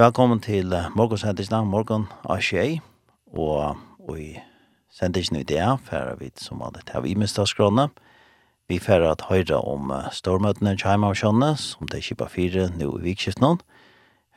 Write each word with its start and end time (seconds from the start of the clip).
Velkommen 0.00 0.38
til 0.40 0.70
morgensendisene, 0.96 1.58
morgen 1.68 2.06
av 2.24 2.38
tjei, 2.40 2.78
og, 3.36 3.76
og 4.00 4.14
i 4.16 4.30
sendisene 4.96 5.42
i 5.42 5.44
det 5.44 5.60
færer 5.84 6.14
vi 6.16 6.30
som 6.40 6.62
var 6.62 6.70
det 6.72 6.86
til 6.88 7.02
vi 7.04 7.12
miste 7.20 7.44
skrone. 7.44 7.90
Vi 8.72 8.78
får 8.80 9.04
at 9.04 9.26
høyre 9.28 9.58
om 9.60 9.92
stormøtene 10.16 10.72
i 10.72 10.80
Kjeima 10.80 11.10
og 11.12 11.18
Kjønne, 11.20 11.50
som 11.60 11.90
det 11.90 11.98
er 11.98 12.06
kjipa 12.06 12.30
fire 12.32 12.70
nå 12.78 12.88
i 12.96 13.02
vikskiften. 13.10 13.60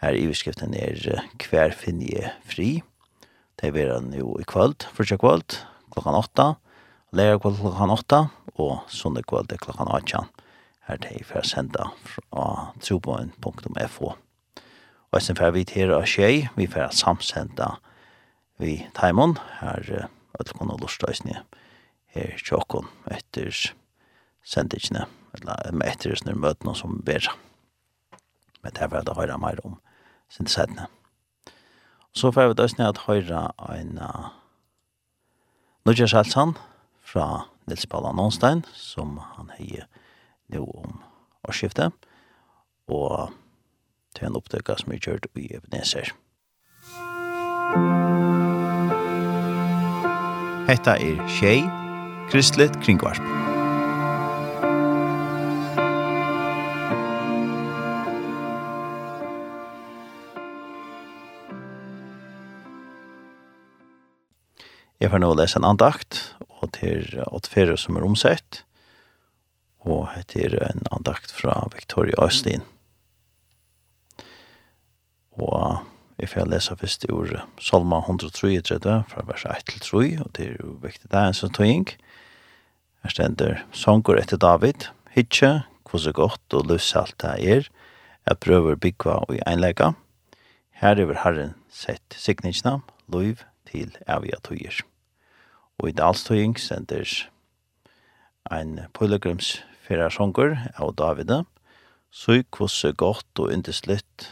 Her 0.04 0.20
i 0.20 0.26
vikskiften 0.28 0.76
er 0.76 1.00
hver 1.46 1.72
finje 1.72 2.34
fri. 2.44 2.84
Det 3.56 3.72
er 3.72 3.96
nå 4.04 4.36
i 4.44 4.50
kvöld, 4.50 4.90
første 4.92 5.16
kvöld, 5.22 5.62
klokkan 5.96 6.20
åtta, 6.20 6.50
lærer 7.16 7.40
kvöld 7.40 7.62
klokkan 7.62 7.96
åtta, 7.96 8.22
og 8.60 8.84
sånne 8.92 9.24
kvöld 9.24 9.56
er 9.56 9.64
klokkan 9.64 9.96
åtta. 9.96 10.26
Her 10.90 11.00
er 11.00 11.04
det 11.08 11.24
for 11.32 11.40
å 11.40 11.48
sende 11.48 11.88
fra 12.04 12.52
troboen.fo. 12.84 14.12
Og 15.14 15.22
sen 15.22 15.38
fer 15.38 15.54
vi 15.54 15.62
til 15.70 15.94
å 15.94 16.02
skje, 16.10 16.50
vi 16.58 16.66
fer 16.68 16.90
samsenda 16.96 17.76
vi 18.62 18.80
Taimon, 18.98 19.38
her 19.60 20.08
alle 20.34 20.58
kunne 20.58 20.78
lusta 20.82 21.10
oss 21.12 21.22
ned 21.26 21.44
her 22.14 22.38
tjokken 22.38 22.90
etter 23.12 23.54
sendingene, 24.46 25.08
eller 25.34 25.86
etter 25.88 26.14
sånne 26.18 26.36
møtene 26.38 26.76
som 26.78 27.00
ber. 27.06 27.26
Men 28.62 28.76
det 28.76 28.86
er 28.86 28.92
vel 28.94 29.10
å 29.10 29.18
høre 29.18 29.40
mer 29.42 29.62
om 29.66 29.80
sin 30.32 30.50
sætene. 30.50 30.88
Så 32.14 32.30
fer 32.34 32.52
vi 32.52 32.62
oss 32.62 32.78
ned 32.78 32.92
at 32.92 33.06
høre 33.08 33.48
en 33.74 33.98
uh, 33.98 34.30
Nudja 35.88 36.08
Sjalsan 36.10 36.54
fra 37.02 37.48
Nils 37.68 37.88
Paula 37.90 38.14
Nånstein, 38.14 38.62
som 38.74 39.18
han 39.34 39.50
heier 39.58 39.90
nå 40.54 40.62
om 40.64 41.02
årsskiftet. 41.50 41.96
Og 42.94 43.34
til 44.16 44.30
en 44.30 44.38
oppdøkka 44.40 44.78
som 44.80 44.94
er 44.94 45.02
kjørt 45.04 45.28
i 45.36 45.50
Ebenezer. 45.58 46.14
Hetta 50.70 50.96
er 50.96 51.18
Tjei, 51.28 51.64
Kristelig 52.32 52.70
Kringvarp. 52.84 53.20
Jeg 65.04 65.12
får 65.12 65.20
nå 65.20 65.34
lese 65.36 65.60
en 65.60 65.68
andakt, 65.68 66.22
og 66.62 66.72
til 66.78 67.20
åttfere 67.28 67.76
som 67.76 68.00
er 68.00 68.06
omsett, 68.08 68.62
og 69.84 70.08
heter 70.14 70.56
en 70.64 70.88
andakt 70.96 71.34
fra 71.36 71.58
Victoria 71.74 72.16
Østin. 72.24 72.64
Mm. 72.64 72.83
Og 75.42 75.80
jeg 76.20 76.30
får 76.30 76.50
lese 76.50 76.76
først 76.78 77.06
i 77.08 77.12
ordet 77.12 77.42
Salma 77.62 78.00
133, 78.04 79.04
fra 79.10 79.24
vers 79.26 79.46
1 79.50 79.66
til 79.72 79.80
3, 79.82 80.02
og 80.22 80.30
det 80.38 80.46
er 80.46 80.58
jo 80.62 80.76
viktig 80.82 81.10
det 81.10 81.20
er 81.20 81.32
en 81.32 81.38
sånn 81.38 81.56
tøying. 81.56 81.88
Her 83.04 83.14
stender 83.14 83.64
Sanger 83.74 84.22
etter 84.22 84.38
David, 84.38 84.88
Hitje, 85.16 85.64
hvor 85.90 86.02
så 86.02 86.14
godt 86.14 86.54
og 86.54 86.70
løsalt 86.70 87.18
det 87.22 87.34
er, 87.42 87.68
jeg 88.24 88.40
prøver 88.40 88.80
byggva 88.80 89.18
og 89.26 89.36
einlegga. 89.46 89.92
Her 90.80 91.02
er 91.02 91.18
Herren 91.24 91.56
sett 91.70 92.16
sikningsna, 92.16 92.80
lov 93.12 93.42
til 93.68 93.92
evige 94.08 94.40
tøyer. 94.46 94.80
Og 95.82 95.90
i 95.90 95.98
dalstøying 95.98 96.56
stender 96.60 97.10
ein 98.52 98.86
pilgrims 98.94 99.58
fyrir 99.84 100.14
sanger 100.14 100.56
av 100.78 100.96
David, 100.96 101.44
så 102.12 102.44
hvor 102.56 102.70
så 102.72 102.94
godt 102.94 103.40
og 103.40 103.52
indeslitt 103.52 104.30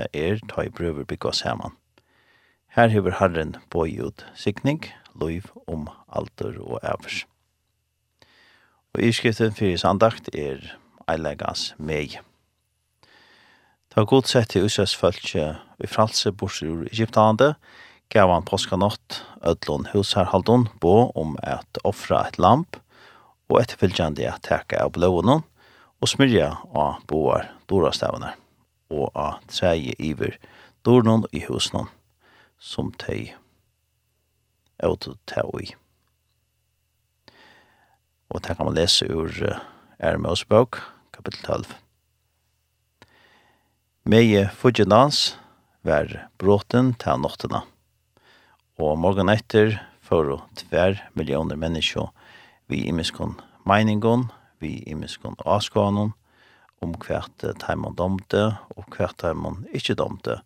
det 0.00 0.08
er 0.16 0.40
ta 0.48 0.64
i 0.64 0.72
brøver 0.72 1.04
bygga 1.04 1.32
saman. 1.36 1.76
Her 2.76 2.88
hever 2.88 3.18
Herren 3.18 3.56
bøyud 3.70 4.24
sikning, 4.34 4.84
lov 5.14 5.50
om 5.66 5.88
alter 6.08 6.56
og 6.60 6.80
evers. 6.82 7.24
Og 8.94 9.02
irskriften 9.06 9.54
fyrir 9.54 9.78
sandakt 9.78 10.30
er 10.34 10.62
eilegas 11.10 11.74
meg. 11.78 12.18
Ta 13.90 14.04
god 14.06 14.30
sett 14.30 14.52
til 14.54 14.68
Israels 14.68 14.94
følge 14.96 15.46
i 15.82 15.90
fralse 15.90 16.32
bors 16.32 16.60
ur 16.62 16.86
Egyptalande, 16.86 17.54
gav 18.10 18.30
han 18.30 18.46
påskanått 18.46 19.20
ødlån 19.46 19.90
husherhaldon 19.92 20.68
bo 20.82 21.10
om 21.18 21.36
at 21.42 21.78
offra 21.84 22.24
et 22.28 22.38
lamp 22.38 22.78
og 23.50 23.60
etterfylgjande 23.62 24.26
at 24.30 24.46
teka 24.46 24.82
av 24.84 24.94
blånen 24.94 25.42
og 26.00 26.10
smyrja 26.10 26.52
av 26.74 27.02
boar 27.10 27.50
dorastavene 27.70 28.32
og 28.90 29.10
a 29.14 29.38
treie 29.48 29.94
iver 29.98 30.36
dornon 30.84 31.26
i 31.32 31.44
husnon 31.46 31.88
som 32.60 32.92
tei 33.00 33.32
auto 34.82 35.14
tei. 35.28 35.74
Og 38.30 38.42
det 38.44 38.56
kan 38.56 38.68
man 38.68 38.76
lese 38.78 39.08
ur 39.10 39.30
uh, 39.44 39.60
Ermaus 39.98 40.44
bok, 40.48 40.78
kapittel 41.12 41.42
12. 41.44 41.74
Meie 44.08 44.46
fudgenans 44.56 45.36
var 45.84 46.08
bråten 46.40 46.94
til 47.00 47.20
noktena, 47.20 47.64
og 48.80 48.96
morgen 49.00 49.28
etter 49.32 49.76
for 50.00 50.30
å 50.32 50.38
tver 50.56 51.02
millioner 51.14 51.58
mennesker 51.60 52.08
vi 52.70 52.86
imiskon 52.88 53.36
meiningon, 53.68 54.28
vi 54.62 54.80
imiskon 54.88 55.36
askvanon 55.44 56.14
om 56.80 56.94
hvert 57.04 57.44
teimann 57.60 57.96
domte 57.96 58.44
og 58.76 58.86
hvert 58.96 59.18
teimann 59.20 59.66
ikkje 59.76 59.98
domte, 60.00 60.40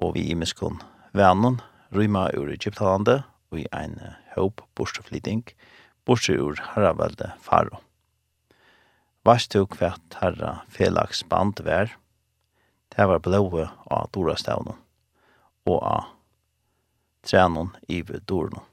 og 0.00 0.14
vi 0.16 0.28
imiskon 0.32 0.80
vernon 1.16 1.60
ryma 1.94 2.28
ur 2.36 2.52
Egyptalande 2.52 3.22
og 3.52 3.62
i 3.62 3.66
ein 3.72 3.98
håp 4.34 4.62
bortflyting, 4.76 5.44
bortse 6.04 6.36
ur 6.36 6.60
herravelde 6.74 7.32
faro. 7.44 7.80
Vast 9.24 9.52
du 9.52 9.66
hvert 9.66 10.20
herra 10.20 10.62
felaks 10.72 11.24
band 11.28 11.60
vær, 11.64 11.90
det 12.94 13.08
var 13.08 13.20
blåe 13.24 13.68
av 13.92 14.08
dorastavnen 14.14 14.78
og 15.68 15.82
av 15.84 16.06
trænon 17.28 17.74
ive 17.88 18.22
dornon. 18.24 18.64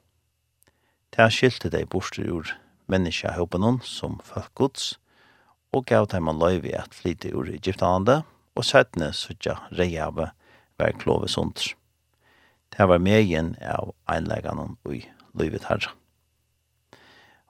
Det 1.12 1.28
skilte 1.32 1.72
dei 1.72 1.84
bortse 1.88 2.24
ur 2.24 2.52
menneskehåpen 2.92 3.82
som 3.84 4.20
folk 4.24 4.54
gods, 4.56 4.96
og 5.76 5.86
gav 5.90 6.08
dem 6.12 6.30
en 6.32 6.40
løyve 6.40 6.72
at 6.78 6.96
flyte 6.96 7.34
ur 7.36 7.50
Egyptalande, 7.52 8.22
og 8.56 8.64
søttene 8.64 9.12
suttja 9.14 9.58
reiave 9.76 10.30
vær 10.80 10.96
klove 11.02 11.28
sunter. 11.28 11.74
Det 12.72 12.88
var 12.88 13.04
megen 13.04 13.56
av 13.62 13.92
einleggene 14.12 14.70
i 14.92 15.04
løyvet 15.36 15.68
herre. 15.68 15.92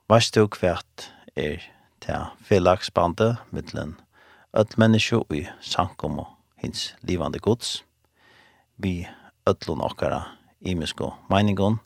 Vars 0.10 0.32
du 0.34 0.44
kvært 0.50 1.10
er 1.36 1.62
til 2.02 2.26
fellagsbandet 2.46 3.38
mittelen 3.54 3.96
öll 4.56 4.78
menneske 4.78 5.22
i 5.34 5.46
sankum 5.62 6.20
og 6.22 6.30
hins 6.62 6.94
livande 7.02 7.40
gods, 7.40 7.84
vi 8.78 9.08
öllun 9.50 9.84
okkara 9.84 10.22
imisko 10.62 11.12
meiningon 11.30 11.80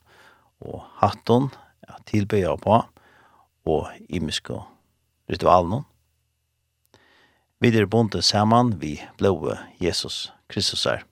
og 0.60 0.84
hatton, 1.00 1.50
ja, 1.88 1.96
tilbøya 2.06 2.56
på, 2.60 2.82
og 3.66 3.88
imisko 4.08 4.62
ritualen, 5.30 5.84
Vi 7.60 7.68
er 7.76 7.84
bonde 7.84 8.22
saman 8.24 8.70
vi 8.80 8.94
blåe 9.20 9.58
Jesus 9.76 10.30
Kristus 10.48 10.86
er. 10.88 11.02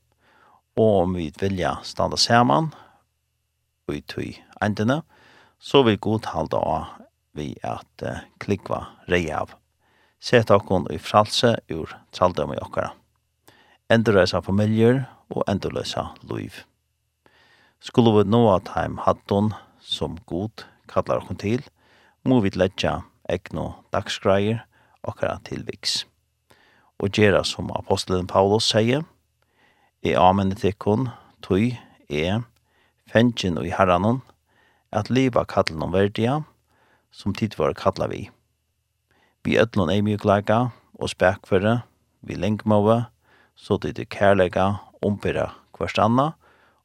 Og 0.81 1.03
om 1.03 1.19
vi 1.19 1.26
vilja 1.42 1.75
standa 1.84 2.16
saman 2.16 2.70
og 3.84 3.93
i 3.93 4.00
tøy 4.00 4.31
endene, 4.64 5.02
så 5.61 5.82
vil 5.84 6.00
god 6.00 6.31
halda 6.32 6.56
av 6.56 6.88
vi 7.37 7.50
at 7.61 8.00
uh, 8.00 8.25
klikva 8.40 8.81
rei 9.12 9.26
av. 9.28 9.52
Sett 10.25 10.49
okkon 10.49 10.88
i 10.88 10.96
fralse 10.96 11.52
ur 11.69 11.93
traldom 12.17 12.56
i 12.56 12.62
okkara. 12.64 12.94
Endurløsa 13.93 14.40
familjer 14.40 15.05
og 15.28 15.44
endurløsa 15.52 16.14
loiv. 16.32 16.64
Skulle 17.84 18.17
vi 18.17 18.31
nå 18.32 18.46
at 18.56 18.73
heim 18.73 18.96
hatton 19.05 19.52
som 19.84 20.17
god 20.25 20.64
kallar 20.88 21.20
okkon 21.20 21.44
til, 21.44 21.61
må 22.25 22.40
vi 22.40 22.56
letja 22.56 23.02
egno 23.28 23.75
dagsgreier 23.93 24.64
okkara 25.05 25.43
tilviks 25.44 26.06
og 26.99 27.15
gjøre 27.15 27.45
som 27.47 27.71
apostelen 27.75 28.27
Paulus 28.27 28.69
sier, 28.73 29.05
«Jeg 30.03 30.56
til 30.56 30.75
kun, 30.79 31.09
tøy, 31.43 31.75
jeg, 32.09 32.43
fengjen 33.11 33.59
og 33.59 33.67
i 33.67 33.75
herranen, 33.75 34.23
at 34.93 35.11
livet 35.11 35.49
kattelen 35.49 35.83
om 35.83 35.93
verdia, 35.93 36.43
som 37.11 37.35
tid 37.35 37.56
var 37.59 37.75
kattla 37.75 38.06
vi. 38.06 38.29
Vi 39.45 39.59
ødlån 39.59 39.91
ei 39.91 40.03
mjuklega 40.03 40.71
og 40.95 41.11
spekføre, 41.11 41.83
vi 42.23 42.35
lengmåve, 42.35 43.06
så 43.56 43.79
det 43.79 43.99
er 43.99 44.11
kærlega, 44.11 44.79
ombyra 45.03 45.53
hverst 45.79 45.99
anna, 45.99 46.33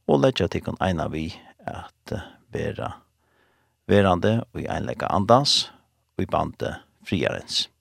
og 0.06 0.20
letja 0.20 0.48
tikkun 0.48 0.78
eina 0.82 1.08
vi 1.08 1.32
at 1.66 2.14
vera 2.52 2.92
verande 3.88 4.44
og 4.52 4.62
i 4.62 4.68
einlega 4.70 5.08
andans 5.10 5.72
og 6.16 6.26
i 6.26 6.30
bande 6.30 6.76
friarens 7.08 7.73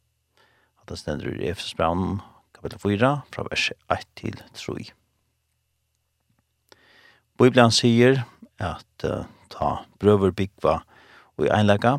at 0.84 0.90
det 0.92 1.00
stender 1.00 1.32
i 1.40 1.48
Efesbraunen, 1.48 2.20
kapitel 2.56 2.80
4, 2.80 3.12
fra 3.32 3.46
vers 3.48 3.72
1 3.92 4.04
til 4.20 4.36
3. 4.54 4.92
Bibelen 7.40 7.72
sier 7.72 8.26
at 8.60 9.06
uh, 9.08 9.24
ta 9.50 9.86
brøver 10.00 10.36
byggva 10.36 10.82
og 11.38 11.48
i 11.48 11.52
einlega, 11.56 11.98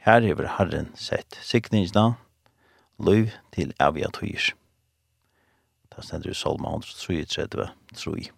her 0.00 0.24
hever 0.24 0.48
Herren 0.56 0.88
sett 0.96 1.36
sikningsna, 1.44 2.14
løy 2.96 3.28
til 3.52 3.74
avia 3.78 4.08
tøyers. 4.16 4.54
Det 5.92 6.04
stender 6.06 6.32
i 6.32 6.34
Salma 6.34 6.72
133, 6.72 7.68
3. 8.00 8.30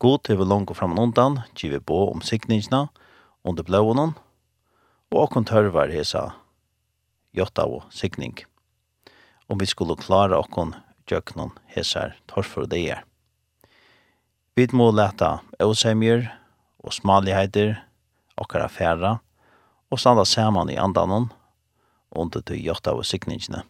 God 0.00 0.28
hever 0.32 0.48
langt 0.48 0.72
og 0.72 0.80
fram 0.80 0.96
og 0.96 1.10
undan, 1.10 1.42
giver 1.54 1.84
på 1.84 2.06
om 2.10 2.24
sikningsna, 2.24 2.86
under 3.44 3.62
blåånen, 3.62 4.16
og 5.12 5.28
kon 5.30 5.44
tørvar 5.44 5.92
hesa 5.92 6.30
jotta 7.32 7.64
og 7.66 7.88
sikning. 7.90 8.36
Om 9.48 9.58
vi 9.58 9.66
skulle 9.66 9.96
klara 9.96 10.38
okkon 10.38 10.74
jöknon 11.10 11.52
hesar 11.66 12.16
torfur 12.26 12.66
det 12.66 12.82
er. 12.90 13.02
Vi 14.56 14.68
må 14.72 14.90
leta 14.92 15.40
osemjer 15.60 16.26
og 16.84 16.92
smaligheter 16.92 17.78
okkara 18.36 18.68
færa 18.68 19.12
og 19.92 20.00
standa 20.00 20.24
saman 20.24 20.70
i 20.70 20.78
andanon 20.80 21.30
under 22.12 22.40
til 22.40 22.60
jotta 22.64 22.92
og 22.92 23.06
sikningene. 23.08 23.62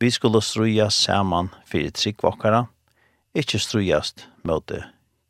Vi 0.00 0.10
skulle 0.10 0.40
struja 0.40 0.88
saman 0.90 1.50
fyrir 1.68 1.92
trygg 1.92 2.24
okkara, 2.24 2.64
ikkje 3.36 3.60
strujast 3.60 4.24
møte 4.48 4.86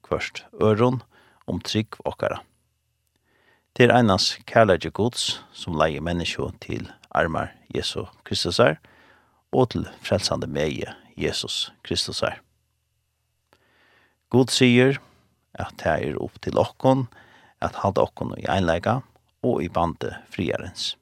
kvørst 0.07 0.45
øron 0.63 1.03
om 1.51 1.59
trygg 1.61 1.99
okkara. 2.07 2.39
Det 3.75 3.89
er 3.89 3.97
einas 3.97 4.37
kærleidje 4.47 4.91
gods 4.95 5.41
som 5.53 5.79
leier 5.79 6.03
menneskje 6.03 6.51
til 6.63 6.87
armar 7.11 7.55
Jesu 7.75 8.07
Kristusar, 8.25 8.79
og 9.53 9.73
til 9.73 9.87
frelsande 10.03 10.47
meie 10.47 10.95
Jesus 11.19 11.73
Kristusar. 11.83 12.39
God 14.31 14.53
sier 14.55 15.01
at 15.59 15.75
det 15.83 15.95
er 16.11 16.19
opp 16.23 16.39
til 16.43 16.59
okkon, 16.59 17.09
at 17.61 17.83
halda 17.83 18.07
okkon 18.07 18.37
i 18.39 18.47
einleika 18.49 19.01
og 19.43 19.63
i 19.65 19.69
bande 19.69 20.15
friarens. 20.31 20.95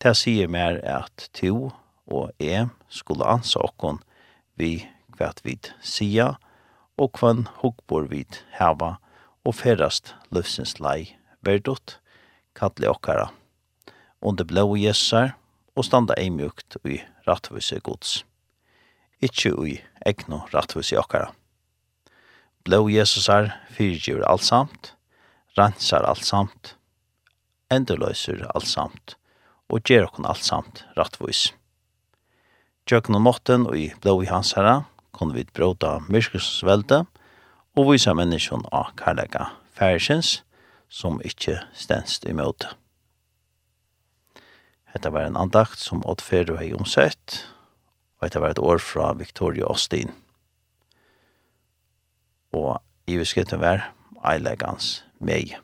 Det 0.00 0.16
sier 0.16 0.48
mer 0.48 0.80
at 0.80 1.28
to 1.36 1.70
og 2.10 2.32
e 2.40 2.64
skulle 2.88 3.28
ansa 3.28 3.60
okkon 3.60 4.00
vi 4.56 4.88
kvært 5.14 5.44
vid 5.44 5.70
sia 5.84 6.32
og 6.96 7.12
kvann 7.18 7.44
hugbor 7.60 8.08
vid 8.08 8.40
heva 8.56 8.96
og 9.44 9.56
ferast 9.60 10.14
løfsens 10.32 10.78
lei 10.80 11.12
verdot 11.44 11.98
kalli 12.56 12.88
okkara 12.88 13.28
under 14.20 14.44
blå 14.44 14.66
gjesser, 14.76 15.34
og 15.76 15.86
standa 15.86 16.16
eimjukt 16.18 16.76
ui 16.84 16.98
rattvise 17.28 17.78
gods. 17.84 18.20
Ikkje 19.24 19.52
ui 19.54 19.76
egno 20.06 20.42
rattvise 20.52 20.98
okkara. 21.00 21.30
Blå 22.64 22.88
Jesusar 22.92 23.54
fyrgjur 23.72 24.24
allsamt, 24.28 24.94
rensar 25.56 26.04
allsamt, 26.04 26.74
endurløyser 27.72 28.44
allsamt, 28.54 29.16
og 29.70 29.86
gjer 29.86 30.04
okkon 30.08 30.28
allsamt 30.28 30.84
rattvis. 30.98 31.50
Tjøkken 32.88 33.16
og 33.16 33.24
måtten 33.24 33.68
og 33.70 33.78
i 33.78 33.88
blå 34.02 34.18
i 34.24 34.28
hans 34.28 34.52
herra, 34.58 34.82
kunne 35.16 35.36
vi 35.36 35.46
bråta 35.54 35.98
myrkesvelde, 36.08 37.04
og 37.78 37.92
vise 37.92 38.12
menneskjon 38.16 38.66
av 38.74 38.92
karlaga 38.98 39.52
færsins, 39.78 40.40
som 40.90 41.20
ikkje 41.22 41.60
stendst 41.76 42.26
i 42.26 42.34
møte. 42.34 42.74
Hetta 44.92 45.10
var 45.10 45.26
en 45.26 45.38
andakt 45.38 45.78
som 45.78 46.02
Odd 46.06 46.22
Ferro 46.24 46.56
hei 46.58 46.72
omsett, 46.74 47.44
og 48.18 48.26
hetta 48.26 48.42
var 48.42 48.54
et 48.54 48.62
år 48.62 48.82
fra 48.82 49.12
Victoria 49.18 49.68
Austin. 49.70 50.10
Og 52.52 52.80
i 53.06 53.18
visketten 53.20 53.62
var 53.62 53.92
Eilegans 54.26 55.04
meg. 55.22 55.54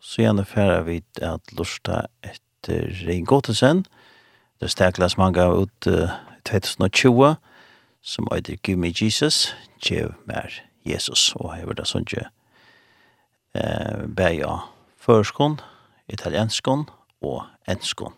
Så 0.00 0.22
gjerne 0.22 0.46
færa 0.48 0.80
vi 0.86 1.02
at 1.20 1.52
lusta 1.58 2.06
etter 2.24 2.88
Rein 3.04 3.26
Gottesen, 3.28 3.84
det 4.60 4.70
steklas 4.72 5.18
man 5.20 5.36
gav 5.36 5.52
ut 5.52 5.86
uh, 5.90 6.14
2020, 6.48 7.36
som 8.00 8.28
eitir 8.32 8.56
Give 8.62 8.80
Me 8.80 8.92
Jesus, 8.94 9.50
Gjev 9.82 10.14
mer 10.24 10.62
Jesus, 10.86 11.34
og 11.36 11.56
jeg 11.58 11.66
vil 11.68 11.76
da 11.76 11.84
sånn 11.84 12.06
ikke 12.06 12.28
eh, 13.58 14.04
beia 14.06 14.60
førskånd, 15.02 15.60
italienskon 16.08 16.88
og 17.22 17.42
enskon. 17.68 18.12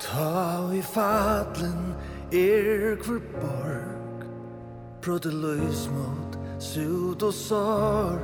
Ta 0.00 0.72
i 0.72 0.82
fadlen 0.82 1.94
er 2.32 2.96
hver 3.04 3.20
borg 3.40 4.00
mot 5.06 6.19
sut 6.60 7.22
og 7.22 7.34
sorg 7.34 8.20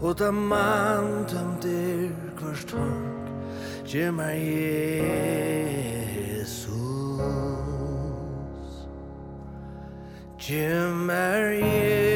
Og 0.00 0.18
da 0.18 0.30
man 0.30 1.26
dømter 1.28 2.08
hver 2.38 2.62
torg 2.70 3.06
Gje 3.86 4.12
meg 4.14 4.38
Jesus 6.30 6.68
Gje 10.38 10.94
meg 10.94 11.60
Jesus 11.60 12.09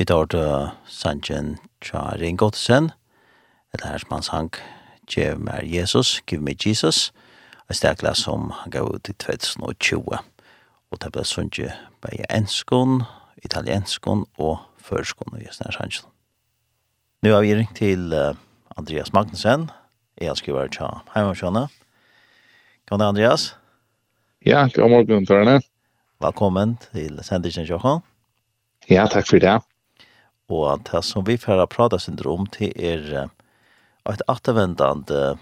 Vi 0.00 0.04
tar 0.04 0.24
til 0.32 0.70
Sanchen 0.88 1.58
Tja 1.84 2.00
Ringotsen, 2.16 2.86
som 3.76 4.12
han 4.14 4.22
sang 4.24 4.54
Gjev 5.04 5.42
meg 5.44 5.66
Jesus, 5.68 6.22
Give 6.26 6.40
me 6.40 6.54
Jesus, 6.56 7.12
og 7.68 7.76
stekla 7.76 8.14
som 8.16 8.46
han 8.62 8.72
gav 8.72 8.88
ut 8.88 9.10
i 9.12 9.12
2020. 9.12 10.16
Og 10.90 11.02
det 11.02 11.12
ble 11.12 11.24
sunget 11.28 11.76
bare 12.00 12.24
enskån, 12.32 13.02
italienskån 13.44 14.24
og 14.38 14.62
førskån 14.80 15.36
og 15.36 15.42
Jesner 15.44 15.76
Sanchen. 15.76 16.08
Nå 17.20 17.34
har 17.34 17.44
vi 17.44 17.58
ringt 17.58 17.76
til 17.76 18.14
uh, 18.16 18.32
Andreas 18.80 19.12
Magnussen, 19.12 19.68
jeg 20.16 20.36
skriver 20.40 20.72
Tja 20.72 20.88
Heimansjøne. 21.12 21.66
Kom 22.88 23.04
det, 23.04 23.10
Andreas? 23.12 23.50
Ja, 24.46 24.64
god 24.64 24.96
morgen, 24.96 25.26
Tørne. 25.26 25.60
Velkommen 26.24 26.78
til 26.88 27.20
Sendersen 27.20 27.68
Tjokken. 27.68 28.00
Ja, 28.88 29.04
takk 29.04 29.28
for 29.28 29.36
det. 29.36 29.60
Og 30.50 30.82
det 30.90 31.04
som 31.06 31.24
vi 31.26 31.36
får 31.38 31.62
prata 31.70 31.98
syndrom 31.98 32.48
til 32.50 32.72
er 32.74 33.30
et 34.10 34.22
attervendende 34.28 35.38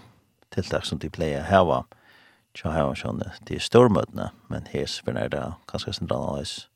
tiltak 0.53 0.85
som 0.85 0.99
de 1.01 1.09
pleier 1.09 1.47
heva. 1.49 1.83
Tja 2.53 2.73
heva 2.73 2.95
sånne, 2.97 3.31
de 3.45 3.57
er 3.57 3.63
stormøtene, 3.63 4.29
men 4.49 4.69
hes 4.73 4.99
for 5.05 5.17
er 5.17 5.29
det 5.33 5.43
ganske 5.69 5.93
synder 5.93 6.17
annerledes. 6.17 6.67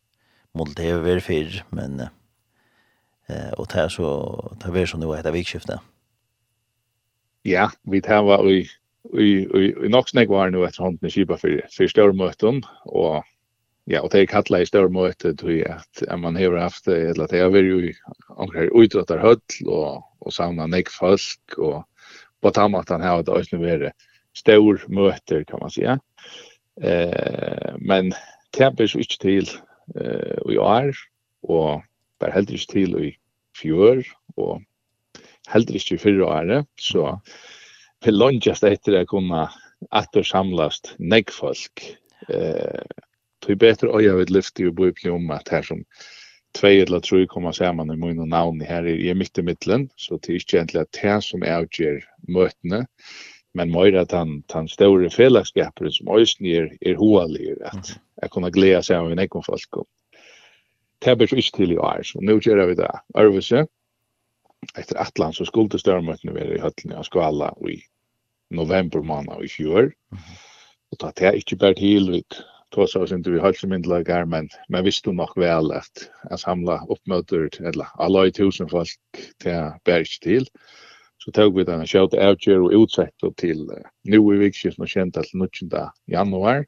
Målet 0.54 0.78
det 0.78 0.90
er 0.90 1.02
vært 1.02 1.26
fyr, 1.26 1.64
men 1.74 2.04
eh, 2.06 3.52
og 3.58 3.70
det 3.74 3.82
er 3.82 3.90
så, 3.90 4.10
det 4.62 4.70
er 4.70 4.78
vært 4.78 4.94
som 4.94 5.02
nå 5.02 5.10
etter 5.16 5.34
vikskiftet. 5.34 5.82
Ja, 7.44 7.70
vi 7.90 8.02
tar 8.02 8.24
var 8.26 8.46
i 8.50 8.64
i 9.20 9.44
i 9.86 9.90
nok 9.90 10.10
snägg 10.10 10.30
var 10.30 10.50
nu 10.50 10.66
att 10.66 10.76
hånden 10.76 11.08
i 11.08 11.10
köpa 11.10 11.38
för 11.38 11.68
för 11.70 11.88
stormöten 11.88 12.62
och 12.86 13.24
ja, 13.86 14.02
og 14.02 14.12
det 14.12 14.20
är 14.20 14.26
kallat 14.26 14.62
i 14.62 14.66
större 14.66 14.90
möte 14.90 15.34
tror 15.36 15.68
at 15.68 16.04
att 16.08 16.20
man 16.20 16.36
har 16.36 16.58
haft 16.58 16.86
det 16.86 17.10
eller 17.10 17.28
det 17.28 17.40
har 17.40 17.50
varit 17.50 17.64
ju 17.64 17.94
omkring 18.30 18.70
utrattar 18.84 19.18
höll 19.18 19.68
og, 19.68 20.04
og 20.20 20.34
samla 20.34 20.68
nek 20.68 20.90
folk 20.90 21.58
og 21.58 21.84
på 22.42 22.52
tamatan 22.52 23.02
här 23.02 23.20
att 23.20 23.26
det 23.26 23.32
også 23.32 23.58
vært 23.58 23.80
det 23.80 23.92
stor 24.34 24.86
möte 24.88 25.46
kan 25.46 25.60
man 25.60 25.70
säga. 25.70 26.00
Eh 26.82 27.76
men 27.78 28.10
det 28.10 28.18
tempel 28.54 28.90
så 28.90 29.00
ikke 29.00 29.18
til 29.22 29.50
eh 29.96 30.54
i 30.54 30.58
år, 30.58 30.94
og 31.44 31.84
det 32.20 32.28
er 32.28 32.34
heller 32.34 32.54
ikke 32.54 32.72
til 32.72 33.06
i 33.06 33.18
fjør, 33.58 34.04
og 34.38 34.62
heller 35.50 35.76
ikke 35.76 35.96
i 35.96 35.98
fyrre 35.98 36.26
året 36.26 36.66
så 36.80 37.20
för 38.04 38.12
långt 38.12 38.48
etter 38.48 39.02
å 39.02 39.06
kunne 39.06 39.06
kunna 39.06 39.50
åter 39.92 40.24
samlast 40.24 40.96
näck 41.00 41.32
folk 41.32 41.84
eh 42.30 42.84
tog 43.46 43.58
bättre 43.58 43.88
och 43.88 44.04
jag 44.04 44.18
vet 44.18 44.30
lyft 44.30 44.60
i 44.60 45.10
om 45.10 45.32
att 45.32 45.50
här 45.50 45.62
som 45.62 45.84
två 46.60 46.68
eller 46.68 47.00
tre 47.00 47.28
kommer 47.28 47.52
samman 47.52 47.92
i 47.92 47.96
mun 47.96 48.20
och 48.20 48.28
namn 48.28 48.62
här 48.62 48.88
i 48.88 49.14
mitt 49.14 49.38
i 49.38 49.42
mitten 49.42 49.90
så 49.96 50.18
det 50.18 50.30
är 50.30 50.34
inte 50.34 50.58
egentligen 50.58 50.82
att 50.82 51.02
det 51.02 51.22
som 51.22 51.44
är 51.44 51.64
utger 51.64 52.06
mötena 52.28 52.86
men 53.54 53.72
mer 53.72 53.94
att 53.94 54.12
han 54.12 54.44
han 54.54 54.68
stora 54.68 55.10
fällskaper 55.10 55.90
som 55.90 56.08
ösn 56.08 56.46
är 56.46 56.78
är 56.82 56.96
hålig 56.96 57.56
att 57.66 58.00
jag 58.22 58.32
kunna 58.32 58.50
glädja 58.50 58.82
sig 58.82 58.98
av 58.98 59.12
en 59.12 59.20
ekon 59.20 59.44
folk 59.44 59.78
och 59.78 59.88
blir 61.18 61.28
så 61.28 61.36
inte 61.36 61.52
till 61.52 61.72
i 61.72 61.78
år 61.78 62.02
så 62.04 62.22
nu 62.22 62.40
gör 62.44 62.68
vi 62.68 62.76
det 62.76 63.00
arvese 63.14 63.68
efter 64.76 65.02
Atlant 65.02 65.36
så 65.36 65.46
skulle 65.46 65.68
det 65.68 65.80
störmötena 65.80 66.34
vara 66.34 66.44
i 66.44 66.60
höllen 66.60 67.02
i 67.02 67.04
Skala 67.04 67.56
i 67.70 67.82
november 68.50 69.00
månad 69.00 69.44
i 69.44 69.48
fjör. 69.48 69.94
Och 70.92 71.00
ta 71.00 71.12
det 71.16 71.36
inte 71.36 71.56
bara 71.56 71.74
till 71.74 72.12
vid 72.12 72.26
tog 72.74 72.90
så 72.90 73.16
inte 73.16 73.32
vi 73.32 73.40
halsmyndlagar 73.40 74.26
men 74.26 74.50
men 74.68 74.84
visste 74.84 75.12
nog 75.12 75.30
väl 75.36 75.72
att 75.72 76.10
att 76.22 76.40
samla 76.40 76.86
uppmöter 76.90 77.66
eller 77.68 77.88
alla 77.94 78.26
i 78.26 78.32
tusen 78.32 78.70
folk 78.70 78.90
till 79.38 79.72
bergs 79.84 80.20
till 80.20 80.46
så 81.18 81.32
tog 81.32 81.58
vi 81.58 81.64
den 81.64 81.80
här 81.80 81.86
shout 81.86 82.14
out 82.14 82.48
och 82.48 82.84
utsett 82.84 83.24
och 83.24 83.36
till 83.36 83.62
uh, 83.62 83.78
nu 84.04 84.36
i 84.36 84.38
vikskift 84.38 84.80
och 84.80 84.90
känt 84.90 85.18
att 85.18 85.34
19 85.34 85.90
januari 86.06 86.66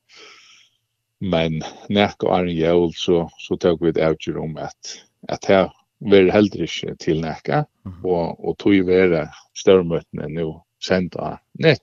men 1.19 1.62
näck 1.89 2.24
och 2.24 2.39
är 2.39 2.45
jul 2.45 2.91
så 2.93 3.29
så 3.38 3.57
tog 3.57 3.85
vi 3.85 3.91
det 3.91 4.09
out 4.09 4.27
om 4.27 4.57
att 4.57 5.01
att 5.27 5.45
här 5.45 5.71
vill 6.00 6.31
heller 6.31 6.62
inte 6.62 6.95
till 7.05 7.21
näka 7.21 7.65
och 8.03 8.50
och 8.50 8.57
tog 8.57 8.74
ju 8.74 8.83
vara 8.83 9.29
störmötena 9.53 10.27
nu 10.27 10.53
sända 10.88 11.39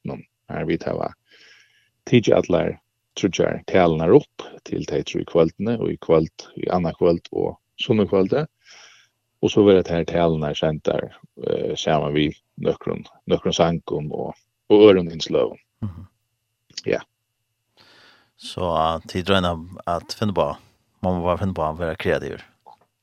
av 0.07 0.21
här 0.49 0.65
vi 0.65 0.79
tar 0.79 0.95
va 0.95 1.13
tidigt 2.05 2.35
alla 2.35 2.82
trudjar 3.19 3.63
talenar 3.71 4.15
upp 4.17 4.47
til 4.69 4.85
de 4.89 5.03
tre 5.05 5.25
kveldene, 5.29 5.77
og 5.79 5.93
i 5.93 5.99
kveld, 6.01 6.49
i 6.57 6.69
anna 6.73 6.93
kveld 6.97 7.29
og 7.33 7.57
sunne 7.81 8.07
kvelde. 8.09 8.47
Og 9.43 9.51
så 9.51 9.65
var 9.67 9.81
det 9.81 9.91
her 9.91 10.05
talenar 10.07 10.55
sentar 10.55 11.09
eh, 11.47 11.75
sammen 11.77 12.15
vi 12.15 12.29
nøkron, 12.63 13.05
nøkron 13.27 13.57
sankon 13.57 14.11
og, 14.13 14.37
og 14.71 14.87
øren 14.89 15.11
innsløven. 15.11 15.59
Mm 15.83 15.89
-hmm. 15.89 16.07
Ja. 16.87 17.01
Så 18.37 19.01
tid 19.09 19.25
drøyna 19.25 19.57
at 19.87 20.17
finne 20.19 20.35
på, 20.35 20.57
man 21.03 21.15
må 21.15 21.23
bare 21.23 21.39
finne 21.39 21.55
på 21.55 21.63
å 21.63 21.77
være 21.79 21.97
kreativ. 21.97 22.41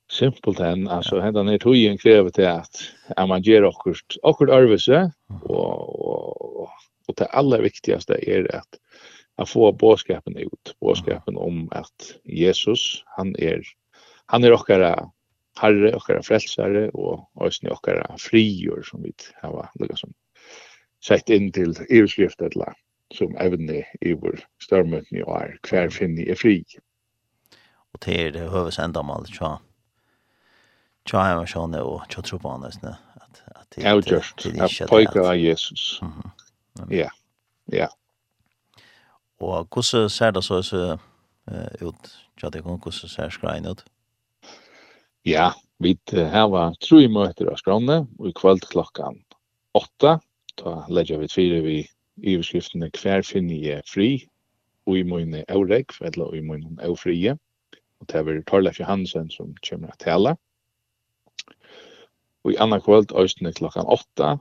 Simpelt 0.09 0.59
hen, 0.59 0.87
altså 0.87 1.19
ja. 1.21 1.31
ner 1.31 1.53
er 1.53 1.91
en 1.91 1.97
krevet 1.97 2.33
til 2.33 2.47
at, 2.49 2.93
at 3.17 3.27
man 3.29 3.41
gjør 3.41 3.69
akkurat, 3.69 4.17
akkurat 4.23 4.53
arvese, 4.55 5.11
og, 5.29 5.99
og, 6.09 6.61
og, 6.61 6.69
og 7.07 7.17
det 7.17 7.27
aller 7.33 7.61
viktigaste 7.61 8.17
er 8.27 8.47
at 8.53 8.79
att 9.39 9.49
få 9.49 9.71
bådskapen 9.71 10.37
ut, 10.37 10.75
bådskapen 10.79 11.37
om 11.37 11.69
att 11.71 12.15
Jesus, 12.23 13.03
han 13.05 13.35
är 13.35 13.61
han 14.25 14.43
är 14.43 14.53
ochkara 14.53 15.11
herre, 15.59 15.95
ochkara 15.95 16.23
frälsare 16.23 16.89
och 16.89 17.31
ösn 17.41 17.67
ochkara 17.67 18.15
frior 18.17 18.81
som 18.81 19.03
vi 19.03 19.13
har 19.41 19.69
liksom 19.73 20.13
sett 21.05 21.29
in 21.29 21.51
till 21.51 21.75
överskrift 21.89 22.41
eller 22.41 22.73
som 23.13 23.35
även 23.37 23.69
i 24.01 24.13
vår 24.13 24.39
störmöten 24.63 25.17
i 25.17 25.23
år, 25.23 25.59
kvar 25.61 25.89
finner 25.89 26.29
är 26.29 26.35
fri. 26.35 26.63
Och 27.93 27.99
det 28.05 28.27
är 28.27 28.31
det 28.31 28.39
huvudsendamål, 28.39 29.25
tja. 29.25 29.59
Tja, 31.05 31.29
jag 31.29 31.35
var 31.35 31.45
sån 31.45 31.75
och 31.75 32.01
tja 32.09 32.21
tror 32.21 32.39
på 32.39 32.49
honom, 32.49 32.67
att, 32.67 32.83
att 33.55 33.71
det, 33.75 33.81
det, 33.81 34.01
det, 34.01 34.23
det, 34.43 34.49
det, 34.49 34.51
det, 34.51 34.85
det, 34.85 34.87
det, 34.87 34.97
det, 34.97 35.15
det, 35.15 35.25
det, 35.45 36.85
det, 36.85 36.85
det, 36.85 36.85
det, 36.85 36.95
det, 36.95 37.09
det, 37.65 37.89
Og 39.39 39.67
hvordan 39.71 40.09
ser 40.11 40.31
det 40.35 40.43
så 40.43 40.59
uh, 40.59 41.87
ut? 41.87 42.11
Ja, 42.43 42.49
det 42.49 42.63
kan 42.63 42.79
hvordan 42.79 43.09
ser 43.09 43.29
skrein 43.29 43.67
ut? 43.67 43.83
Ja, 45.25 45.51
vi 45.79 45.97
har 46.15 46.75
tre 46.83 47.07
møter 47.07 47.51
av 47.51 47.59
skrone, 47.59 48.01
og 48.19 48.27
i 48.27 48.35
kveld 48.35 48.65
klokkan 48.71 49.21
åtta, 49.77 50.17
da 50.59 50.83
legger 50.91 51.21
vi 51.21 51.31
fire 51.31 51.61
vi 51.63 51.77
i 52.19 52.35
overskriftene 52.35 52.89
hver 52.91 53.23
finner 53.23 53.55
jeg 53.55 53.85
fri, 53.87 54.09
og 54.87 54.97
i 54.97 55.03
mine 55.03 55.43
eurek, 55.47 55.93
eller 56.01 56.35
i 56.35 56.41
mine 56.43 56.75
eufrie, 56.83 57.37
og 57.99 58.07
det 58.11 58.19
er 58.19 58.41
Torleif 58.47 58.79
Johansen 58.79 59.29
som 59.31 59.53
kommer 59.63 59.91
til 59.91 59.99
å 59.99 60.03
tale. 60.03 60.35
Og 62.43 62.53
i 62.53 62.59
andre 62.59 62.79
kveld, 62.83 63.11
østene 63.15 63.53
klokkan 63.53 63.87
åtta, 63.87 64.37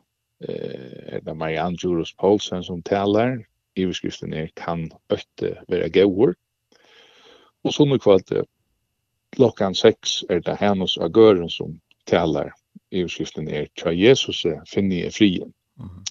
eh, 0.47 1.19
er 1.19 1.21
det 1.27 1.37
Marianne 1.37 1.79
Jurus 1.83 2.15
Poulsen 2.15 2.63
som 2.63 2.83
taler, 2.83 3.43
iverskriften 3.79 4.35
er 4.35 4.49
kan 4.57 4.89
øtte 5.13 5.57
være 5.69 5.91
gauur. 5.95 6.35
Og 7.65 7.75
sånne 7.75 7.99
kvalt 7.99 8.33
klokkan 9.37 9.75
6 9.75 10.25
er 10.31 10.41
det 10.45 10.59
hennes 10.61 10.97
av 10.99 11.13
gøren 11.13 11.51
som 11.53 11.79
talar 12.09 12.53
iverskriften 12.91 13.49
er 13.49 13.69
tja 13.77 13.93
Jesus 13.93 14.45
finner 14.71 15.07
i 15.07 15.11
frien. 15.11 15.53
Mm 15.77 15.89
-hmm. 15.89 16.05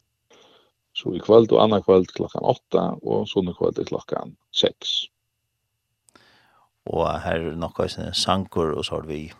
Så 0.97 1.13
i 1.13 1.19
kveld 1.21 1.51
og 1.51 1.63
annan 1.63 1.83
kveld 1.83 2.07
klokkan 2.17 2.43
8 2.43 2.83
og 3.03 3.27
sånne 3.27 3.53
kveld 3.53 3.86
klokkan 3.86 4.38
6. 4.51 5.09
Og 6.86 7.21
her 7.21 7.43
er 7.51 7.55
nok 7.55 7.79
også 7.79 8.09
sankur 8.13 8.74
og 8.74 8.86
så 8.86 8.95
har 8.95 9.05
vi 9.05 9.31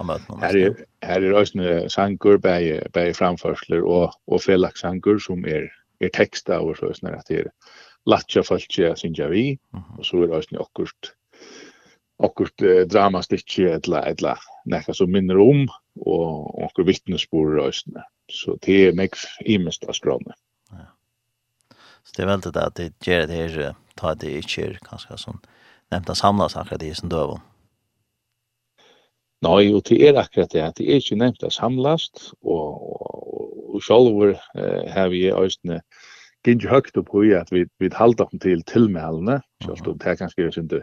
av 0.00 0.06
møtene. 0.06 0.40
Her 0.42 0.58
er, 0.60 0.84
her 1.02 1.24
er 1.24 1.38
også 1.40 1.88
sankur, 1.88 2.36
bæg, 2.42 2.92
bæg 2.92 3.14
framførsler 3.16 3.84
og, 3.84 4.12
og 4.26 4.42
felaksankur 4.42 5.18
som 5.22 5.44
er 5.48 5.70
er 6.00 6.12
teksta 6.14 6.60
og 6.62 6.76
så 6.78 6.92
sånn 6.94 7.14
at 7.14 7.28
det 7.30 7.44
er 7.44 7.52
latja 8.06 8.42
falskje 8.46 8.94
synja 8.98 9.28
vi, 9.32 9.48
og 9.74 10.04
så 10.06 10.22
er 10.22 10.30
det 10.30 10.40
også 10.40 10.60
okkurt 10.62 11.12
akkurat 12.22 12.62
eh, 12.62 12.84
dramastikki 12.88 13.66
etla 13.70 14.02
etla 14.08 14.36
nekka 14.70 14.94
som 14.96 15.10
minner 15.12 15.40
om, 15.42 15.66
og 16.00 16.62
okkur 16.68 16.86
vittnesbord 16.88 17.60
og. 17.62 17.82
Så 18.32 18.56
det 18.64 18.76
er 18.88 18.96
nekk 18.98 19.18
imest 19.46 19.84
av 19.86 19.94
skrane. 19.94 20.34
Ja. 20.74 20.88
Så 22.02 22.16
det 22.16 22.24
er 22.24 22.32
veldig 22.32 22.54
det 22.54 22.64
at 22.64 22.78
det 22.80 22.88
gjør 23.06 23.28
det 23.30 23.36
her, 23.36 23.76
ta 23.98 24.14
det 24.14 24.32
ikke 24.40 24.64
er 24.64 24.80
kanskje 24.86 25.18
sånn, 25.20 25.38
nevnta 25.94 26.16
samlas 26.18 26.56
akkurat 26.58 26.82
i 26.82 26.94
sin 26.96 27.12
døvun. 27.12 27.44
Nei, 29.44 29.68
og 29.76 29.84
det 29.86 30.00
er 30.02 30.18
akkurat 30.18 30.50
det, 30.50 30.62
at 30.64 30.78
det 30.80 30.88
er 30.88 30.98
ikke 30.98 31.18
nevnt 31.20 31.44
å 31.46 31.52
samlast, 31.52 32.32
og, 32.40 32.80
og 32.96 33.05
og 33.76 33.84
sjálfur 33.84 34.34
eh, 34.34 34.82
har 34.92 35.12
vi 35.12 35.26
østene 35.32 35.82
gikk 36.46 36.66
høgt 36.70 36.98
opp 37.00 37.10
i 37.24 37.34
at 37.34 37.50
vi, 37.50 37.64
vi 37.82 37.90
halda 37.92 38.28
dem 38.30 38.42
til 38.42 38.62
tilmeldene, 38.70 39.40
selv 39.64 39.88
om 39.90 39.98
det 39.98 40.12
er 40.12 40.18
kanskje 40.20 40.48
ikke 40.50 40.82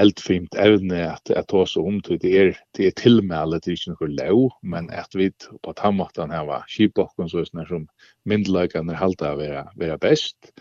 eldfint 0.00 0.56
evne 0.56 1.00
at, 1.12 1.30
at 1.30 1.48
ta 1.48 1.64
så 1.68 1.82
om 1.84 1.98
til 2.04 2.18
det 2.22 2.32
er, 2.40 2.52
det 2.76 2.86
er 2.88 2.96
tilmæle 2.96 3.60
til 3.60 3.76
ikke 3.76 3.92
noe 3.92 4.08
lov, 4.16 4.44
men 4.62 4.88
at 4.92 5.12
vi 5.16 5.30
på 5.62 5.74
tammaten 5.76 6.32
her 6.32 6.46
var 6.48 6.64
skipokken 6.70 7.28
så 7.28 7.44
sånn 7.44 7.66
som 7.68 7.84
myndelagene 8.28 8.96
halda 8.96 9.34
å 9.34 9.40
være, 9.40 9.66
være 9.80 9.98
best, 10.00 10.54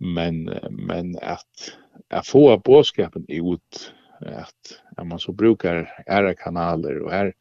men, 0.00 0.46
men 0.70 1.14
at, 1.22 1.70
at 2.10 2.28
få 2.28 2.48
bådskapen 2.64 3.28
ut, 3.28 3.84
at, 4.24 4.76
at 4.96 5.04
man 5.04 5.20
så 5.20 5.32
brukar 5.36 5.84
era 6.06 6.32
kanaler 6.36 7.02
og 7.04 7.12
her, 7.12 7.32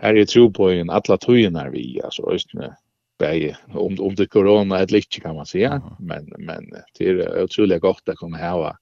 her 0.00 0.16
er 0.16 0.28
tro 0.28 0.48
på 0.52 0.70
en 0.72 0.92
alla 0.92 1.16
tøyene 1.20 1.66
vi, 1.72 1.84
altså 2.04 2.28
østene, 2.32 2.74
bäge 3.20 3.56
om 3.74 3.96
om 4.00 4.14
det 4.14 4.26
corona 4.26 4.80
ett 4.80 4.90
litet 4.90 5.22
kan 5.22 5.36
man 5.36 5.46
säga 5.46 5.82
men 5.98 6.32
men 6.38 6.64
det 6.98 7.08
är 7.08 7.42
otroligt 7.42 7.80
gott 7.80 8.08
att 8.08 8.16
komma 8.16 8.36
här 8.36 8.56
och 8.56 8.76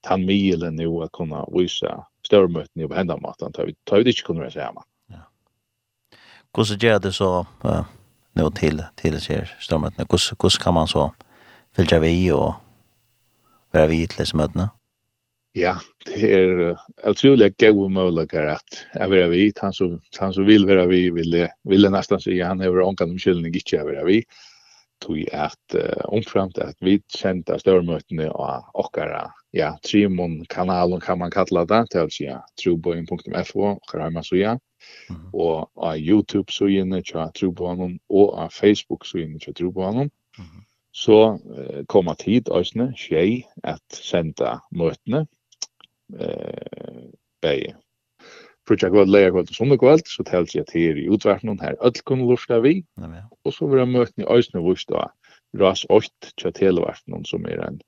ta 0.00 0.16
milen 0.16 0.76
nu 0.76 0.86
och 0.86 1.12
kunna 1.12 1.46
visa 1.52 2.06
störmöten 2.26 2.82
i 2.82 2.88
på 2.88 2.94
hända 2.94 3.16
maten 3.16 3.52
tar 3.52 3.66
vi 3.66 3.74
tar 3.84 3.96
vi 3.96 4.02
det 4.02 4.10
inte 4.10 4.22
kunna 4.22 4.50
säga 4.50 4.72
man. 4.72 4.84
Ja. 5.06 5.16
Hur 6.56 6.64
så 6.64 6.74
gör 6.74 6.98
det 6.98 7.12
så 7.12 7.46
uh, 7.64 7.84
nu 8.32 8.50
till 8.50 8.84
till 8.94 9.20
sig 9.20 9.48
störmötena 9.60 10.06
hur 10.10 10.42
hur 10.42 10.62
kan 10.62 10.74
man 10.74 10.88
så 10.88 11.14
följa 11.76 11.98
vi 11.98 12.32
och 12.32 12.54
vara 13.72 13.86
vi 13.86 14.06
till 14.06 14.36
mötena? 14.36 14.70
ja, 15.58 15.74
det 16.06 16.28
er 16.34 16.60
utrolig 17.08 17.50
gode 17.58 17.88
muligheter 17.92 18.52
at 18.54 18.82
jeg 18.94 19.10
vil 19.10 19.30
vi, 19.32 19.46
han 19.60 19.74
som, 19.74 19.96
han 20.18 20.34
som 20.34 20.46
vil 20.46 20.66
være 20.68 20.86
vi, 20.90 21.08
vil, 21.14 21.40
vil 21.68 21.86
jeg 21.86 21.94
nesten 21.94 22.22
si, 22.22 22.38
han 22.40 22.62
har 22.62 22.84
ångan 22.84 23.16
omkyldning 23.16 23.56
ikke 23.56 23.80
jeg 23.80 23.88
vil 23.88 24.06
vi, 24.06 24.20
tog 25.02 25.18
at 25.32 25.76
uh, 25.78 26.04
omframt 26.14 26.58
at 26.62 26.76
vi 26.82 26.98
kjente 27.14 27.58
størmøtene 27.60 28.28
av 28.34 28.66
okkara, 28.78 29.28
ja, 29.54 29.72
trimon 29.86 30.40
kanalen 30.50 31.00
kan 31.00 31.20
man 31.22 31.34
kalla 31.34 31.64
det, 31.68 31.84
til 31.92 32.06
å 32.06 32.12
si 32.12 32.26
ja, 32.26 32.40
trobojen.fo, 32.60 33.74
okkara 33.76 34.08
har 34.08 34.14
man 34.14 34.26
så 34.26 34.38
ja, 34.38 34.56
og 35.32 35.68
av 35.74 35.98
YouTube-søgjene 35.98 37.02
til 37.06 37.30
trobojen, 37.38 37.98
og 38.10 38.34
av 38.42 38.54
Facebook-søgjene 38.54 39.42
til 39.42 39.56
trobojen, 39.62 40.10
så 40.94 41.18
uh, 41.38 41.82
kommer 41.90 42.18
tid, 42.18 42.50
òsne, 42.50 42.90
skjei, 42.98 43.44
at 43.62 43.82
senda 43.94 44.58
møtene, 44.74 45.26
eh 46.16 47.08
bæði. 47.42 47.74
Frutja 48.68 48.90
kvöld, 48.92 49.08
leia 49.08 49.30
kvöld 49.32 49.48
og 49.48 49.56
sundu 49.56 49.78
kvöld, 49.80 50.04
så 50.10 50.24
telt 50.28 50.54
jeg 50.54 50.66
til 50.68 50.98
i 51.00 51.08
utvartnum 51.08 51.58
her 51.62 51.78
öll 51.80 52.02
kunne 52.04 52.26
lurska 52.28 52.60
vi, 52.60 52.82
og 53.44 53.54
så 53.54 53.68
vera 53.70 53.86
møtni 53.88 54.26
òsne 54.28 54.60
vust 54.64 54.90
og 54.92 55.08
ras 55.56 55.86
8 55.88 56.34
tja 56.36 56.52
televartnum 56.52 57.24
som 57.24 57.46
er 57.46 57.62
en 57.64 57.80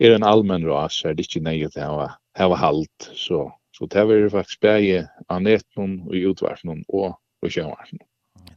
er 0.00 0.14
en 0.14 0.26
allmenn 0.26 0.66
ras, 0.66 1.02
er 1.04 1.14
det 1.14 1.26
ikke 1.28 1.44
nøye 1.44 1.68
til 1.70 1.82
å 1.82 2.08
hava 2.38 2.56
halt, 2.58 3.10
så, 3.14 3.44
så 3.76 3.86
det 3.86 4.02
er 4.02 4.30
faktisk 4.32 4.62
bæði 4.64 5.02
av 5.28 5.42
netnum 5.42 6.00
og 6.08 6.16
i 6.16 6.24
utvartnum 6.26 6.82
og, 6.88 7.18
og 7.42 7.50
sjøvartnum. 7.50 8.02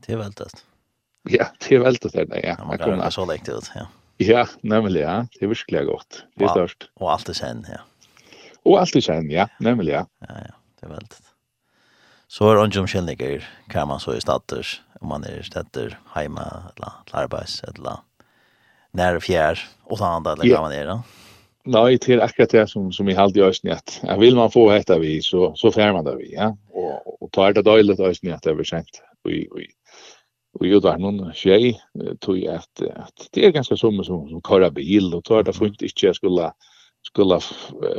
Det 0.05 0.13
er 0.15 0.21
veldig. 0.21 0.47
Ja, 1.29 1.49
det 1.61 1.77
er 1.77 1.83
veldig 1.85 2.11
det, 2.13 2.25
ja. 2.43 2.55
Ja, 2.55 2.65
man 2.65 2.81
kan 2.81 3.01
så 3.11 3.25
lekt 3.29 3.49
ut, 3.49 3.69
ja. 3.75 3.85
Ja, 4.21 4.45
nemlig, 4.63 5.01
ja. 5.01 5.25
Det 5.33 5.43
er 5.43 5.51
virkelig 5.51 5.85
godt. 5.89 6.21
Det 6.39 6.47
er 6.47 6.53
størst. 6.53 6.87
Og 7.01 7.11
alt 7.11 7.29
er 7.29 7.37
sen, 7.37 7.65
ja. 7.67 7.81
Och 8.65 8.79
allt 8.79 8.95
i 8.95 9.01
ja, 9.29 9.49
nämligen 9.59 9.93
ja. 9.93 10.07
Ja, 10.19 10.35
ja, 10.47 10.55
det 10.79 10.85
är 10.85 10.89
väldigt. 10.89 11.21
Så 12.27 12.49
är 12.49 12.55
det 12.55 12.79
om 12.79 12.87
känningar 12.87 13.49
kan 13.69 13.87
man 13.87 13.99
så 13.99 14.15
i 14.15 14.21
status 14.21 14.81
om 14.99 15.07
man 15.07 15.23
är 15.23 15.39
i 15.39 15.43
städer, 15.43 15.99
hemma, 16.13 16.41
eller 16.75 16.89
till 17.05 17.15
arbets, 17.15 17.63
eller 17.63 17.97
nära 18.91 19.19
fjär, 19.19 19.59
och 19.83 19.97
så 19.97 20.03
andra, 20.03 20.31
eller 20.31 20.53
vad 20.53 20.61
man 20.61 20.71
är 20.71 20.85
då. 20.85 21.03
Nej, 21.65 21.99
det 22.05 22.13
är 22.13 22.19
akkurat 22.19 22.49
det 22.49 22.67
som, 22.67 22.91
som 22.91 23.07
jag 23.07 23.17
alltid 23.17 23.43
ösning 23.43 23.73
att 23.73 23.99
ja, 24.03 24.17
vill 24.17 24.35
man 24.35 24.51
få 24.51 24.71
detta 24.71 24.99
vi 24.99 25.21
så, 25.21 25.55
så 25.55 25.71
fär 25.71 25.93
man 25.93 26.05
det 26.05 26.15
vi, 26.15 26.33
ja. 26.33 26.57
Och, 26.69 27.23
och 27.23 27.31
tar 27.31 27.53
det 27.53 27.61
dåligt 27.61 27.99
ösning 27.99 28.31
att 28.31 28.43
det 28.43 28.49
är 28.49 28.63
sent. 28.63 29.01
Och, 29.23 29.31
vi, 29.31 29.47
och 30.59 30.65
ju 30.65 30.79
där 30.79 30.97
någon 30.97 31.33
tjej 31.33 31.81
tog 32.19 32.47
att, 32.47 32.81
att 32.95 33.29
det 33.31 33.45
är 33.45 33.51
ganska 33.51 33.77
som 33.77 34.03
som, 34.03 34.29
som 34.29 34.41
köra 34.41 34.71
bil 34.71 35.13
och 35.13 35.23
tar 35.23 35.43
det 35.43 35.53
funkar 35.53 35.85
inte 35.85 36.05
jag 36.05 36.15
skulle 36.15 36.51
skulle 37.07 37.39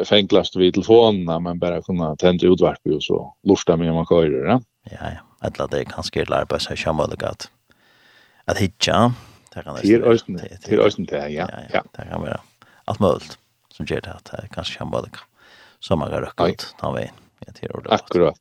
fänglast 0.05 0.57
vid 0.57 0.75
telefonen 0.75 1.43
men 1.43 1.59
bara 1.59 1.83
kunna 1.83 2.17
tända 2.17 2.47
utvarp 2.47 2.87
och 2.95 3.03
så 3.03 3.35
lusta 3.43 3.77
med 3.77 3.95
man 3.95 4.07
kör 4.07 4.47
Ja, 4.47 4.61
ja. 4.85 4.97
ja. 5.01 5.21
Alla 5.39 5.67
det 5.67 5.85
kanske 5.85 6.21
är 6.21 6.27
lärpa 6.27 6.59
sig 6.59 6.77
känna 6.77 7.07
det 7.07 7.17
gott. 7.17 7.51
Att 8.45 8.59
hitcha. 8.59 9.13
Det 9.55 9.63
kan 9.63 9.75
det. 9.75 9.81
Till 9.81 10.05
östen. 10.05 10.41
Till 10.65 10.81
östen 10.81 11.05
där, 11.05 11.29
ja. 11.29 11.49
Ja, 11.73 11.83
det 11.93 12.07
kan 12.11 12.21
vara. 12.21 12.41
Allt 12.85 13.01
möjligt 13.01 13.39
som 13.69 13.87
ger 13.87 14.01
det 14.01 14.13
att 14.13 14.25
det 14.25 14.49
kanske 14.53 14.79
känna 14.79 15.03
det. 15.03 15.11
Som 15.79 15.99
man 15.99 16.11
går 16.11 16.21
rökat 16.21 16.75
ta 16.81 16.93
vägen. 16.93 17.15
Jag 17.47 17.55
tror 17.55 17.83
det. 17.83 17.91
Akkurat. 17.91 18.41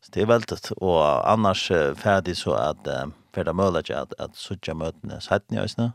Så 0.00 0.10
det 0.12 0.22
är 0.22 0.26
väldigt 0.26 0.70
och 0.70 1.30
annars 1.30 1.72
färdig 1.96 2.36
så 2.36 2.52
att 2.52 2.88
för 3.34 3.44
det 3.44 3.52
möjligt 3.52 3.90
att 3.90 4.20
att 4.20 4.36
söka 4.36 4.74
möten 4.74 5.20
sätt 5.20 5.50
ni 5.50 5.58
ösna. 5.58 5.92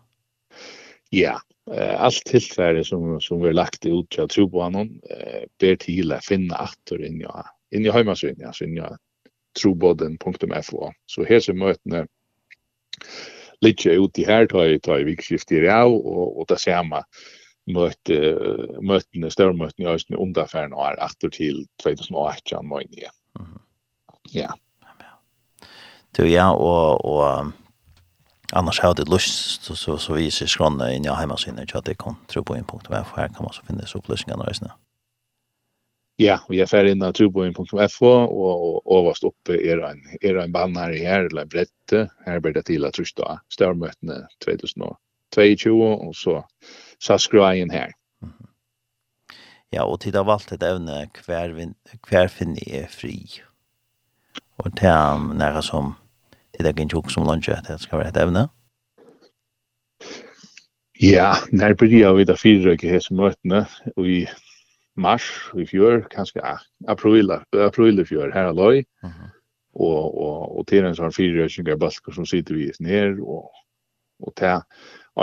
Ja, 1.10 1.42
eh 1.73 2.01
allt 2.01 2.25
tillfälle 2.25 2.84
som 2.84 3.21
som 3.21 3.41
vi 3.41 3.53
lagt 3.53 3.86
ut 3.86 4.10
till 4.10 4.27
trobanan 4.27 5.01
eh 5.10 5.43
ber 5.60 5.75
till 5.75 6.12
att 6.12 6.25
finna 6.25 6.56
åter 6.56 7.06
in 7.06 7.19
ja 7.19 7.45
in 7.71 7.86
i 7.86 7.91
hemmasyn 7.91 8.36
ja 8.39 8.53
sin 8.53 8.75
ja 8.75 8.97
troboden.fo 9.62 10.91
så 11.06 11.23
här 11.23 11.39
så 11.39 11.53
mötena 11.53 12.08
lite 13.62 13.89
ut 13.89 14.19
i 14.19 14.25
här 14.25 14.45
tar 14.45 14.80
tar 14.80 14.99
vikskift 14.99 15.51
i 15.51 15.62
rau 15.62 15.95
och 15.95 16.39
och 16.39 16.45
det 16.47 16.60
samma 16.60 17.03
möte 17.65 18.38
möten 18.82 19.32
störmöten 19.32 19.86
i 19.86 19.88
östen 19.88 20.17
underfärn 20.17 20.73
och 20.73 20.88
är 20.88 20.95
åter 21.06 21.30
till 21.30 21.67
2018 21.84 22.67
men 22.67 22.84
ja. 22.89 23.10
Ja. 24.32 24.53
Du 26.12 26.30
ja 26.30 26.56
og, 26.56 27.06
och 27.06 27.45
annars 28.54 28.80
har 28.80 28.94
det 28.94 29.10
lust 29.10 29.64
så 29.64 29.76
så 29.76 29.98
så 29.98 30.14
vi 30.14 30.32
ser 30.32 30.46
skrona 30.46 30.94
in 30.94 31.06
i 31.06 31.10
hemmasinne 31.10 31.66
så 31.68 31.78
att 31.78 31.86
det 31.86 31.96
kan 31.96 32.16
tro 32.28 32.44
på 32.44 32.56
en 32.56 32.64
punkt 32.64 32.88
varför 32.90 33.22
här 33.22 33.28
kan 33.28 33.44
man 33.44 33.54
så 33.54 33.62
finna 33.64 33.86
så 33.86 33.98
upplösningar 33.98 34.46
nästan. 34.48 34.70
Ja, 36.20 36.40
vi 36.50 36.62
är 36.62 36.66
färdig 36.66 36.92
innan 36.92 37.14
troboin.fo 37.14 38.08
och 38.08 39.00
överst 39.00 39.24
uppe 39.24 39.54
är 39.54 39.78
en 39.78 39.98
är 40.22 40.36
en 40.36 40.52
banner 40.52 40.94
här 40.94 41.24
eller 41.24 41.46
brette. 41.46 42.12
Här 42.26 42.40
blir 42.40 42.54
det 42.54 42.64
till 42.64 42.86
att 42.86 42.94
trusta 42.94 43.42
störmötena 43.54 44.28
2022 44.46 45.80
och 45.82 46.16
så 46.16 46.48
subscribe 47.00 47.46
här. 47.46 47.56
in 47.56 47.70
här. 47.70 47.92
Ja, 49.70 49.84
och 49.84 50.00
tid 50.00 50.16
av 50.16 50.30
allt 50.30 50.60
det 50.60 50.70
ävne 50.70 51.10
kvar 51.14 51.74
kvar 52.02 52.28
finner 52.28 52.70
är 52.70 52.88
fri. 52.88 53.28
Och 54.56 54.72
det 54.72 54.88
är 54.88 55.18
nära 55.34 55.62
som 55.62 55.96
er 56.58 56.63
det 56.63 56.74
ikke 56.74 56.88
en 56.88 57.10
som 57.10 57.28
lunsje 57.28 57.58
det 57.67 57.80
skal 57.82 58.00
være 58.00 58.10
et 58.10 58.22
evne? 58.22 58.48
Ja, 61.02 61.34
når 61.54 61.76
blir 61.78 62.13
vi 62.17 62.26
da 62.26 62.34
fire 62.34 62.74
ikke 62.74 62.89
hese 62.89 63.13
møtene, 63.13 63.67
og 63.96 64.08
i 64.10 64.26
mars 64.98 65.28
i 65.54 65.65
fjør, 65.70 66.08
kanskje 66.10 66.41
april, 66.89 67.32
april 67.54 68.02
i 68.02 68.06
fjør, 68.06 68.34
her 68.34 68.50
aløy, 68.50 68.84
Mhm. 69.04 69.12
-huh. 69.12 69.30
og, 69.76 70.17
og, 70.17 70.58
og 70.58 70.67
til 70.67 70.86
en 70.86 70.96
sånn 70.96 71.13
fire 71.13 71.43
røkninger 71.43 71.78
balker 71.78 72.12
som 72.12 72.26
sitter 72.26 72.56
vi 72.56 72.72
ned, 72.80 73.20
og, 73.22 73.52
og 74.20 74.36
til 74.36 74.62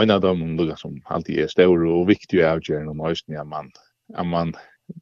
en 0.03 0.11
av 0.11 0.21
dem 0.21 0.57
lukker 0.57 0.77
som 0.77 1.01
alltid 1.07 1.39
er 1.39 1.47
større 1.47 1.91
og 1.91 2.09
viktig 2.09 2.43
avgjørende 2.43 2.91
om 2.91 3.01
høysten, 3.01 3.37
at 3.37 3.47
man, 3.47 3.73
at 4.15 4.27
man 4.27 4.55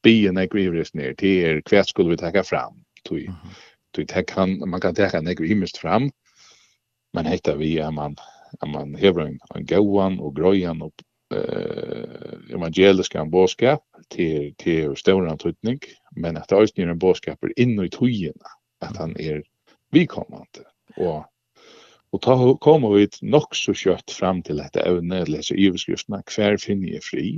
bien 0.03 0.39
er 0.39 0.47
grivres 0.47 0.95
ner 0.95 1.15
till 1.15 1.45
er 1.45 1.61
hva 1.71 1.83
skulle 1.85 2.11
vi 2.11 2.17
takke 2.17 2.45
fram, 2.45 2.85
tui 3.05 3.27
tui 3.27 4.05
-huh. 4.05 4.15
tog, 4.15 4.27
kan, 4.27 4.63
man 4.69 4.81
kan 4.81 4.95
takke 4.95 5.19
en 5.19 5.37
grivres 5.37 5.73
fram, 5.81 6.11
men 7.13 7.27
hetta 7.27 7.57
vi 7.57 7.79
är 7.79 7.91
man 7.91 8.17
är 8.61 8.67
man 8.67 8.95
hever 8.95 9.21
en, 9.21 9.39
en 9.55 9.67
gåan 9.67 10.21
och 10.21 10.37
gröjan 10.37 10.83
och 10.83 10.95
eh 11.35 12.55
evangeliska 12.55 13.21
en 13.21 13.31
boskap 13.31 13.83
till 14.09 14.55
till 14.55 14.97
stor 14.97 15.29
antydning 15.29 15.81
men 16.17 16.37
att 16.37 16.49
det 16.49 16.57
är 16.57 16.89
en 16.89 16.99
boskap 16.99 17.39
in 17.57 17.85
i 17.85 17.89
tøyina 17.89 18.49
att 18.81 18.97
han 18.97 19.17
är 19.17 19.43
vikommande 19.91 20.65
och 20.97 21.27
Og 22.13 22.21
ta 22.21 22.35
koma 22.61 22.91
vi 22.93 23.07
nok 23.25 23.55
så 23.57 23.73
kjøtt 23.73 24.13
fram 24.13 24.43
til 24.45 24.61
dette 24.61 24.83
evne, 24.85 25.23
lese 25.25 25.57
iverskriftene, 25.57 26.21
hver 26.29 26.59
finner 26.61 26.99
jeg 26.99 27.05
fri, 27.07 27.29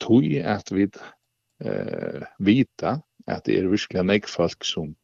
tog 0.00 0.24
at 0.40 0.72
vi 0.72 0.86
eh, 0.88 2.22
vita 2.40 2.96
at 3.28 3.44
det 3.46 3.58
er 3.58 3.68
virkelig 3.70 4.04
nek 4.08 4.28
folk 4.30 4.64
som 4.64 4.94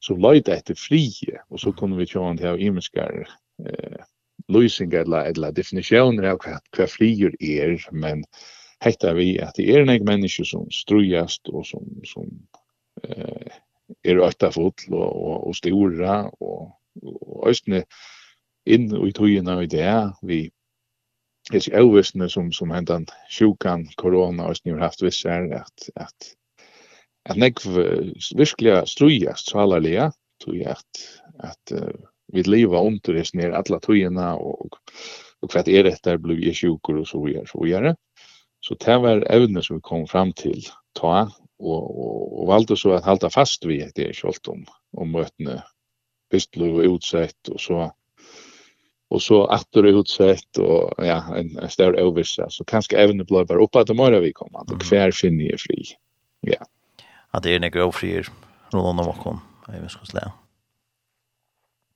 som 0.00 0.20
leita 0.22 0.54
etter 0.56 0.78
frie, 0.78 1.40
og 1.50 1.60
så 1.60 1.72
kunne 1.76 1.98
vi 2.00 2.08
kjøre 2.08 2.36
til 2.40 2.54
å 2.54 2.60
imenskar 2.68 3.18
eh, 3.20 4.06
løysingar 4.48 5.04
eller, 5.04 5.30
eller 5.32 5.56
definisjoner 5.56 6.30
av 6.32 6.40
hva, 6.44 6.58
hva 6.76 6.86
frier 6.88 7.34
er, 7.40 7.76
men 7.92 8.24
hekta 8.84 9.12
vi 9.16 9.34
at 9.44 9.58
det 9.60 9.68
er 9.68 9.82
en 9.82 9.92
egen 9.92 10.08
menneske 10.08 10.46
som 10.48 10.68
strujast 10.72 11.50
og 11.52 11.66
som, 11.68 11.84
som 12.08 12.30
eh, 13.04 13.60
er 14.06 14.22
øktafotl 14.24 14.94
og, 14.94 15.10
og, 15.10 15.36
og 15.50 15.58
stora 15.58 16.22
og, 16.40 16.70
og 17.04 17.50
østene 17.50 17.84
inn 18.70 18.88
i 18.92 19.12
tøyina 19.16 19.58
i 19.60 19.68
det 19.70 19.92
vi 20.26 20.42
hesi 21.52 21.72
avvisne 21.76 22.28
som, 22.30 22.50
som 22.54 22.72
hendan 22.72 23.06
sjukan 23.32 23.86
korona 24.00 24.48
og 24.48 24.60
har 24.68 24.84
haft 24.86 25.02
vissar 25.02 25.48
at, 25.60 25.88
at 25.96 26.32
at 27.28 27.36
nek 27.40 27.60
virkelig 28.36 28.76
strujast 28.88 29.52
salarlega, 29.52 30.10
tog 30.40 30.62
at, 30.72 31.02
at 31.44 31.74
uh, 31.76 31.90
vi 32.32 32.44
leva 32.46 32.80
under 32.86 33.16
det 33.16 33.26
nere 33.36 33.58
alla 33.58 33.80
tøyina 33.82 34.32
og, 34.40 34.78
og 35.40 35.50
kvart 35.52 35.68
er 35.68 35.88
dette 35.88 36.16
blir 36.22 36.40
jeg 36.40 36.56
sjukur 36.62 37.02
og 37.02 37.08
så 37.08 37.20
videre, 37.24 37.46
så 37.50 37.60
videre. 37.60 37.94
Så 38.64 38.76
det 38.80 38.96
var 39.02 39.24
evne 39.32 39.62
som 39.64 39.78
vi 39.78 39.84
kom 39.84 40.06
fram 40.08 40.32
til 40.36 40.60
ta, 40.96 41.28
og, 41.60 41.84
og, 41.84 42.24
og 42.40 42.50
valgte 42.50 42.76
så 42.76 42.96
at 42.96 43.08
halda 43.08 43.30
fast 43.32 43.64
vi 43.68 43.80
det 43.96 44.10
er 44.10 44.16
kjolt 44.16 44.48
om, 44.52 44.64
om 44.96 45.16
møtene. 45.16 45.60
Først 46.30 46.52
ble 46.56 46.88
utsett, 46.88 47.40
og 47.50 47.60
så 47.60 47.88
og 49.10 49.18
så 49.18 49.40
atter 49.50 49.88
er 49.88 49.96
utsett, 49.98 50.58
og 50.62 51.00
ja, 51.02 51.16
en, 51.34 51.48
en 51.58 51.72
større 51.72 51.98
overvisse. 51.98 52.44
Så 52.54 52.62
kanskje 52.70 53.00
evne 53.02 53.26
ble 53.26 53.42
bare 53.42 53.64
oppa 53.64 53.82
det 53.82 53.96
morgen 53.98 54.22
vi 54.22 54.30
kom, 54.36 54.52
at 54.54 54.70
hver 54.86 55.10
finner 55.10 55.48
jeg 55.48 55.62
fri. 55.64 55.80
Ja. 56.46 56.60
Yeah 56.60 56.68
at 57.34 57.44
det 57.44 57.54
er 57.54 57.62
nekka 57.62 57.86
ofrier 57.86 58.28
rundt 58.74 59.02
om 59.02 59.08
okkom, 59.10 59.40
jeg 59.70 59.82
vil 59.82 59.92
skulle 59.92 60.10
slæ. 60.10 60.28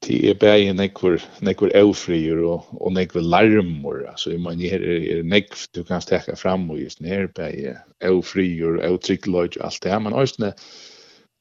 Det 0.04 0.18
er. 0.28 0.34
Bare 0.36 0.72
nekkur, 0.76 1.16
nekkur 1.40 1.70
ofrier 1.80 2.42
og, 2.44 2.66
og 2.76 2.92
nekkur 2.92 3.24
larmor, 3.24 4.02
altså 4.10 4.34
jeg 4.34 4.42
mener, 4.44 4.74
her 4.74 4.82
er 4.84 5.22
nekk 5.24 5.54
du 5.74 5.82
kan 5.84 6.02
stekka 6.04 6.36
fram 6.36 6.68
og 6.70 6.82
just 6.82 7.00
her 7.00 7.26
bare 7.34 7.78
ofrier, 8.10 8.82
oftrykkløy 8.90 9.56
og 9.56 9.64
alt 9.64 9.80
det 9.82 9.92
her, 9.92 10.02
men 10.04 10.12
også 10.12 10.52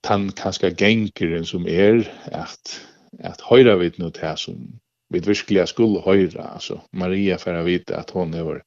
tan 0.03 0.29
kanska 0.31 0.69
gengeren 0.69 1.45
som 1.45 1.67
er 1.67 2.03
at, 2.31 2.79
at 3.19 3.43
høyra 3.49 3.75
vid 3.79 3.99
nu 3.99 4.09
det 4.09 4.39
som 4.39 4.55
vi 5.13 5.19
virkelig 5.19 5.67
skulle 5.67 6.01
høyra, 6.01 6.53
altså 6.55 6.79
Maria 6.91 7.37
for 7.37 7.55
å 7.55 7.65
vite 7.67 7.95
at 7.95 8.11
hon 8.15 8.33
er 8.33 8.63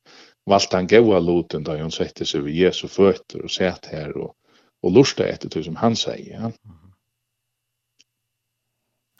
valgt 0.47 0.77
han 0.77 0.87
gaua 0.87 1.19
loten 1.21 1.65
da 1.67 1.77
hon 1.81 1.91
sette 1.91 2.25
seg 2.25 2.45
vid 2.47 2.61
Jesu 2.67 2.87
føtter 2.89 3.43
og 3.45 3.51
sett 3.51 3.89
her 3.91 4.15
og 4.15 4.35
och 4.87 4.93
lusta 4.93 5.27
efter 5.27 5.49
det 5.49 5.65
som 5.65 5.77
han 5.77 5.97
säger. 5.97 6.41
Ja, 6.41 6.53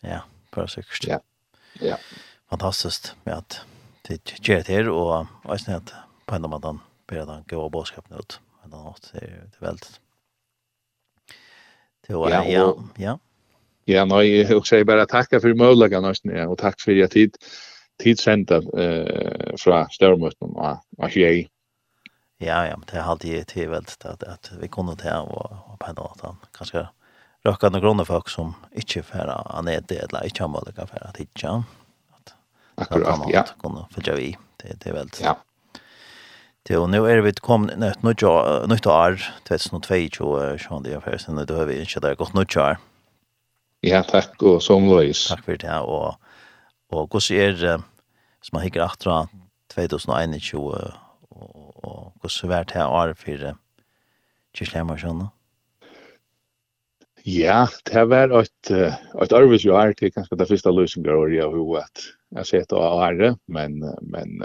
ja 0.01 0.21
bara 0.55 0.69
säkert. 0.69 1.07
Ja. 1.07 1.21
ja. 1.81 1.99
Fantastiskt 2.51 3.17
med 3.25 3.35
att 3.35 3.61
det 4.03 4.49
ger 4.49 4.57
det 4.57 4.69
här 4.69 4.89
och 4.89 5.27
jag 5.45 5.77
att 5.77 5.93
på 6.25 6.35
en 6.35 6.45
av 6.45 6.61
den 6.61 6.79
ber 7.07 7.27
den 7.27 7.45
gå 7.49 7.61
och 7.61 7.71
bådskapen 7.71 8.19
ut. 8.19 8.41
Men 8.63 8.71
den 8.71 8.81
åt 8.81 9.11
det 9.13 9.19
är 9.19 9.51
väldigt. 9.59 10.01
Det 12.07 12.15
var, 12.15 12.31
ja, 12.31 12.45
ja, 12.45 12.77
ja. 12.97 13.19
Ja, 13.87 14.03
nå, 14.05 14.19
jeg 14.21 14.49
vil 14.49 14.65
si 14.67 14.81
bare 14.85 15.07
tacka 15.07 15.39
for 15.39 15.55
möjligheten 15.55 16.03
nästan 16.03 16.49
og 16.49 16.57
takk 16.59 16.81
for 16.83 17.05
at 17.05 17.11
tid 17.11 17.37
tid 18.03 18.19
sendte 18.19 18.57
eh, 18.57 19.55
från 19.57 19.87
Störmöten 19.91 20.51
och, 20.51 20.71
och, 20.99 21.05
och, 21.05 21.11
Ja, 22.39 22.67
ja, 22.67 22.77
men 22.77 22.85
det 22.91 22.99
er 22.99 23.03
alltid 23.09 23.47
till 23.47 23.71
väldigt 23.71 24.05
at, 24.05 24.23
at 24.23 24.51
vi 24.61 24.69
kunne 24.69 24.97
til 24.97 25.13
och, 25.13 25.53
och 25.73 25.79
på 25.79 25.91
en 25.91 25.99
annan 25.99 26.37
kanskje 26.53 26.89
röka 27.45 27.71
noen 27.71 27.83
grunder 27.83 28.05
folk 28.05 28.29
som 28.29 28.55
ikke 28.73 29.03
färra 29.03 29.43
han 29.51 29.69
är 29.69 29.81
det 29.81 30.03
eller 30.03 30.27
ikke 30.27 30.43
har 30.43 30.49
mulighet 30.49 30.91
for 30.91 31.09
at 31.09 31.21
ikke 31.21 31.49
att 31.49 31.65
at 32.17 32.35
Akkurat, 32.77 33.21
ja. 33.29 33.41
Att 33.41 33.55
kunna 33.63 33.89
följa 33.91 34.15
vi. 34.15 34.37
Det, 34.57 34.85
det 34.85 34.91
er 34.91 34.95
veldig. 34.95 35.21
Ja. 35.21 35.35
Det 36.69 36.77
og 36.77 36.91
nu 36.91 37.05
er 37.07 37.21
vi 37.21 37.33
kommet 37.33 37.79
nytt 37.79 38.03
nytt 38.03 38.23
år, 38.23 38.67
nytt 38.69 38.87
år 38.87 39.17
2022 39.45 40.59
så 40.59 40.81
det 40.81 40.93
är 40.93 41.01
för 41.01 41.19
sen 41.19 41.47
då 41.47 41.55
har 41.57 41.65
vi 41.65 41.81
ikke 41.81 42.01
det 42.01 42.19
godt 42.19 42.35
nytt 42.35 42.57
år. 42.57 42.77
Ja, 43.83 44.03
takk, 44.03 44.43
og 44.43 44.63
som 44.63 44.89
Louise. 44.89 45.29
Tack 45.29 45.45
för 45.45 45.57
det 45.57 45.81
og 45.81 46.15
hvordan 46.91 47.37
er 47.37 47.53
det, 47.53 47.83
som 48.43 48.57
man 48.57 48.63
hikker 48.63 48.85
åt 48.85 48.99
2021 49.71 51.06
og 51.87 52.13
hvordan 52.21 52.53
er 52.59 52.69
det 52.69 52.77
her 52.77 53.15
for 53.15 53.49
kyrkjehjemmersjonen? 54.57 55.29
Ja, 57.27 57.67
det 57.91 58.05
var 58.11 58.31
et, 58.39 58.71
et 58.71 59.33
arbeidsjør 59.35 59.97
til 59.99 60.13
kanskje 60.15 60.39
det 60.39 60.49
første 60.51 60.71
løsninger 60.71 61.15
året 61.15 61.39
jeg 61.41 61.49
har 61.51 61.65
hva 61.67 61.83
jeg 62.37 62.47
sett 62.51 62.75
av 62.77 63.01
ære, 63.09 63.33
men, 63.51 63.81
men 64.07 64.37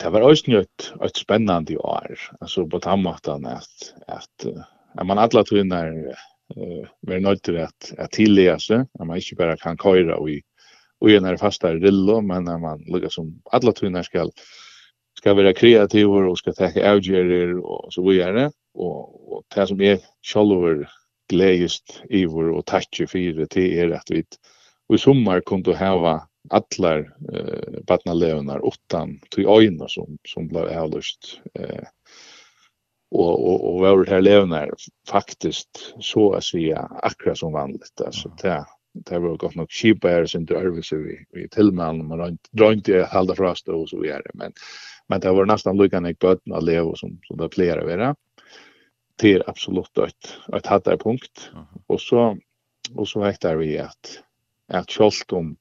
det 0.00 0.12
var 0.12 0.24
også 0.24 0.54
nytt 0.54 0.90
et 1.04 1.20
spennende 1.20 1.76
år. 1.84 2.16
Altså 2.40 2.64
på 2.64 2.80
den 2.80 3.02
måten 3.04 3.44
at, 3.50 3.90
at, 4.08 4.46
at 4.46 5.06
man 5.06 5.20
alle 5.20 5.44
tøyner 5.44 5.92
uh, 6.56 6.86
være 7.06 7.24
nødt 7.26 7.44
til 7.44 7.60
at, 7.60 7.92
at 7.98 8.12
tillige 8.16 8.56
seg, 8.64 8.86
at 8.96 9.06
man 9.06 9.20
ikke 9.20 9.36
bare 9.42 9.60
kan 9.60 9.76
køyre 9.80 10.16
og 10.16 10.30
i 10.32 10.40
og 11.00 11.08
en 11.14 11.24
er 11.24 11.38
fasta 11.40 11.70
rillo, 11.72 12.18
men 12.20 12.48
at 12.48 12.60
man 12.60 12.82
lukka 12.92 13.08
som 13.08 13.30
alle 13.56 13.72
tøyner 13.72 14.04
skal 14.04 14.28
ska 15.18 15.34
vara 15.34 15.52
kreativa 15.52 16.28
och 16.28 16.38
ska 16.38 16.52
ta 16.52 16.64
avgärder 16.64 17.58
och 17.58 17.92
så 17.92 18.08
vidare 18.08 18.50
och 18.74 19.32
och 19.32 19.44
det 19.54 19.66
som 19.66 19.80
är 19.80 19.98
själver 20.22 20.88
glädjest 21.28 22.02
ivor 22.10 22.50
och 22.50 22.66
tacke 22.66 23.06
för 23.06 23.46
det 23.54 23.80
är 23.80 23.90
att 23.90 24.10
vi 24.10 24.24
i 24.94 24.98
sommar 24.98 25.40
kunde 25.40 25.76
hava 25.76 26.26
allar 26.50 26.98
eh 27.32 27.80
barna 27.86 28.14
leonar 28.14 28.64
åttan 28.64 29.20
till 29.30 29.48
öjna 29.48 29.88
som 29.88 30.18
som 30.28 30.48
blev 30.48 30.64
avlöst 30.64 31.40
eh 31.54 31.84
och 33.10 33.48
och 33.48 33.68
och 33.68 33.80
vår 33.80 34.06
här 34.06 34.20
levnar 34.20 34.70
faktiskt 35.08 35.94
så 36.00 36.32
att 36.32 36.44
säga 36.44 36.78
akkurat 37.02 37.38
som 37.38 37.52
vanligt. 37.52 38.00
Alltså 38.06 38.28
det 38.42 38.64
det 38.92 39.18
var 39.18 39.36
gott 39.36 39.54
nok 39.54 39.70
cheap 39.70 40.00
bears 40.00 40.34
in 40.34 40.46
the 40.46 40.54
vi 40.96 41.24
vi 41.30 41.48
till 41.48 41.72
man 41.72 42.06
man 42.06 42.38
drömde 42.50 43.06
halda 43.06 43.34
hålla 43.34 43.54
og 43.66 43.80
och 43.80 43.88
så 43.88 44.00
vidare 44.00 44.30
men 44.34 44.52
Men 45.10 45.20
det 45.20 45.32
var 45.32 45.46
nästan 45.46 45.78
lika 45.78 46.00
nek 46.00 46.18
bötna 46.22 46.60
lev 46.60 46.92
som, 46.94 47.18
som 47.26 47.36
det 47.36 47.48
flera 47.54 47.84
vera. 47.84 48.14
Det 49.16 49.32
är 49.34 49.50
absolut 49.50 49.98
ett, 49.98 50.36
ett 50.56 50.66
hattarpunkt. 50.66 51.50
Mm. 51.52 51.64
Och 51.86 52.00
så, 52.00 52.38
och 52.94 53.08
så 53.08 53.24
hektar 53.24 53.56
vi 53.56 53.78
att, 53.78 54.22
att 54.68 54.90
kjolt 54.90 55.32
om 55.32 55.56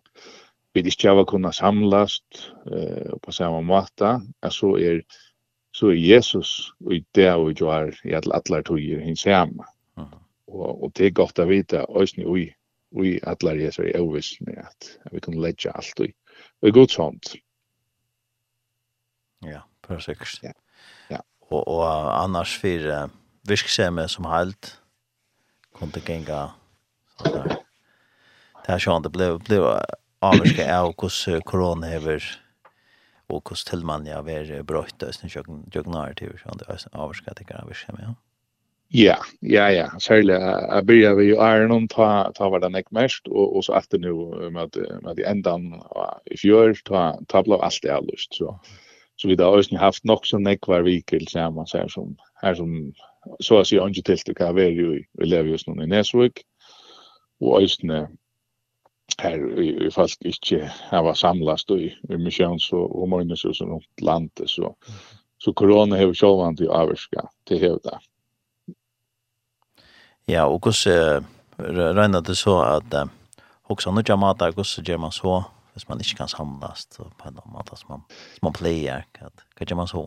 vi 0.74 0.84
ikke 0.86 1.10
har 1.10 1.26
kunnet 1.26 1.56
samlast 1.56 2.52
eh, 2.72 3.18
på 3.22 3.34
samme 3.34 3.64
måte, 3.66 4.20
så 4.54 4.76
er, 4.78 5.02
så 5.74 5.90
er 5.90 5.98
Jesus 5.98 6.72
i 6.94 7.02
det 7.18 7.32
og 7.34 7.58
gjør 7.58 7.90
i 8.06 8.14
alle 8.14 8.38
atler 8.38 8.62
togir 8.62 9.02
hins 9.02 9.26
hjemme. 9.26 9.66
Uh 9.98 10.06
-huh. 10.06 10.22
Og, 10.48 10.84
og 10.84 10.92
det 10.94 11.06
er 11.06 11.18
godt 11.18 11.40
å 11.40 11.50
vite, 11.50 11.86
øyne 11.90 12.26
ui, 12.26 12.54
ui 12.92 13.20
atler 13.24 13.56
Jesus 13.56 13.86
i 13.86 13.98
øvisen, 13.98 14.48
at 14.58 14.98
vi 15.12 15.20
kan 15.20 15.42
legge 15.42 15.72
alt 15.74 16.00
i, 16.00 16.14
i 16.62 16.72
god 16.72 16.88
sånt. 16.88 17.36
Ja, 19.46 19.62
perfekt. 19.88 20.40
Ja. 20.44 20.52
Ja. 21.10 21.20
Og, 21.50 21.68
og 21.68 22.24
annars 22.24 22.58
for 22.58 22.86
uh, 22.90 23.10
virksomhet 23.48 24.12
som 24.12 24.26
helt 24.26 24.80
kunde 25.76 26.00
gänga 26.00 26.52
så 27.18 27.30
där. 27.30 27.58
Det 28.66 28.72
här 28.72 28.80
sjön 28.80 29.02
det 29.02 29.10
blev 29.10 29.40
blev 29.40 29.64
avskär 30.20 30.80
av 30.80 30.94
hos 30.98 31.28
corona 31.46 31.88
över 31.88 32.24
och 33.28 33.50
hos 33.50 33.66
tillman 33.66 34.06
jag 34.06 34.24
var 34.24 34.64
bröjt 34.64 35.04
och 35.04 35.16
sen 35.16 35.30
jag 35.34 35.46
jag 35.74 35.88
när 35.88 36.14
till 36.14 36.38
sjön 36.38 36.58
det 36.58 36.90
avskär 36.92 37.34
det 37.38 37.44
kan 37.44 37.68
virksame. 37.68 38.00
Ja. 38.02 38.16
Ja, 38.92 39.18
ja, 39.40 39.70
ja. 39.70 39.86
Særlig, 40.02 40.34
jeg 40.34 40.86
begynner 40.90 41.18
vi 41.20 41.28
jo 41.28 41.36
er 41.46 41.68
noen, 41.70 41.86
ta, 41.92 42.32
ta 42.34 42.48
var 42.50 42.64
det 42.64 42.72
ikke 42.74 42.96
mest, 42.98 43.28
og, 43.30 43.52
og 43.60 43.66
så 43.68 43.76
etter 43.78 44.02
nå, 44.02 44.14
med, 44.50 44.80
med 45.04 45.20
de 45.20 45.28
endan 45.30 45.68
i 46.26 46.38
fjør, 46.42 46.74
ta, 46.90 47.04
ta 47.30 47.44
ble 47.46 47.60
alt 47.62 47.78
det 47.84 47.92
jeg 47.92 48.00
har 48.00 48.08
lyst, 48.08 48.40
så. 48.40 48.56
Så 49.20 49.28
vi 49.28 49.36
har 49.36 49.52
også 49.52 49.78
haft 49.78 50.06
nok 50.08 50.26
så 50.26 50.40
nekvar 50.40 50.86
vikel 50.88 51.28
sammans 51.28 51.76
her 51.76 51.90
som, 51.92 52.16
her 52.42 52.56
som 52.56 52.72
så 53.44 53.60
å 53.60 53.66
si 53.68 53.76
ikke 53.76 54.06
til 54.08 54.22
det 54.30 54.36
kan 54.38 54.56
være 54.56 54.78
jo 54.78 54.94
vi 54.96 55.28
lever 55.28 55.52
just 55.52 55.68
noen 55.68 55.84
i 55.84 55.90
Nesvik. 55.92 56.46
Og 57.44 57.62
også 57.62 58.06
her 59.20 59.44
i 59.60 59.90
folk 59.92 60.28
ikke 60.28 60.70
hava 60.92 61.14
samlast 61.16 61.72
i, 61.76 61.90
i 61.92 62.20
misjons 62.20 62.70
og, 62.72 62.88
og 62.96 63.10
morgens 63.12 63.44
og 63.46 63.58
sånn 63.58 63.74
rundt 63.76 64.04
landet. 64.06 64.48
Så, 64.48 64.72
så 65.44 65.54
korona 65.54 66.00
har 66.00 66.16
sjålvan 66.16 66.56
til 66.60 66.72
avvarska 66.72 67.28
til 67.50 67.64
hevda. 67.64 68.00
Ja, 70.30 70.46
og 70.46 70.62
hvordan 70.64 71.26
regner 71.98 72.22
det 72.22 72.38
så 72.38 72.60
at 72.64 72.94
uh, 72.94 73.10
også 73.68 73.92
nødja 73.92 74.16
matar, 74.16 74.54
hvordan 74.54 74.86
gjør 74.86 75.02
man 75.02 75.12
så 75.16 75.42
hvis 75.74 75.88
man 75.90 76.02
ikke 76.02 76.22
kan 76.22 76.32
samlas 76.32 76.88
på 76.98 77.30
en 77.30 77.40
måte 77.54 77.78
som 77.78 77.94
man, 77.96 78.08
som 78.36 78.50
man 78.50 78.58
pleier, 78.58 79.06
hva 79.20 79.68
gjør 79.68 79.80
man 79.80 79.92
så? 79.92 80.04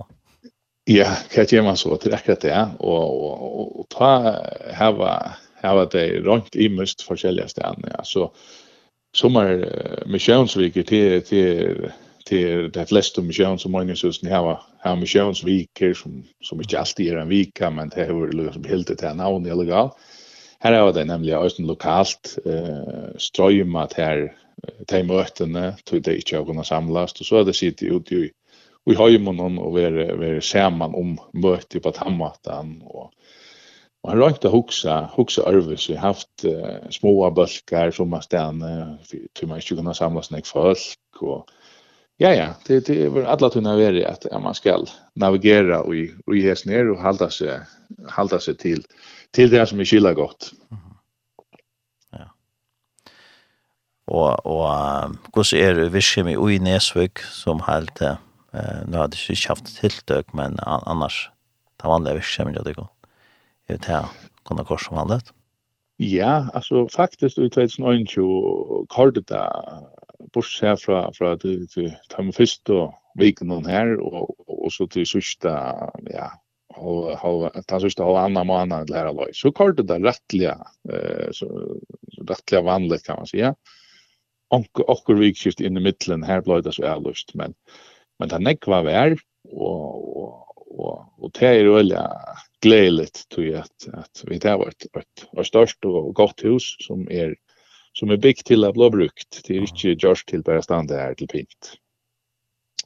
Ja, 0.90 1.12
hva 1.34 1.46
gjør 1.46 1.66
man 1.68 1.78
så? 1.78 1.96
Til 2.02 2.14
akkurat 2.16 2.42
det, 2.42 2.58
og, 2.80 3.02
og, 3.06 3.42
og, 3.48 3.80
og 3.80 3.88
ta 3.94 4.12
hava, 4.74 5.12
hava 5.62 5.86
det 5.92 6.06
rundt 6.26 6.56
i 6.58 6.68
mest 6.72 7.04
forskjellige 7.06 7.54
stedene, 7.54 7.94
ja, 7.94 8.02
så 8.04 8.28
sommer 9.14 9.52
misjonsviker 10.10 10.88
til, 10.88 11.20
til 11.28 11.92
til 12.26 12.68
det 12.74 12.86
fleste 12.88 13.22
misjøen 13.24 13.58
som 13.58 13.74
mange 13.74 13.96
synes 13.98 14.22
ni 14.22 14.30
har 14.30 14.60
har 14.82 14.98
misjønsviker 14.98 15.94
som 15.94 16.22
som 16.42 16.60
ikke 16.60 16.78
alltid 16.78 17.10
er 17.10 17.22
en 17.22 17.30
vika 17.30 17.70
men 17.70 17.90
det 17.90 18.06
har 18.06 18.32
liksom 18.32 18.64
helt 18.64 18.88
det 18.88 19.00
her 19.00 19.14
navnet 19.14 19.52
illegal. 19.52 19.90
Her 20.62 20.72
er 20.72 20.92
det 20.92 21.06
nemlig 21.06 21.36
også 21.36 21.62
lokalt 21.62 22.38
eh 22.46 23.18
strøyma 23.18 23.86
her 23.96 24.28
de 24.62 25.02
møtene, 25.06 25.72
tog 25.86 26.02
det 26.06 26.18
ikke 26.20 26.40
å 26.40 26.46
kunne 26.46 26.64
samles, 26.66 27.16
og 27.18 27.26
så 27.26 27.40
er 27.40 27.48
det 27.48 27.56
sitte 27.58 27.88
ut 27.90 28.12
i, 28.14 28.26
i 28.90 28.98
høymonen 28.98 29.58
og 29.62 29.74
være, 29.76 30.10
være 30.18 30.44
sammen 30.44 30.94
om 30.98 31.16
møte 31.32 31.82
på 31.82 31.92
tammaten, 31.96 32.76
og, 32.86 33.10
og 34.02 34.12
han 34.12 34.22
røykte 34.22 34.52
hoksa, 34.52 35.00
hoksa 35.16 35.46
ærvis, 35.50 35.88
vi 35.90 35.98
har 35.98 36.12
haft 36.14 36.46
uh, 36.46 36.78
små 36.94 37.16
bølger 37.34 37.94
som 37.94 38.14
er 38.14 38.26
stedene, 38.26 38.72
till 39.34 39.50
man 39.50 39.62
ikke 39.62 39.78
kunne 39.78 39.94
samles 39.98 40.30
nek 40.34 40.46
folk, 40.46 41.22
og 41.22 41.50
ja, 42.20 42.30
ja, 42.36 42.48
det, 42.68 42.84
det 42.86 43.00
er 43.02 43.24
alle 43.26 43.50
tunne 43.50 43.72
være 43.74 44.04
at 44.06 44.28
ja, 44.30 44.38
man 44.38 44.54
skal 44.54 44.86
navigera 45.18 45.80
og 45.82 45.96
i, 45.96 46.06
og 46.26 46.36
i 46.38 46.44
ner 46.46 46.60
ned 46.70 46.92
og 46.94 47.02
sig 47.02 47.32
seg, 47.34 47.66
sig 48.30 48.42
seg 48.46 48.58
til, 48.58 48.84
til 49.34 49.50
det 49.50 49.64
som 49.68 49.80
er 49.80 49.88
skilla 49.88 50.12
godt. 50.12 50.52
Mm 50.70 50.76
-hmm. 50.76 50.91
og 54.06 54.46
og 54.46 55.16
kos 55.32 55.52
er 55.52 55.88
viskum 55.90 56.28
i 56.28 56.36
oi 56.36 56.58
Nesvik 56.58 57.18
som 57.18 57.62
helt 57.68 58.02
eh 58.02 58.16
nu 58.86 58.96
hade 58.96 59.16
ju 59.16 59.34
skaft 59.34 59.80
tilltök 59.80 60.34
men 60.34 60.56
annars 60.60 61.30
ta 61.78 61.88
vanliga 61.88 62.14
viskum 62.14 62.54
jag 62.54 62.64
tycker. 62.64 62.86
Jag 63.66 63.74
vet 63.74 63.84
här 63.84 64.06
kunna 64.44 64.64
kors 64.64 64.86
som 64.86 64.96
handlat. 64.96 65.32
Ja, 65.96 66.48
alltså 66.54 66.88
faktiskt 66.88 67.38
i 67.38 67.50
2009 67.50 68.86
kallade 68.88 69.20
det 69.20 69.52
bort 70.34 70.58
här 70.62 70.76
från 70.76 71.12
från 71.14 71.38
tam 72.08 72.32
till 72.32 72.46
de 72.62 72.92
veken 73.14 73.48
veckorna 73.48 73.68
här 73.68 74.00
och 74.00 74.64
och 74.64 74.72
så 74.72 74.86
till 74.86 75.06
sista 75.06 75.50
ja 76.02 76.32
och 76.74 77.18
ha 77.18 77.50
ta 77.66 77.80
sista 77.80 78.02
stå 78.02 78.16
andra 78.16 78.44
månaden 78.44 78.86
lära 78.86 79.12
loj. 79.12 79.30
Så 79.32 79.52
kallade 79.52 79.82
det 79.82 79.98
rättliga 79.98 80.58
eh 80.88 81.28
så 81.32 81.76
rättliga 82.28 82.62
vanligt 82.62 83.02
kan 83.06 83.16
man 83.16 83.26
säga. 83.26 83.46
Ja 83.46 83.54
onkur 84.52 84.88
onkur 84.92 85.20
vikskift 85.20 85.62
inn 85.64 85.80
i 85.80 85.84
middelen 85.84 86.26
her 86.26 86.44
blei 86.46 86.60
det 86.64 86.76
så 86.76 86.86
avlust 86.94 87.34
men 87.38 87.56
men 88.20 88.30
det 88.32 88.42
nekva 88.42 88.82
vær 88.86 89.16
og 89.52 90.00
og 90.22 90.38
og 90.72 90.98
og 91.22 91.30
det 91.38 91.48
er 91.48 91.68
veldig 91.68 92.02
gledeligt 92.64 93.26
tror 93.30 93.62
at, 93.62 93.88
at 93.92 94.22
vi 94.28 94.38
det 94.40 94.54
var 94.58 94.72
et, 94.72 94.86
et, 94.96 95.24
et 95.38 95.46
størst 95.46 95.84
og 95.84 96.14
godt 96.16 96.44
hus 96.46 96.72
som 96.80 97.04
er 97.10 97.34
som 97.96 98.12
er 98.12 98.20
byggt 98.20 98.46
til 98.48 98.64
å 98.64 98.72
bli 98.74 98.88
brukt. 98.92 99.42
Det 99.44 99.56
er 99.56 99.66
ikke 99.66 99.96
gjørst 100.00 100.28
til 100.30 100.44
bare 100.46 100.64
stande 100.64 100.98
her 100.98 101.16
til 101.18 101.28
pint. 101.30 101.74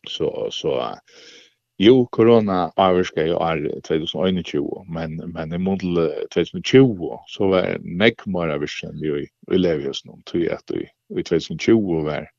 Så, 0.07 0.31
så 0.55 0.77
Jo, 1.77 2.07
corona 2.09 2.71
avvirka 2.81 3.27
jo 3.27 3.37
er 3.45 3.61
2021, 3.85 4.63
men, 4.89 5.19
men 5.35 5.51
i 5.53 5.59
måned 5.61 5.99
2020 6.33 7.11
så 7.29 7.49
var 7.53 7.77
nek 7.85 8.25
mer 8.33 8.55
av 8.55 8.65
enn 8.65 9.03
vi, 9.03 9.27
vi 9.51 9.59
lever 9.61 9.91
oss 9.91 10.01
nå, 10.07 10.17
tog 10.25 10.47
at 10.55 10.73
vi 10.73 10.87
i 10.87 11.25
2020 11.27 12.07
var 12.07 12.31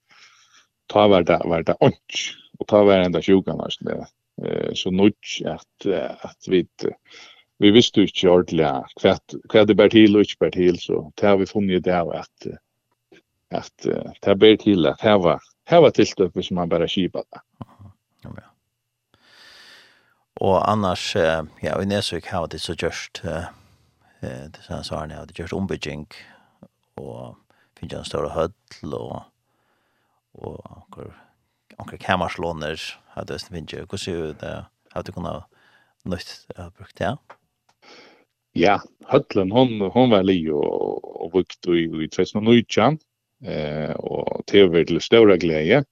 ta 0.90 1.06
var 1.12 1.28
det, 1.28 1.38
var 1.46 1.68
det 1.68 1.78
ånds, 1.86 2.24
og 2.58 2.70
ta 2.72 2.82
var 2.88 3.04
enda 3.06 3.22
sjukan 3.22 3.62
hans 3.62 3.78
det. 3.86 4.00
Så 4.78 4.90
nødt 4.94 5.38
at, 5.46 5.88
at 6.26 6.50
vi, 6.50 6.64
vi 7.62 7.72
visste 7.74 8.06
ikke 8.06 8.34
ordentlig 8.34 8.66
hva, 9.04 9.16
hva 9.54 9.66
det 9.70 9.78
bær 9.78 9.94
til 9.94 10.18
og 10.18 10.26
ikke 10.26 10.46
bær 10.46 10.56
til, 10.58 10.82
så 10.82 11.04
det 11.22 11.38
vi 11.44 11.50
funnet 11.50 11.86
det 11.86 11.94
av 11.94 12.10
at, 12.24 12.50
at 13.54 13.90
det 14.26 14.38
bær 14.42 14.58
til 14.66 14.90
at 14.90 15.06
heva, 15.06 15.38
var 15.70 15.94
tilstøpet 15.94 16.46
som 16.46 16.62
man 16.62 16.74
bare 16.74 16.90
skipa 16.90 17.22
det. 17.22 17.46
Och 20.40 20.70
annars, 20.70 21.16
ja, 21.62 21.82
i 21.82 21.86
Nesvik 21.86 22.28
har 22.28 22.48
det 22.48 22.60
så 22.60 22.74
just 22.74 23.22
det 24.22 24.62
sånn 24.66 24.84
så 24.84 24.96
har 24.96 25.08
det 25.08 25.40
just 25.40 25.54
ombygging 25.54 26.08
och 26.96 27.36
finns 27.80 27.94
en 27.94 28.06
större 28.06 28.30
höll 28.30 28.94
och 28.94 29.22
och 30.34 30.78
onkel 30.78 31.12
onkel 31.78 32.00
kammarslåner 32.00 32.82
hade 33.08 33.34
det 33.34 33.50
finns 33.50 33.74
ju 33.74 33.86
hur 33.92 33.98
ser 33.98 34.34
det 34.40 34.66
har 34.94 35.04
du 35.04 35.12
kunnat 35.12 35.46
nytt 36.04 36.48
brukt 36.78 37.00
ja. 37.00 37.18
Ja, 38.54 38.82
höllen 39.06 39.52
hon 39.52 39.82
hon 39.82 40.10
var 40.10 40.24
li 40.24 40.50
och 40.50 41.26
och 41.26 41.34
vukt 41.34 41.68
i 41.68 42.04
i 42.04 42.10
2019 42.10 42.98
eh 43.44 43.92
och 43.92 44.46
tv 44.46 44.86
till 44.86 45.02
stora 45.02 45.38
glädje. 45.38 45.78
Eh 45.78 45.84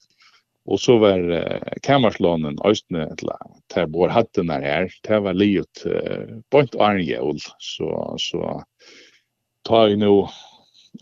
Og 0.65 0.79
så 0.81 0.97
var 0.97 1.21
uh, 1.21 1.75
kamerslånen 1.85 2.57
østene 2.65 3.07
til 3.19 3.91
bor 3.93 4.09
hatten 4.09 4.47
där 4.47 4.61
her, 4.61 4.89
det 5.03 5.19
var 5.21 5.33
livet 5.33 5.85
uh, 5.85 6.41
bort 6.51 6.75
arje 6.75 7.19
og 7.21 7.39
så, 7.59 8.17
så 8.17 8.61
tar 9.65 9.87
jeg 9.87 10.01
nå 10.01 10.27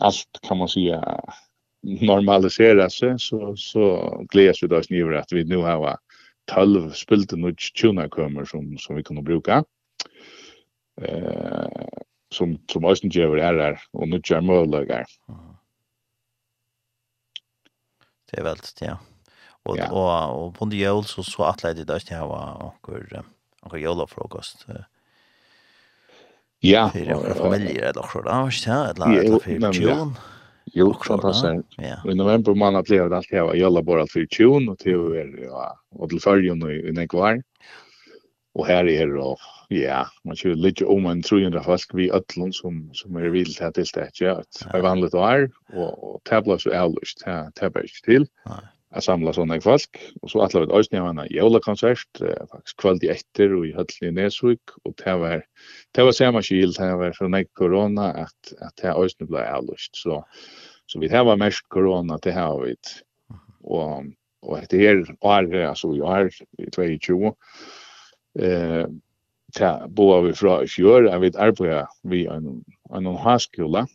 alt 0.00 0.40
kan 0.42 0.58
man 0.58 0.68
si 0.68 0.90
normalisera 1.84 2.88
seg, 2.90 3.20
så, 3.20 3.54
så 3.56 3.84
gledes 4.32 4.62
vi 4.62 4.68
då 4.68 4.82
sniver 4.82 5.16
at 5.20 5.32
vi 5.32 5.44
nå 5.44 5.62
har 5.62 5.98
12 6.50 6.92
spilte 6.98 7.38
noen 7.40 7.56
tjunakømmer 7.56 8.44
som, 8.48 8.66
som 8.80 8.98
vi 8.98 9.04
kunne 9.06 9.24
bruka. 9.24 9.62
Eh, 11.00 12.02
som, 12.34 12.56
som 12.70 12.86
østen 12.90 13.12
gjør 13.14 13.38
er 13.38 13.60
her, 13.60 13.82
og 13.94 14.08
nå 14.10 14.20
gjør 14.24 14.44
møløkker. 14.44 15.08
Det 18.30 18.40
er 18.40 18.48
veldig, 18.48 18.72
ja. 18.82 18.96
Och 19.64 19.78
ja. 19.78 19.90
och 19.90 20.46
och 20.46 20.54
på 20.54 20.64
det 20.64 20.76
jul 20.76 21.04
så 21.04 21.22
så 21.22 21.42
att 21.42 21.62
det 21.62 21.84
där 21.84 21.98
ska 21.98 22.16
ha 22.16 22.74
några 22.88 23.24
några 23.62 23.78
julafrokost. 23.78 24.66
Ja, 26.60 26.90
för 26.92 27.34
familjer 27.34 27.82
eller 27.82 28.06
så 28.12 28.22
där, 28.22 28.50
så 28.50 28.70
eller 28.70 29.38
för 29.38 29.72
tjun. 29.72 30.14
Jo, 30.64 30.94
fantastiskt. 30.94 31.66
Ja. 31.76 32.10
I 32.10 32.14
november 32.14 32.54
månad 32.54 32.84
blev 32.84 33.10
det 33.10 33.16
alltid 33.16 33.38
här 33.38 33.54
jalla 33.54 33.82
bara 33.82 34.06
för 34.06 34.26
tjun 34.26 34.68
och 34.68 34.78
till 34.78 34.92
er 34.92 35.48
och 35.90 36.08
till 36.08 36.20
färgen 36.20 36.62
och 36.62 36.72
i 36.72 36.92
nekvar. 36.92 37.42
Och 38.54 38.66
här 38.66 38.88
är 38.88 39.06
det 39.06 39.36
ja, 39.68 40.06
man 40.24 40.36
skulle 40.36 40.54
lite 40.54 40.84
om 40.84 41.06
en 41.06 41.22
300 41.22 41.62
fisk 41.64 41.90
vi 41.94 42.10
öllon 42.10 42.52
som 42.52 42.90
som 42.92 43.16
är 43.16 43.28
vilt 43.28 43.60
här 43.60 43.70
till 43.70 43.84
det. 43.94 44.10
Ja, 44.20 44.42
det 44.72 44.78
är 44.78 44.82
vanligt 44.82 45.14
år 45.14 45.50
och 45.72 46.20
tävlas 46.24 46.66
och 46.66 46.74
ärligt. 46.74 47.22
Ja, 47.26 47.50
tävlas 47.54 48.00
till. 48.04 48.26
Nej 48.46 48.73
att 48.94 49.04
samla 49.04 49.32
såna 49.32 49.60
folk 49.60 49.98
och 50.22 50.30
så 50.30 50.42
alla 50.42 50.60
vet 50.60 50.70
ösnen 50.70 51.02
har 51.02 51.08
en 51.08 51.26
jólakonsert 51.30 52.18
faktiskt 52.50 52.76
kvällt 52.76 53.04
i 53.04 53.08
efter 53.08 53.54
och 53.54 53.66
i 53.66 53.72
höllen 53.72 54.02
i 54.02 54.10
Nesvik 54.10 54.60
och 54.82 54.94
det 55.04 55.16
var 55.16 55.44
det 55.92 56.02
var 56.02 56.12
samma 56.12 56.42
skild 56.42 56.74
det 56.78 56.96
var 56.96 57.12
så 57.12 57.28
när 57.28 57.44
corona 57.44 58.12
att 58.12 58.52
att 58.60 58.76
det 58.82 58.92
ösnen 58.92 59.28
blev 59.28 59.42
avlust 59.42 59.96
så 59.96 60.24
så 60.86 60.98
vi 60.98 61.08
det 61.08 61.22
var 61.22 61.36
mest 61.36 61.68
corona 61.68 62.18
det 62.22 62.32
har 62.32 62.60
vi 62.60 62.76
och 63.62 64.04
och 64.42 64.58
det 64.70 64.78
här 64.78 65.16
år 65.20 65.54
alltså 65.56 65.94
jag 65.94 66.30
i 66.58 66.98
22 66.98 67.36
eh 68.38 68.86
ta 69.54 69.86
boa 69.88 70.20
vi 70.20 70.32
fra 70.34 70.62
i 70.64 70.68
fjör, 70.68 71.08
jeg 71.08 71.20
vet 71.20 71.36
arbeida 71.36 71.86
vi 72.02 72.24
en, 72.26 72.64
en 72.94 73.06
haskola, 73.16 73.86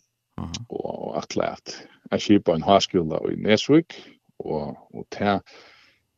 og 0.70 1.18
atlet. 1.20 1.76
Jeg 2.12 2.26
kjipa 2.26 2.56
en 2.56 2.66
haskola 2.66 3.20
i 3.30 3.36
Nesvik, 3.36 3.98
og, 4.40 4.78
og 4.94 5.06
ta 5.14 5.40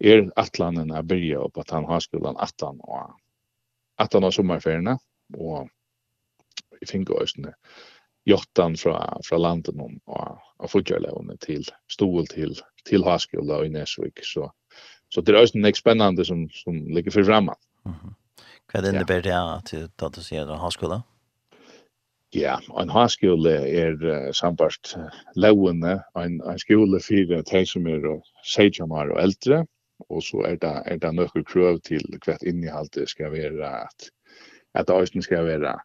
er 0.01 0.25
atlanen 0.39 0.93
jeg 0.95 1.07
byrja 1.07 1.43
opp 1.45 1.59
at 1.61 1.73
han 1.75 1.85
har 1.89 2.01
skolan 2.01 2.39
atlan 2.41 2.79
og 2.81 3.11
atlan 4.01 4.25
av 4.25 4.33
sommerferiene 4.35 4.97
og 5.37 5.69
i 6.81 6.87
fingerøsene 6.89 7.53
jottan 8.29 8.77
fra, 8.77 8.97
fra 9.25 9.37
landet 9.37 9.77
om 9.77 9.97
og, 10.05 10.39
og 10.61 10.69
fotgjørlevene 10.69 11.37
til 11.41 11.65
stol 11.89 12.27
til, 12.29 12.55
til 12.85 13.05
Haskola 13.05 13.61
i 13.65 13.71
Nesvik. 13.73 14.21
Så, 14.25 14.47
så 15.09 15.21
det 15.21 15.33
er 15.33 15.41
også 15.41 15.61
nek 15.61 15.77
spennende 15.77 16.25
som, 16.25 16.47
som 16.53 16.77
ligger 16.93 17.11
for 17.11 17.25
framme. 17.25 17.55
Mm 17.85 17.93
-hmm. 17.93 18.13
Hva 18.71 18.77
er 18.79 18.81
det 18.81 18.93
innebærer 18.93 19.21
det 19.21 19.33
at 19.33 19.71
du, 19.71 19.87
da 19.99 20.09
du 20.09 20.21
sier 20.23 20.57
Haskola? 20.57 21.01
Ja, 22.35 22.55
en 22.79 22.91
hanskjole 22.91 23.51
er 23.67 23.97
uh, 24.07 24.29
sambart 24.31 24.93
lovende, 25.35 25.97
en, 26.15 26.39
en 26.47 26.59
skole 26.61 27.01
for 27.03 27.33
de 27.51 27.63
som 27.67 27.87
er 27.91 28.07
16 28.47 28.87
år 28.87 29.11
og 29.11 29.19
eldre, 29.19 29.65
og 30.09 30.23
så 30.23 30.45
er 30.47 30.55
det, 30.61 30.75
er 30.87 31.01
det 31.03 31.11
noen 31.17 31.45
krøv 31.45 31.81
til 31.87 32.05
hvert 32.23 32.45
innihaltet 32.47 33.11
skal 33.11 33.33
være 33.35 33.73
at, 33.83 34.07
at 34.73 34.87
det 34.87 35.25
skal 35.25 35.45
være 35.45 35.75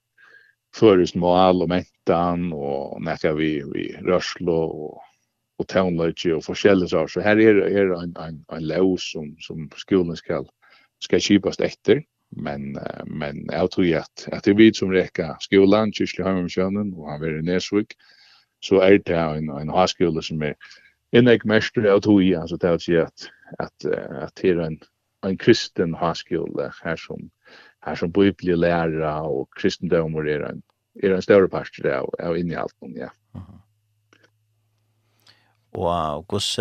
føresmål 0.76 1.66
og 1.66 1.72
mentan 1.72 2.52
og 2.54 3.02
nekka 3.02 3.35
vi, 3.35 3.50
vi 3.74 3.90
rørslo 4.06 4.61
og 4.87 5.02
og 5.59 5.68
tøvnløyde 5.72 6.35
og 6.37 6.44
forskjellige 6.44 6.92
saker. 6.92 7.06
Så 7.06 7.20
her 7.24 7.40
er, 7.40 7.62
er 7.64 7.92
en, 7.96 8.14
en, 8.20 8.40
en 8.52 8.66
lov 8.68 8.98
som, 9.00 9.32
som 9.40 9.68
skolen 9.80 10.16
skal, 10.16 10.44
skal 11.04 11.22
kjipast 11.22 11.64
etter 11.64 12.02
men 12.30 12.78
men 13.06 13.46
jag 13.52 13.70
tror 13.70 13.96
att 13.96 14.28
att 14.32 14.44
det 14.44 14.54
vi 14.54 14.74
som 14.74 14.92
räcka 14.92 15.36
skolan 15.40 15.92
kyrklig 15.92 16.24
hemmsjönen 16.24 16.94
och 16.94 17.10
han 17.10 17.22
är 17.22 17.38
i 17.38 17.42
Näsvik 17.42 17.92
så 18.60 18.80
är 18.80 18.98
det 18.98 19.16
en 19.16 19.48
en 19.48 19.68
högskola 19.68 20.22
som 20.22 20.42
är 20.42 20.54
en 21.10 21.28
ek 21.28 21.44
mästare 21.44 21.86
jag 21.86 22.02
tror 22.02 22.22
ju 22.22 22.34
alltså 22.34 22.56
det 22.56 22.68
är 22.68 23.02
att 23.02 23.30
att 23.58 23.84
att 24.22 24.34
det 24.34 24.48
är 24.48 24.56
en 24.56 24.78
en 25.26 25.38
kristen 25.38 25.94
högskola 25.94 26.72
här 26.84 26.96
som 26.96 27.30
här 27.80 27.94
som 27.94 28.10
bibel 28.10 28.60
lära 28.60 29.22
och 29.22 29.48
kristendom 29.56 30.14
och 30.14 30.24
det 30.24 30.32
är 30.32 30.40
en 30.40 30.62
är 31.02 31.10
en 31.10 31.22
större 31.22 31.48
part 31.48 31.82
där 31.82 32.28
och 32.28 32.38
inne 32.38 32.52
i 32.52 32.56
allt 32.56 32.74
ja. 32.80 33.10
Wow, 35.70 36.24
kus 36.28 36.58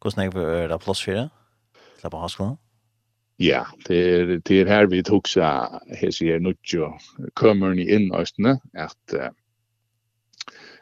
kus 0.00 0.16
nägver 0.16 0.64
er 0.64 0.68
det 0.68 0.78
plats 0.78 1.04
för 1.04 1.14
det? 1.14 1.30
Släppa 2.00 2.16
högskolan? 2.16 2.56
Ja, 3.38 3.62
det 3.86 3.98
er, 3.98 4.30
det 4.42 4.60
er 4.60 4.66
her 4.66 4.88
vi 4.90 4.98
tok 5.06 5.28
seg, 5.30 5.74
her 6.00 6.10
sier 6.10 6.40
nutjo, 6.42 6.88
kømeren 7.38 7.78
i 7.78 7.86
innøstene, 7.94 8.56
at 8.74 9.14
uh, 9.14 9.28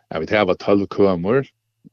jeg 0.08 0.22
vet 0.22 0.32
her 0.32 0.46
var 0.48 0.56
tolv 0.62 0.86
kømer, 0.88 1.44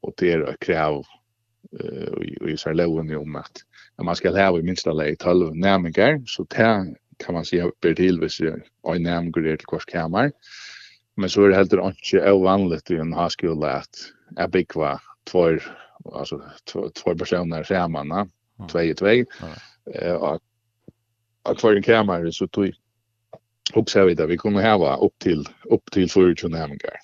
og 0.01 0.13
det 0.21 0.29
er 0.31 0.45
et 0.47 0.61
krav 0.63 1.01
uh, 1.03 2.21
i, 2.23 2.31
i 2.53 2.55
særleven 2.55 3.11
om 3.17 3.35
at 3.41 3.65
når 3.97 4.07
man 4.07 4.15
skal 4.15 4.39
hava 4.39 4.61
i 4.61 4.63
minsta 4.63 4.93
lei 4.95 5.17
tolv 5.19 5.51
nærmengar, 5.51 6.21
så 6.31 6.47
det 6.55 6.95
kan 7.19 7.35
man 7.35 7.45
si 7.45 7.59
ber 7.83 7.99
til 7.99 8.23
hvis 8.23 8.39
en 8.39 8.63
nærmengar 9.03 9.43
er 9.43 9.59
til 9.59 9.67
hver 9.69 9.83
kammer, 9.91 10.31
men 11.17 11.29
så 11.29 11.43
er 11.43 11.51
det 11.51 11.59
heller 11.59 11.91
ikke 11.91 12.33
uvanligt 12.33 12.89
i 12.89 13.01
en 13.03 13.13
haskjule 13.13 13.67
at 13.83 14.07
jeg 14.37 14.51
byggva 14.55 14.95
tvær, 15.27 15.59
altså 16.07 16.39
tvær 16.71 17.19
personer 17.19 17.67
sammen, 17.67 18.15
tvei 18.71 18.87
i 18.93 18.95
tvei, 18.95 19.19
Eh 19.83 20.15
uh, 20.15 20.39
av 21.43 21.55
kvar 21.55 21.75
en 21.75 21.83
kamer 21.83 22.31
så 22.31 22.47
tog 22.47 22.73
också 23.73 24.05
vi 24.05 24.13
där 24.13 24.27
vi 24.27 24.37
kunde 24.37 24.69
ha 24.69 24.97
upp 24.97 25.19
till 25.19 25.45
upp 25.63 25.91
till 25.91 26.09
för 26.09 26.21
ju 26.21 26.49
nämngar. 26.49 26.99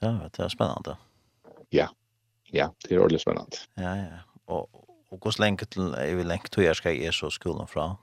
Ja, 0.00 0.30
det 0.36 0.42
är 0.42 0.48
spännande. 0.48 0.96
Ja. 1.68 1.90
Ja, 2.50 2.74
det 2.88 2.94
är 2.94 2.98
ordentligt 2.98 3.20
spännande. 3.20 3.56
Ja, 3.74 3.96
ja. 3.96 4.18
Och 4.44 4.88
och 5.08 5.24
hur 5.24 5.40
länge 5.40 5.64
till 5.64 5.94
är 5.94 6.14
vi 6.14 6.24
länge 6.24 6.42
till 6.50 6.64
jag 6.64 6.76
ska 6.76 6.92
ge 6.92 7.12
så 7.12 7.30
skolan 7.30 7.66
från 7.66 7.96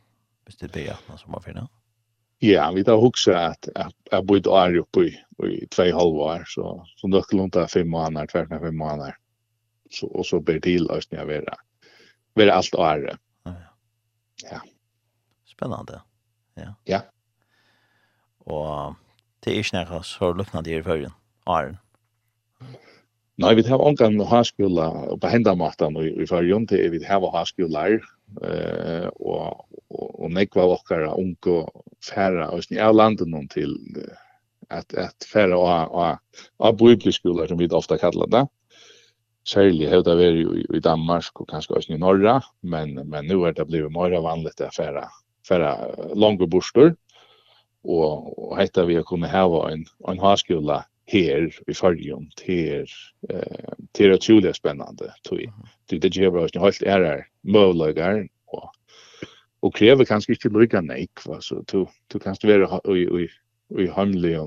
Visst 0.45 0.59
det 0.59 0.71
blir 0.71 0.91
att 0.91 1.19
som 1.19 1.33
har 1.33 1.41
fina. 1.41 1.69
Ja, 2.39 2.71
vi 2.71 2.83
tar 2.83 2.93
också 2.93 3.31
att 3.31 3.69
att 3.75 3.95
jag 4.11 4.25
bodde 4.25 4.49
där 4.49 4.75
uppe 4.75 4.99
i 4.99 5.19
i 5.43 5.67
två 5.67 5.83
halvår 5.83 6.43
så 6.47 6.85
så 6.95 7.07
då 7.07 7.21
skulle 7.21 7.43
inte 7.43 7.67
fem 7.67 7.89
månader, 7.89 8.27
tvärna 8.27 8.59
fem 8.59 8.77
månader. 8.77 9.17
Så 9.89 10.07
och 10.07 10.25
så 10.25 10.39
blir 10.39 10.59
till 10.59 10.91
att 10.91 11.11
jag 11.11 11.25
vara 11.25 11.55
vara 12.33 12.53
allt 12.53 12.75
året 12.75 13.19
Ja. 14.43 14.61
Spännande. 15.45 16.01
Ja. 16.55 16.73
Ja. 16.85 17.01
Og 18.45 18.95
det 19.43 19.53
er 19.53 19.57
ikke 19.61 19.77
några 19.77 20.03
så 20.03 20.33
lucknande 20.33 20.75
i 20.75 20.83
førgen, 20.83 21.13
Arne? 21.47 21.79
Nei, 23.35 23.51
vi 23.55 23.65
har 23.67 23.81
ongan 23.83 24.19
harskola 24.29 24.85
på 25.19 25.27
hendamartan 25.27 25.97
i, 25.99 26.07
i 26.23 26.27
førgen, 26.27 26.67
det 26.71 26.79
er 26.85 26.93
vi 26.93 27.01
har 27.03 27.25
harskolar, 27.33 27.97
eh, 28.47 29.07
og, 29.19 29.65
og, 29.89 30.05
og 30.23 30.31
nekva 30.31 30.69
okkara 30.77 31.11
unge 31.19 31.65
færa 32.05 32.47
og 32.55 32.63
sni 32.63 32.79
av 32.79 32.95
landen 32.95 33.33
noen 33.33 33.49
til 33.51 33.75
at, 34.69 34.87
at 34.95 35.27
færa 35.27 35.59
av, 35.59 35.91
av, 35.91 36.45
av 36.63 36.77
bibelskolar 36.79 37.51
som 37.51 37.59
vi 37.59 37.67
ofta 37.67 37.99
kallar 37.99 38.31
det. 38.31 38.45
Særlig 39.45 39.91
har 39.91 40.01
det 40.01 40.15
vært 40.17 40.73
i 40.73 40.81
Danmark 40.81 41.41
og 41.41 41.47
kanskje 41.51 41.77
også 41.77 41.93
i 41.93 42.01
Norra, 42.01 42.39
men, 42.61 42.95
men 43.05 43.27
nu 43.29 43.43
er 43.45 43.53
det 43.53 43.67
blivit 43.69 43.93
mer 43.93 44.15
vanligt 44.25 44.63
å 44.65 44.71
fære, 44.73 45.05
fære 45.45 45.73
lange 46.17 46.47
bostor, 46.49 46.95
Og, 47.85 48.33
og 48.41 48.57
hette 48.57 48.81
vi 48.89 48.97
å 48.97 49.05
kunne 49.05 49.29
hava 49.29 49.67
en, 49.69 49.83
en 50.09 50.17
havskola 50.17 50.79
her 51.05 51.51
i 51.69 51.73
Førjum, 51.77 52.23
til 52.39 52.87
eh, 53.29 53.75
til 53.93 54.13
at 54.15 54.25
Julia 54.25 54.49
er 54.49 54.57
spennende. 54.57 55.11
Til, 55.27 55.45
til 55.89 56.01
det 56.01 56.15
gjør 56.15 56.41
oss 56.43 56.55
helt 56.57 56.81
her 56.81 57.27
møvløyger 57.43 58.25
og, 58.57 58.71
og 59.61 59.73
krever 59.77 60.05
kanskje 60.09 60.33
ikke 60.33 60.53
lykke 60.55 60.81
nek, 60.81 61.21
va? 61.27 61.39
så 61.41 61.61
du, 61.71 61.85
du 62.09 62.17
kan 62.19 62.37
være 62.41 62.81
i, 62.89 63.05
i, 63.05 63.29
i 63.77 63.87
hemmelig 63.93 64.39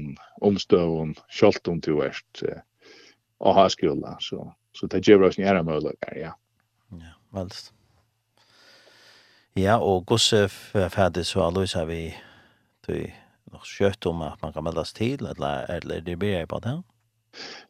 omstøvun, 0.43 1.15
selv 1.31 1.63
om 1.71 1.79
du 1.81 2.01
er 2.03 2.19
eh, 2.43 2.63
og 3.39 3.55
har 3.55 3.71
så 3.71 4.43
Så 4.79 4.87
det 4.87 5.03
gjør 5.07 5.27
oss 5.29 5.39
nära 5.41 5.65
möjligheter, 5.67 6.15
ja. 6.19 6.35
Ja, 6.95 7.15
väldigt. 7.35 7.73
Ja, 9.59 9.79
og 9.83 10.07
Gussef 10.07 10.77
er 10.79 10.93
ferdig 10.95 11.25
så 11.27 11.43
alløys 11.49 11.75
har 11.75 11.89
vi 11.91 12.13
til 12.87 13.09
nok 13.51 13.67
skjøtt 13.67 14.07
om 14.07 14.23
at 14.23 14.39
man 14.45 14.53
kan 14.55 14.65
meldes 14.65 14.95
til, 14.95 15.25
eller 15.27 15.67
er 15.67 15.83
det 16.07 16.15
blir 16.21 16.47
på 16.47 16.61
det? 16.63 16.77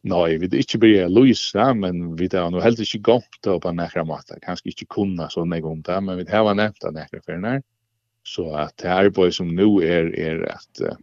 Nei, 0.09 0.37
vi 0.39 0.47
er 0.47 0.61
ikke 0.61 0.79
blir 0.83 1.09
løysa, 1.11 1.71
men 1.77 2.13
vi 2.19 2.29
er 2.29 2.47
nå 2.53 2.61
helt 2.63 2.79
ikke 2.83 3.01
gått 3.09 3.41
det 3.45 3.57
på 3.63 3.73
nekra 3.75 4.05
måte. 4.07 4.37
Kanskje 4.45 4.71
ikke 4.73 4.89
kunne 4.99 5.27
sånn 5.33 5.53
jeg 5.55 5.65
om 5.67 5.81
det, 5.85 5.97
men 6.05 6.21
vi 6.21 6.27
har 6.29 6.47
nevnt 6.55 6.79
det 6.83 6.93
nekra 6.95 7.21
for 7.25 7.41
nær. 7.41 7.61
Så 8.27 8.45
at 8.53 8.75
det 8.83 8.91
arbeid 8.93 9.33
som 9.35 9.49
nå 9.55 9.69
er, 9.85 10.11
er 10.13 10.45
at 10.53 10.83
uh, 10.85 10.95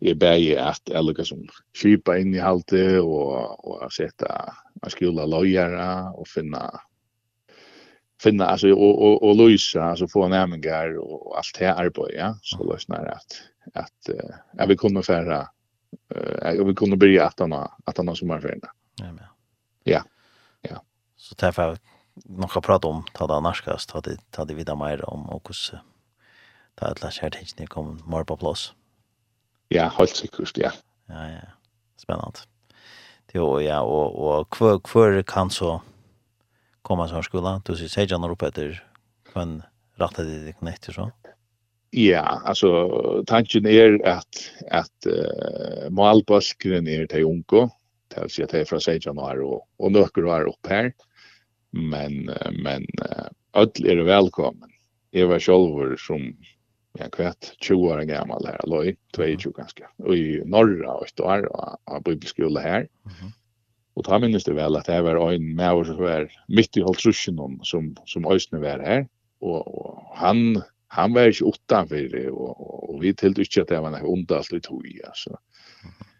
är 0.00 0.14
bäge 0.14 0.64
att 0.64 0.88
eller 0.88 1.24
som 1.24 1.48
skipa 1.82 2.18
in 2.18 2.34
i 2.34 2.38
halte 2.38 3.00
och 3.00 3.68
och 3.68 3.84
att 3.84 3.92
sätta 3.92 4.54
att 4.82 4.92
skola 4.92 5.26
lojara 5.26 6.10
och 6.10 6.28
finna 6.28 6.80
finna 8.22 8.46
alltså 8.46 8.72
och 8.72 9.02
och 9.02 9.22
och 9.22 9.36
lösa 9.36 9.82
alltså 9.82 10.08
få 10.08 10.28
nämningar 10.28 10.98
och 10.98 11.36
allt 11.36 11.56
det 11.58 11.74
arbetet 11.74 12.16
ja 12.18 12.38
så 12.42 12.72
lösnar 12.72 13.04
det 13.04 13.12
att 13.12 13.42
att 13.74 14.10
ja, 14.58 14.66
vi 14.66 14.76
kommer 14.76 15.02
färra 15.02 15.48
eh 16.14 16.64
vi 16.64 16.74
kommer 16.74 16.96
börja 16.96 17.26
att 17.26 17.40
han 17.40 17.52
att 17.52 17.96
han 17.96 18.16
som 18.16 18.30
är 18.30 18.40
färna. 18.40 18.68
Ja 18.96 19.12
men. 19.12 19.24
Ja. 19.84 20.02
Ja. 20.60 20.84
Så 21.16 21.34
därför 21.38 21.78
man 22.24 22.48
kan 22.48 22.62
prata 22.62 22.88
om 22.88 23.04
ta 23.12 23.26
det 23.26 23.34
annars 23.34 23.62
kast 23.62 23.88
ta 23.88 24.00
det 24.00 24.16
ta 24.30 24.44
det 24.44 24.54
vidare 24.54 24.76
mer 24.76 25.10
om 25.10 25.30
och 25.30 25.48
hur 25.48 25.80
ta 26.74 26.86
alla 26.86 27.10
kärleken 27.10 27.66
kommer 27.66 28.16
mer 28.16 28.24
på 28.24 28.36
plats. 28.36 28.74
Ja, 29.72 29.88
helt 29.96 30.16
sikkert, 30.16 30.58
ja. 30.60 30.72
Ja, 31.08 31.26
ja. 31.30 31.48
Spännande. 31.96 32.44
Jo, 33.32 33.56
ja, 33.62 33.80
og, 33.80 34.18
og 34.20 34.58
hver, 34.58 34.80
hver 34.84 35.22
kan 35.24 35.50
så 35.50 35.78
komme 36.84 37.06
som 37.08 37.24
skola? 37.24 37.56
Du 37.64 37.72
sier 37.78 37.88
seg 37.88 38.10
gjerne 38.10 38.28
opp 38.28 38.44
etter 38.44 38.74
hvem 39.32 39.62
rätta 40.02 40.26
det 40.26 40.52
ikke 40.52 40.66
nett 40.68 40.90
så? 40.92 41.08
Ja, 41.96 42.24
altså, 42.48 42.68
tanken 43.28 43.68
er 43.68 43.96
at, 44.08 44.42
at 44.72 45.08
uh, 45.08 45.88
malbalskren 45.92 46.88
er 46.88 47.06
til 47.08 47.28
unge, 47.28 47.66
til 48.12 48.26
å 48.26 48.32
si 48.32 48.44
at 48.44 48.52
det 48.52 48.62
er 48.62 48.68
fra 48.68 48.80
seg 48.80 49.08
och 49.08 49.16
og, 49.16 49.58
og 49.78 49.92
nøkker 49.92 50.28
var 50.28 50.48
opp 50.48 50.68
her, 50.68 50.92
men, 51.72 52.28
men 52.60 52.84
uh, 53.00 53.28
ødel 53.56 53.88
er 53.92 54.04
velkommen. 54.04 54.68
Jeg 55.12 55.28
var 55.28 55.38
selv 55.38 55.96
som 56.00 56.32
jag 56.98 57.12
kvätt 57.12 57.52
20 57.60 57.88
år 57.88 58.00
gammal 58.00 58.46
här 58.46 58.62
Aloy 58.62 58.96
22 59.16 59.50
ganska 59.50 59.90
och 59.96 60.16
i 60.16 60.42
norra 60.44 60.92
och 60.92 61.06
ett 61.06 61.20
år 61.20 61.48
av 61.84 62.02
bibelskola 62.02 62.60
här. 62.60 62.88
Mhm. 63.02 63.32
Och 63.94 64.04
ta 64.04 64.18
minns 64.18 64.44
det 64.44 64.52
väl 64.52 64.76
att 64.76 64.84
det 64.84 65.02
var 65.02 65.32
en 65.32 65.54
människa 65.54 65.84
som 65.84 66.02
var 66.02 66.32
mitt 66.48 66.76
i 66.76 66.80
Holtrusjen 66.80 67.60
som 67.62 67.96
som 68.04 68.26
ösne 68.26 68.58
var 68.58 68.78
här 68.78 69.08
och, 69.40 69.78
och 69.78 70.16
han 70.16 70.62
han 70.86 71.14
var 71.14 71.22
ju 71.22 71.44
åtta 71.44 71.86
för 71.86 72.28
och, 72.28 72.60
och, 72.60 72.94
och 72.94 73.02
vi 73.02 73.14
tänkte 73.14 73.40
inte 73.40 73.62
att 73.62 73.68
det 73.68 73.80
var 73.80 73.90
något 73.90 74.02
ondalt 74.02 74.52
i 74.52 74.60
tog 74.60 75.00
alltså. 75.06 75.38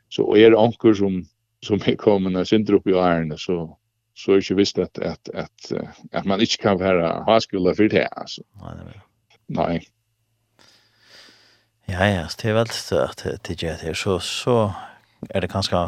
Så 0.08 0.36
är 0.36 0.50
det 0.50 0.58
ankor 0.58 0.94
som 0.94 1.24
som 1.60 1.76
är 1.86 1.96
kommande 1.96 2.38
när 2.38 2.44
synder 2.44 2.74
upp 2.74 2.86
i 2.86 2.90
ärna 2.90 3.36
så 3.36 3.78
så 4.14 4.32
är 4.32 4.50
ju 4.50 4.54
visst 4.54 4.78
att 4.78 4.98
att 4.98 5.28
att 5.28 5.72
att 6.12 6.24
man 6.24 6.40
inte 6.40 6.56
kan 6.56 6.78
vara 6.78 7.22
ha 7.22 7.40
skulle 7.40 7.74
för 7.74 7.88
det 7.88 8.06
alltså. 8.06 8.42
Nej. 8.60 9.00
Nej. 9.46 9.86
Ja, 11.90 12.06
ja, 12.06 12.26
det 12.38 12.48
er 12.48 12.56
veldig 12.56 12.98
at 13.02 13.24
det 13.46 13.58
gjør 13.58 13.80
det. 13.82 13.96
Så, 13.98 14.18
så 14.22 14.56
er 15.30 15.44
det 15.44 15.50
kanskje 15.52 15.82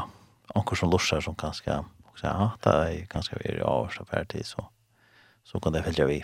anker 0.55 0.79
som 0.79 0.91
lorser 0.93 1.23
som 1.25 1.37
kanskje, 1.39 1.81
ja, 2.23 2.51
det 2.65 2.75
er 2.75 3.07
kanskje 3.11 3.39
vi 3.41 3.51
er 3.53 3.61
i 3.61 3.67
avhørsta 3.67 4.07
ferdtid, 4.09 4.47
så, 4.49 4.67
så 5.45 5.61
kan 5.61 5.75
det 5.75 5.85
følge 5.87 6.07
vi. 6.09 6.21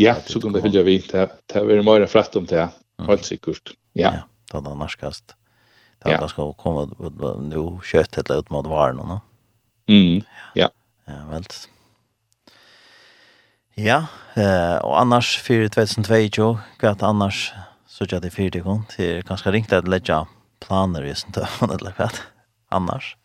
Ja, 0.00 0.16
så 0.26 0.40
kan 0.40 0.54
det 0.54 0.62
følge 0.64 0.84
vi. 0.86 0.98
Det, 1.08 1.28
det 1.52 1.62
er 1.62 1.86
mer 1.86 2.06
frett 2.10 2.36
om 2.38 2.46
det, 2.48 2.68
helt 3.08 3.28
sikkert. 3.28 3.74
Ja, 3.98 4.12
ja 4.20 4.22
det 4.52 4.60
er 4.60 4.66
det 4.68 4.78
norskast. 4.78 5.36
Det 6.02 6.10
er 6.10 6.16
ja. 6.16 6.22
det 6.22 6.30
skal 6.32 6.54
komme 6.58 6.88
nå 7.48 7.66
kjøtt 7.86 8.18
eller 8.20 8.42
ut 8.42 8.50
mot 8.52 8.68
varen 8.68 8.98
nå. 8.98 9.20
Mm, 9.90 10.24
ja. 10.58 10.68
Ja, 11.08 11.20
veldig. 11.30 11.68
Ja, 13.80 13.98
eh, 14.36 14.78
og 14.84 14.98
annars 15.00 15.36
för 15.40 15.64
hva 15.72 15.86
er 15.86 16.94
det 16.94 17.02
annars 17.02 17.52
så 18.08 18.14
jag 18.14 18.22
det 18.22 18.30
för 18.30 18.50
det 18.50 18.60
kom 18.60 18.84
till 18.96 19.22
ganska 19.22 19.50
ringt 19.52 19.72
att 19.72 19.88
lägga 19.88 20.26
planer 20.66 21.02
just 21.02 21.26
inte 21.26 21.48
eller 21.62 21.94
vad 21.98 22.10
annars. 22.68 23.16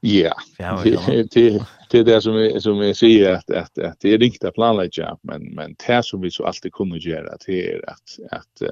Ja. 0.00 0.34
Det 0.58 1.66
det 1.90 2.02
det 2.02 2.20
som 2.20 2.34
är, 2.34 2.60
som 2.60 2.76
jag 2.76 2.96
säger 2.96 3.34
att 3.34 3.50
att 3.50 3.78
att 3.78 4.00
det 4.00 4.12
är 4.12 4.18
ringt 4.18 4.44
att 4.44 4.54
planlägga 4.54 5.16
men 5.22 5.42
men 5.54 5.76
det 5.86 6.02
som 6.04 6.20
vi 6.20 6.30
så 6.30 6.44
alltid 6.44 6.72
kunde 6.72 6.98
göra 6.98 7.36
det 7.46 7.72
är 7.72 7.90
att 7.90 8.18
att 8.30 8.70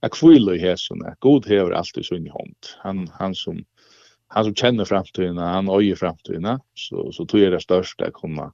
att 0.00 0.12
kvilla 0.12 0.54
i 0.54 0.58
häsarna. 0.58 1.14
God 1.18 1.46
hever 1.46 1.70
alltid 1.70 2.04
sin 2.06 2.30
hand. 2.30 2.56
Han 2.78 3.10
han 3.18 3.34
som 3.34 3.64
han 4.28 4.44
som 4.44 4.54
känner 4.54 4.84
framtiden, 4.84 5.36
han 5.36 5.68
öjer 5.68 5.96
framtiden 5.96 6.60
så 6.74 7.12
så 7.12 7.26
tror 7.26 7.42
jag 7.42 7.52
det 7.52 7.60
största 7.60 8.10
kommer 8.10 8.50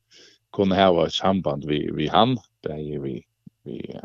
kunna 0.53 0.87
ha 0.87 1.07
ett 1.07 1.13
samband 1.13 1.65
vi 1.65 1.91
vi 1.95 2.09
han 2.09 2.39
där 2.61 2.77
vi 2.77 3.25
vi 3.65 4.01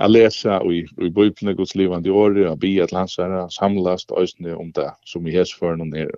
att 0.00 0.10
läsa 0.10 0.60
och 0.60 0.74
i 0.74 0.86
i 1.00 1.10
bibeln 1.10 1.56
Guds 1.56 1.74
levande 1.74 2.10
ord 2.10 2.38
och 2.38 2.58
be 2.58 2.84
att 2.84 2.92
landsara 2.92 3.50
samlas 3.50 4.06
ösne 4.10 4.54
om 4.54 4.72
det 4.72 4.94
som 5.04 5.26
i 5.26 5.30
häst 5.30 5.52
för 5.52 5.76
någon 5.76 5.92
här 5.92 6.10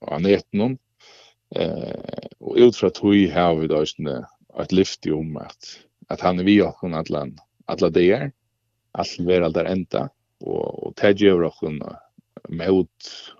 och 0.00 0.22
nätten 0.22 0.78
eh 1.54 2.30
och 2.38 2.56
utifrån 2.56 2.88
att 2.88 3.04
vi 3.04 3.30
har 3.30 3.54
vi 3.54 3.74
ösne 3.74 4.26
att 4.54 4.72
lyfta 4.72 5.14
om 5.14 5.36
att 5.36 5.78
att 6.08 6.20
han 6.20 6.38
är 6.38 6.44
vi 6.44 6.62
och 6.62 6.74
hon 6.80 6.94
att 6.94 7.10
land 7.10 7.38
alla 7.66 7.90
där 7.90 8.32
allt 8.92 9.20
vera 9.20 9.48
där 9.48 9.64
ända 9.64 10.08
och 10.40 10.86
och 10.86 10.96
tädje 10.96 11.32
över 11.32 11.52
hon 11.60 11.82
mot 12.48 12.88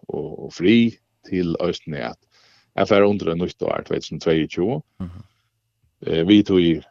och, 0.06 0.44
och 0.44 0.54
fri 0.54 0.94
till 1.28 1.56
ösne 1.60 2.06
att 2.06 2.18
Jag 2.74 2.88
får 2.88 3.02
undra 3.02 3.34
nytt 3.34 3.62
år 3.62 3.84
2022. 3.86 4.82
Mm 5.00 5.10
-hmm 5.10 5.31
eh 6.06 6.26
vi 6.26 6.42
tog 6.44 6.82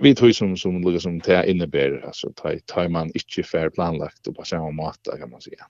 vi 0.00 0.14
tog 0.14 0.34
som 0.34 0.56
som 0.56 0.82
lukar 0.82 0.98
som 0.98 1.18
det 1.18 1.50
innebär 1.50 2.06
alltså 2.06 2.32
ta 2.36 2.52
ta 2.66 2.88
man 2.88 3.10
inte 3.14 3.42
fair 3.42 3.70
planlagt 3.70 4.26
och 4.26 4.36
på 4.36 4.44
samma 4.44 4.70
måte 4.70 5.18
kan 5.18 5.30
man 5.30 5.40
säga. 5.40 5.66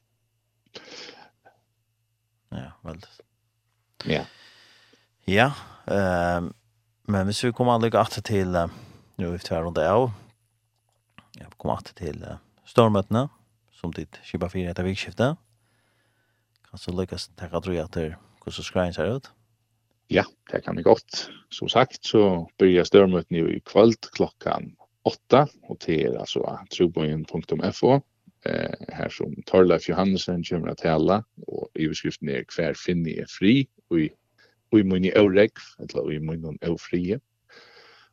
Ja, 2.48 2.72
väl. 2.82 3.06
Ja. 4.04 4.24
Ja, 5.24 5.52
ehm 5.86 6.54
men 7.08 7.26
hvis 7.26 7.44
vi 7.44 7.52
kommer 7.52 7.72
aldrig 7.72 7.94
åter 7.94 8.22
till 8.22 8.56
uh, 8.56 8.66
nu 9.16 9.30
vi 9.30 9.38
tar 9.38 9.62
runt 9.62 9.78
av. 9.78 10.10
Ja, 11.38 11.46
kommer 11.56 11.74
åter 11.74 11.94
till 11.94 12.24
uh, 12.24 12.36
stormötena 12.64 13.28
som 13.72 13.92
dit 13.92 14.18
Shiba 14.22 14.48
4 14.48 14.68
heter 14.68 14.82
vikskifte. 14.82 15.36
Kan 16.70 16.78
så 16.78 16.92
lykkes 16.92 17.28
ta 17.36 17.46
at 17.46 17.64
du 17.64 17.74
gjør 17.74 17.88
det 17.94 18.16
går 18.40 18.52
så 18.52 18.62
skrein 18.62 18.94
ser 18.94 19.16
ut. 19.16 19.30
Ja, 20.08 20.24
det 20.52 20.60
kan 20.60 20.76
vi 20.76 20.82
godt. 20.82 21.30
Som 21.48 21.68
sagt 21.68 22.04
så 22.04 22.50
börjar 22.58 22.84
störmötet 22.84 23.30
nu 23.30 23.56
i 23.56 23.60
kväll 23.60 23.92
klockan 24.12 24.76
8 25.02 25.48
och 25.62 25.76
det 25.86 26.04
är 26.04 26.18
alltså 26.18 26.58
trobojen.fo 26.76 28.00
eh 28.44 28.74
här 28.88 29.08
som 29.08 29.42
Torleif 29.46 29.88
Johansen 29.88 30.44
kommer 30.44 30.68
att 30.68 30.78
tala 30.78 31.24
och 31.46 31.68
i 31.74 31.88
beskriften 31.88 32.28
är 32.28 32.44
kvar 32.44 32.74
finne 32.74 33.10
är 33.10 33.26
fri 33.28 33.66
och 33.88 34.00
i 34.00 34.10
och 34.70 34.78
i 34.78 34.84
mun 34.84 35.04
i 35.04 35.08
Eurek 35.08 35.52
eller 35.78 36.12
i 36.12 36.20
mun 36.20 36.44
om 36.44 36.58
Eufrie. 36.60 37.20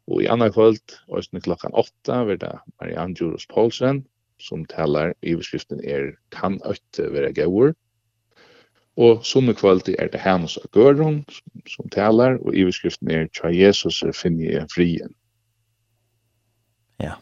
Och 0.05 0.23
i 0.23 0.27
andra 0.27 0.49
kväll 0.49 0.75
åsne 1.07 1.41
klockan 1.41 1.73
8 1.73 2.25
blir 2.25 2.37
det 2.37 2.59
Marianne 2.81 3.15
Juros 3.19 3.47
Paulsen 3.47 4.05
som 4.37 4.65
talar 4.65 5.13
i 5.21 5.35
beskriften 5.35 5.83
är 5.83 6.17
kan 6.29 6.61
ötte 6.61 7.09
vara 7.09 7.31
gåvor 7.31 7.75
Og 8.97 9.25
sunne 9.25 9.55
kvöldi 9.57 9.95
er 9.99 10.11
det 10.13 10.21
hans 10.21 10.57
av 10.57 10.69
Gøron 10.71 11.23
som 11.29 11.53
som 11.67 11.89
talar, 11.89 12.37
og 12.45 12.55
iverskriften 12.55 13.11
er 13.11 13.27
Tja 13.33 13.49
Jesus 13.49 14.01
er 14.03 14.11
finne 14.11 14.43
i 14.43 14.59
frien. 14.73 15.15
Ja, 16.99 17.13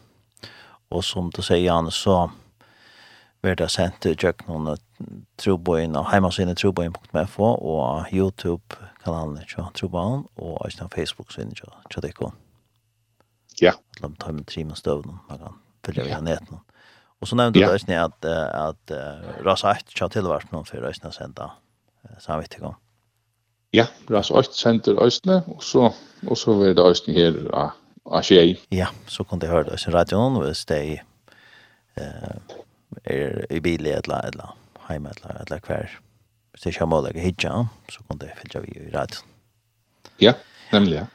og 0.90 1.04
som 1.04 1.30
du 1.30 1.42
sier, 1.42 1.62
Jan, 1.62 1.90
så 1.90 2.30
blir 3.42 3.54
det 3.54 3.70
sendt 3.70 4.02
til 4.02 4.16
Jøk 4.18 4.44
noen 4.48 4.76
Trobøyen, 5.38 5.96
og 5.96 6.10
heimasynet 6.10 6.58
trobøyen.fo, 6.58 7.54
og 7.54 8.12
YouTube-kanalen 8.12 9.40
til 9.48 9.70
Trobøyen, 9.74 10.26
og 10.36 10.60
også 10.66 10.88
Facebook-synet 10.94 11.56
Tja 11.56 11.70
Tja 11.90 12.00
Dekon. 12.00 12.36
Ja. 13.62 13.72
Alla 13.98 14.08
med 14.08 14.18
tajmen 14.18 14.44
trimen 14.44 14.76
støvn, 14.76 15.18
man 15.28 15.38
kan 15.38 15.58
følge 15.86 16.04
via 16.04 16.20
nätet. 16.20 16.58
Og 17.20 17.28
så 17.28 17.36
nämnde 17.36 17.60
du 17.60 17.64
yeah. 17.64 18.04
at, 18.04 18.24
att, 18.24 18.90
at 18.90 18.90
uh, 18.90 19.46
Rasa 19.46 19.70
1 19.70 19.94
kjør 19.94 20.08
tilvært 20.08 20.52
noen 20.52 20.64
for 20.64 20.82
att 20.82 21.14
sända 21.14 21.50
så 22.18 22.38
vet 22.40 22.56
jeg. 22.58 22.74
Ja, 23.72 23.86
det 24.08 24.14
er 24.14 24.20
altså 24.20 24.38
Øst 24.38 25.26
og 25.28 25.62
så, 25.62 25.92
og 26.26 26.36
så 26.36 26.56
er 26.62 26.74
det 26.76 26.84
Østene 26.84 27.16
her 27.16 27.38
av, 27.54 27.70
av 28.06 28.22
Skjei. 28.26 28.58
Ja, 28.72 28.90
så 29.06 29.24
kunne 29.24 29.46
jeg 29.46 29.52
høre 29.52 29.70
det 29.70 29.80
i 29.86 29.94
radioen, 29.94 30.36
hvis 30.42 30.64
det 30.68 30.82
eh 31.96 32.62
er 33.04 33.46
i 33.50 33.60
bil 33.60 33.86
eller 33.86 34.20
eller 34.26 34.44
annet, 34.44 34.80
hjemme 34.88 35.10
et 35.10 35.20
eller 35.22 35.40
annet 35.40 35.66
hver. 35.66 35.98
Hvis 36.52 36.62
det 36.62 36.72
ikke 36.72 36.84
har 36.84 36.90
målet 36.92 37.16
å 37.16 37.24
hitje, 37.24 37.52
så 37.88 38.02
kunne 38.08 38.28
jeg 38.28 38.38
fylle 38.40 38.64
vi 38.66 38.74
i 38.76 38.90
radioen. 38.92 39.28
Ja, 40.20 40.34
nemlig, 40.72 40.98
ja. 41.00 41.06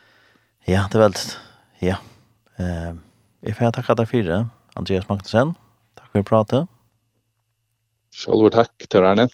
Ja, 0.68 0.86
det 0.92 0.98
er 0.98 1.04
veldig, 1.04 1.26
ja. 1.82 1.98
Uh, 2.58 2.98
jeg 3.46 3.56
får 3.56 3.76
takke 3.78 3.96
deg 3.96 4.26
det. 4.26 4.40
Andreas 4.76 5.08
Magnussen. 5.10 5.54
Takk 5.98 6.10
for 6.12 6.24
å 6.24 6.28
prate. 6.28 6.64
Selv 8.14 8.50
takk, 8.52 8.74
Tørrerne. 8.90 9.28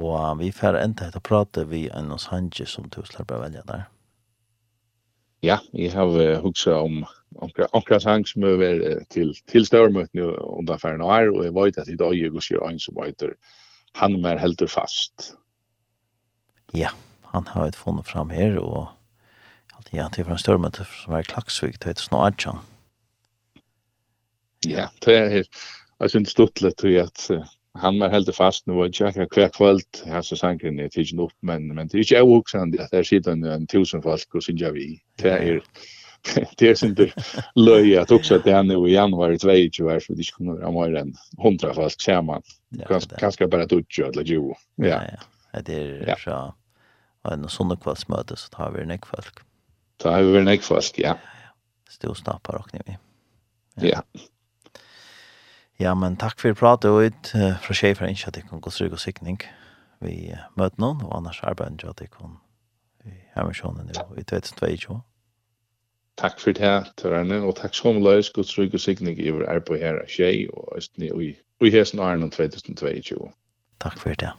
Og 0.00 0.38
vi 0.40 0.50
får 0.54 0.78
enda 0.80 1.08
etter 1.10 1.20
prate 1.20 1.66
vi 1.68 1.86
en 1.92 2.12
hos 2.14 2.30
Hanji 2.32 2.66
som 2.68 2.88
du 2.88 3.02
slipper 3.04 3.36
å 3.36 3.42
velge 3.44 3.64
der. 3.68 3.88
Ja, 5.44 5.58
jeg 5.72 5.92
har 5.94 6.08
uh, 6.12 6.40
hukset 6.44 6.74
om 6.76 7.02
akkurat 7.40 8.02
sang 8.04 8.26
som 8.28 8.44
er 8.44 8.80
uh, 8.80 9.02
til, 9.12 9.32
til 9.48 9.64
størmøtene 9.64 10.34
under 10.44 10.80
ferden 10.80 11.04
her, 11.04 11.30
og 11.32 11.44
jeg 11.46 11.54
vet 11.56 11.80
at 11.80 11.92
i 11.92 11.98
dag 12.00 12.16
jeg 12.16 12.32
går 12.32 12.64
en 12.68 12.80
som 12.80 13.00
heter 13.00 13.36
Han 13.98 14.20
mer 14.22 14.38
helder 14.38 14.68
fast. 14.70 15.34
Ja, 16.76 16.92
han 17.32 17.46
har 17.50 17.66
jo 17.66 17.72
funnet 17.76 18.06
fram 18.06 18.30
her, 18.30 18.58
og 18.60 18.88
ja, 19.92 20.08
det 20.12 20.20
er 20.20 20.28
fra 20.28 20.36
en 20.36 20.44
størmøte 20.44 20.84
som 20.86 21.16
er 21.16 21.26
klaksvig, 21.26 21.72
det 21.80 21.90
heter 21.90 22.04
Snartjan. 22.04 22.60
Ja, 24.68 24.86
det 25.04 25.16
er 25.16 25.28
helt, 25.32 25.64
jeg 26.00 26.10
synes 26.10 26.36
stort 26.36 26.60
litt 26.62 26.84
at 26.84 27.26
uh, 27.32 27.48
han 27.72 27.98
var 27.98 28.08
helt 28.08 28.36
fast 28.36 28.66
nu 28.66 28.72
och 28.72 28.90
jag 29.00 29.30
kvar 29.30 29.48
kväll 29.48 29.80
här 30.06 30.22
så 30.22 30.36
sanken 30.36 30.76
det 30.76 30.82
är 30.82 30.98
inte 30.98 31.16
upp 31.16 31.32
men 31.40 31.74
men 31.74 31.88
det 31.92 31.98
är 31.98 31.98
inte 31.98 32.22
ovuxande 32.22 32.78
det 32.78 32.88
där 32.96 33.02
sitter 33.02 33.30
en 33.32 33.66
tusen 33.66 34.02
folk 34.02 34.34
och 34.34 34.44
synja 34.44 34.70
vi 34.70 35.00
det 35.16 35.28
är 35.28 35.62
det 36.56 36.68
är 36.82 36.84
inte 36.84 37.12
löje 37.54 38.02
att 38.02 38.10
också 38.10 38.34
att 38.34 38.44
det 38.44 38.52
är 38.52 38.62
nu 38.62 38.88
i 38.88 38.92
januari 38.92 39.38
22 39.38 39.84
år 39.84 40.00
så 40.00 40.12
det 40.12 40.32
kommer 40.36 40.62
att 40.62 40.74
vara 40.74 41.00
en 41.00 41.14
100 41.38 41.74
folk 41.74 42.00
samman 42.00 42.42
kanske 43.18 43.46
bara 43.46 43.66
tutsch 43.66 44.00
eller 44.00 44.22
ju 44.22 44.54
ja 44.74 45.02
ja. 45.52 45.60
det 45.60 45.74
är 45.74 46.16
så 46.16 46.54
en 47.24 47.48
sån 47.48 47.76
kvällsmöte 47.76 48.36
så 48.36 48.48
tar 48.48 48.70
vi 48.70 48.82
en 48.82 48.98
folk 49.04 49.38
tar 49.96 50.22
vi 50.22 50.38
en 50.38 50.58
folk 50.58 50.94
ja. 50.96 51.18
Stå 51.90 52.14
snappar 52.14 52.54
och 52.54 52.74
ni. 52.74 52.98
Vi 53.74 53.90
ja. 53.90 54.02
Ja, 55.80 55.94
men 55.96 56.18
takk 56.20 56.36
for 56.42 56.52
pratet 56.52 56.92
ut 56.92 57.30
uh, 57.34 57.54
fra 57.64 57.74
Sjefer 57.74 58.04
Initiativ 58.04 58.50
og 58.52 58.60
Godstrygg 58.66 58.92
og 58.92 59.00
Sikning. 59.00 59.38
Vi 60.04 60.28
uh, 60.34 60.42
møter 60.60 60.76
noen, 60.82 61.00
og 61.06 61.14
annars 61.16 61.40
arbeider 61.40 61.88
jeg 61.88 61.96
til 61.96 62.34
i 63.08 63.14
Hermisjonen 63.32 63.88
i 63.88 64.24
2022. 64.28 64.98
Takk 66.20 66.36
for 66.42 66.52
det, 66.52 66.74
Tørene, 67.00 67.40
og 67.48 67.56
takk 67.56 67.74
som 67.74 68.02
løs 68.04 68.28
Godstrygg 68.36 68.76
og 68.76 68.84
Sikning 68.84 69.16
i 69.16 69.32
vår 69.32 69.46
arbeid 69.48 69.80
her 69.80 70.02
av 70.02 70.12
Sjei 70.12 70.44
og 70.52 70.76
Østene 70.76 71.08
i, 71.16 71.32
i 71.64 71.72
Hesen 71.72 72.04
Arne 72.04 72.28
2022. 72.28 73.16
Takk 73.80 73.96
for 74.02 74.20
det. 74.20 74.34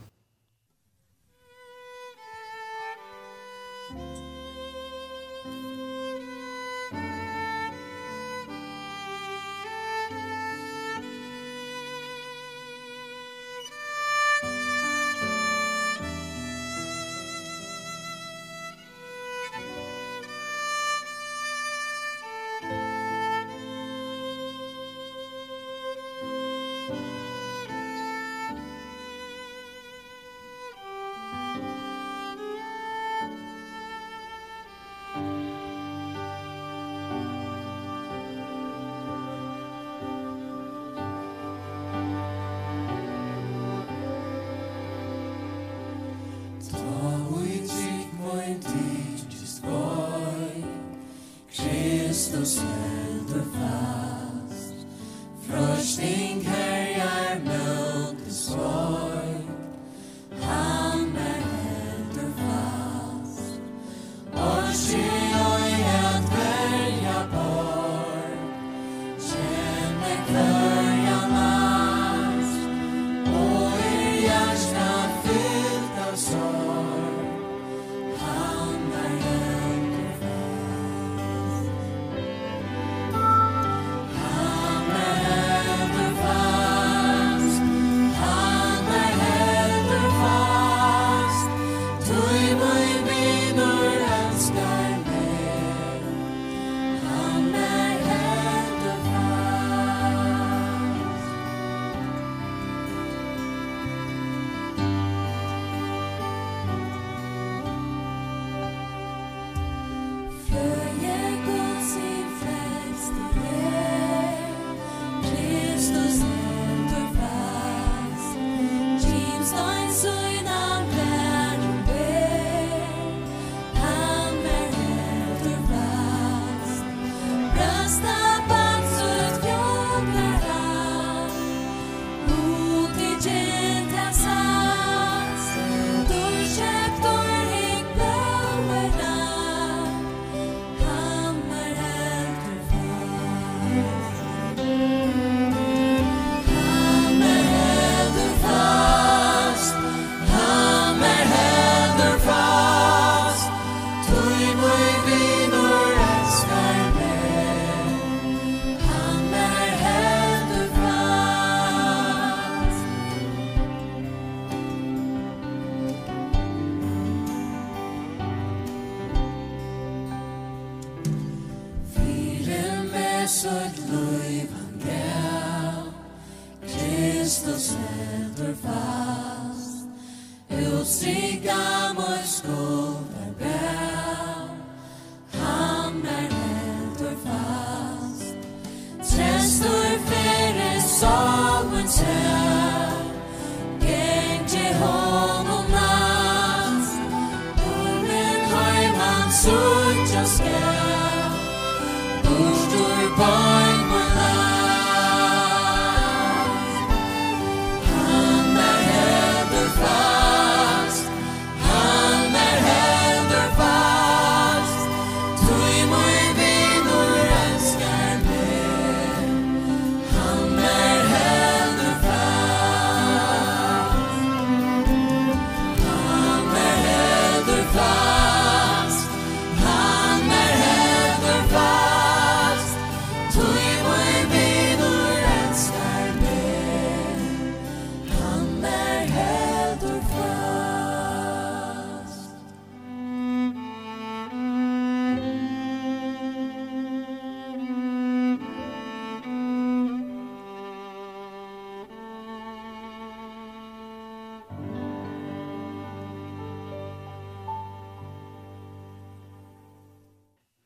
Just 200.22 200.44
get 200.44 200.81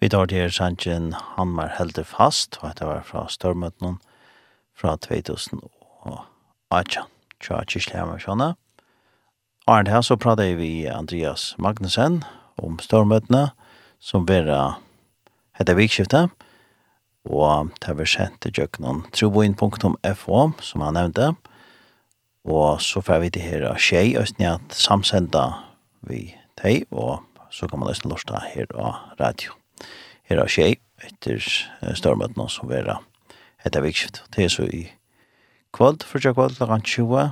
Vi 0.05 0.09
tar 0.13 0.27
til 0.29 0.51
sannsyn 0.53 1.15
Hammar 1.17 1.71
heldur 1.79 2.05
fast, 2.05 2.59
og 2.59 2.67
dette 2.67 2.85
var 2.85 2.99
fra 3.07 3.23
Stormøtnen 3.25 3.95
fra 4.77 4.91
2018. 5.01 7.07
Tja, 7.41 7.63
Kisle 7.65 7.97
Hammar 7.97 8.21
Sjåne. 8.21 8.51
Arne 9.65 9.89
her 9.89 10.05
så 10.05 10.13
prater 10.21 10.53
vi 10.59 10.85
Andreas 10.85 11.55
Magnussen 11.57 12.19
om 12.61 12.77
Stormøtene, 12.77 13.57
som 13.97 14.29
vera 14.29 14.77
hette 15.57 15.73
vikskiftet, 15.73 16.29
og 17.25 17.73
det 17.81 17.97
var 17.97 18.13
sendt 18.13 18.37
til 18.45 18.61
jøkkenen 18.61 19.09
troboin.fo, 19.09 20.45
som 20.61 20.85
han 20.85 21.01
nevnte, 21.01 21.33
og 22.45 22.77
så 22.77 23.01
får 23.01 23.25
vi 23.25 23.33
til 23.33 23.49
her 23.49 23.71
av 23.73 23.81
tjei, 23.81 24.13
og 24.21 24.29
samsenda 24.69 25.49
vi 26.05 26.29
til, 26.61 26.85
og 26.93 27.25
så 27.49 27.65
kan 27.65 27.81
man 27.81 27.89
løsne 27.89 28.13
lortet 28.13 28.53
her 28.53 28.69
av 28.77 29.17
radio 29.17 29.57
her 30.25 30.41
av 30.41 30.49
tjej 30.49 30.79
etter 31.05 31.41
stormøtene 31.97 32.47
som 32.49 32.69
vera 32.69 32.99
etter 33.65 33.83
vikskift. 33.85 34.23
Det 34.33 34.45
er 34.45 34.53
så 34.53 34.65
i 34.65 34.87
kvöld, 35.75 36.05
fyrtja 36.07 36.33
kvöld, 36.33 36.57
lagan 36.61 36.81
20, 36.81 37.31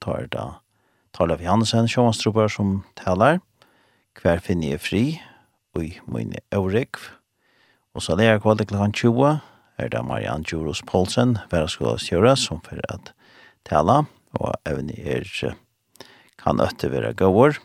tar 0.00 0.28
da 0.32 0.46
Tarla 1.12 1.36
Johansen, 1.40 1.88
sjåmanstrupar 1.90 2.48
som 2.52 2.84
talar, 2.96 3.40
hver 4.20 4.40
finner 4.44 4.76
jeg 4.76 4.84
fri, 4.84 5.04
og 5.74 5.84
i 5.84 5.90
mine 6.06 6.38
øvrek, 6.54 7.00
og 7.94 8.04
så 8.04 8.16
lærer 8.16 8.40
kvöld 8.40 8.62
lagan 8.70 8.94
20, 8.94 9.40
er 9.80 9.88
det 9.88 10.04
Marianne 10.04 10.44
Djuros 10.44 10.82
Poulsen, 10.86 11.38
verdenskola 11.50 12.36
som 12.36 12.60
for 12.60 12.80
at 12.88 13.12
tala, 13.64 14.04
og 14.38 14.54
evne 14.66 14.94
er 14.96 15.26
kan 16.38 16.60
øtte 16.60 16.88
være 16.90 17.12
gåår, 17.12 17.58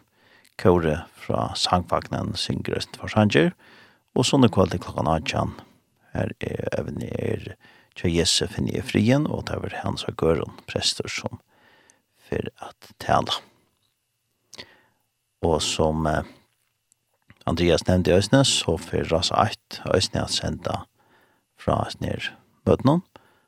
kåre 0.60 1.06
fra 1.16 1.54
sangfagnen 1.56 2.36
Syngrøst 2.36 2.98
for 2.98 3.08
Sanger, 3.08 3.52
og 3.52 3.75
Og 4.16 4.28
sånne 4.28 4.50
kvalitet 4.52 4.86
klokken 4.86 5.10
18. 5.12 5.56
Her 6.16 6.32
er 6.40 6.70
evne 6.80 7.10
er 7.20 7.56
Tja 7.96 8.26
finne 8.52 8.74
i 8.76 8.82
frien, 8.84 9.24
og 9.32 9.46
det 9.48 9.56
er 9.56 9.76
hans 9.86 10.04
og 10.04 10.18
Gøren, 10.20 10.58
prester 10.68 11.08
som 11.08 11.40
for 12.28 12.50
at 12.60 12.90
tale. 13.00 13.32
Og 15.46 15.62
som 15.64 16.08
eh, 16.10 16.28
Andreas 17.48 17.86
nevnte 17.88 18.12
i 18.12 18.18
Øsnes, 18.18 18.52
så 18.52 18.76
for 18.82 19.08
Rasa 19.14 19.38
8, 19.46 19.86
Øsnes 19.96 20.24
er 20.24 20.34
sendt 20.34 20.68
fra 21.56 21.78
Øsnes 21.88 22.34
møtene, 22.68 23.00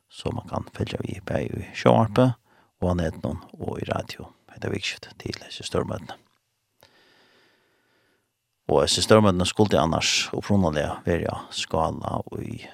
så 0.07 0.31
man 0.31 0.47
kan 0.47 0.69
følge 0.77 1.01
vi 1.03 1.19
på 1.19 1.43
i 1.43 1.67
sjåarpe, 1.75 2.31
og 2.79 2.93
han 2.93 3.03
er 3.03 3.19
noen 3.23 3.43
og 3.59 3.81
i 3.81 3.89
radio. 3.91 4.31
Det 4.55 4.69
er 4.69 4.73
viktig 4.73 5.11
til 5.19 5.43
disse 5.43 5.67
størmøtene. 5.67 6.15
Og 8.67 8.81
jeg 8.83 8.89
synes 8.91 9.07
størmøtene 9.07 9.45
skulle 9.47 9.71
det 9.71 9.79
annars 9.79 10.27
opprunnelig 10.35 10.87
være 11.05 11.37
skala 11.55 12.17
i 12.43 12.65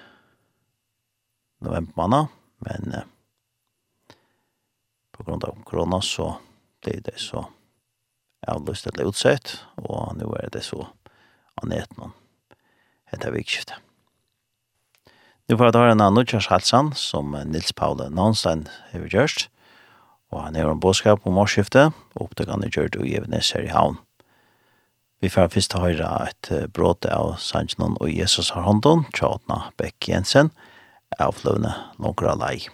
november 1.64 1.94
måned, 2.02 2.32
men 2.66 2.96
eh, 2.98 3.10
på 5.14 5.24
grunn 5.24 5.44
av 5.46 5.62
korona 5.68 6.02
så 6.02 6.34
det 6.84 6.98
er 6.98 7.06
det 7.06 7.20
så 7.22 7.46
avlyst 8.50 8.90
eller 8.90 9.08
utsett, 9.12 9.56
og 9.80 10.18
nå 10.18 10.34
er 10.42 10.50
det 10.52 10.66
så 10.66 10.88
annet 11.62 11.92
noen 12.00 12.16
etter 13.14 13.32
vikskiftet. 13.32 13.78
Nu 15.48 15.58
får 15.60 15.70
jeg 15.70 15.76
ta 15.76 15.84
en 15.92 16.02
annen 16.02 16.26
kjørshalsan 16.28 16.94
som 16.98 17.36
Nils 17.52 17.74
Paule 17.78 18.10
Nanstein 18.10 18.66
har 18.92 19.06
gjort, 19.12 19.48
og 20.34 20.42
han 20.48 20.58
har 20.58 20.72
en 20.72 20.82
bådskap 20.82 21.28
om 21.30 21.38
årsskiftet, 21.38 21.94
og 22.16 22.26
opptøkene 22.26 22.72
gjør 22.72 22.90
det 22.96 23.06
i 23.06 23.14
Evenes 23.20 23.52
her 23.54 23.68
i 23.68 23.74
havn. 23.74 24.00
Vi 25.24 25.30
får 25.32 25.48
først 25.54 25.74
høre 25.80 26.08
et 26.28 26.48
bråd 26.76 27.06
av 27.08 27.38
Sanjnon 27.40 27.94
og 28.04 28.10
Jesus 28.12 28.50
har 28.52 28.66
hånden, 28.68 29.06
Tjotna 29.16 29.70
Beck 29.80 30.10
Jensen, 30.10 30.50
av 31.16 31.40
Løvne 31.46 31.72
Logra 31.96 32.36
Lai. 32.36 32.68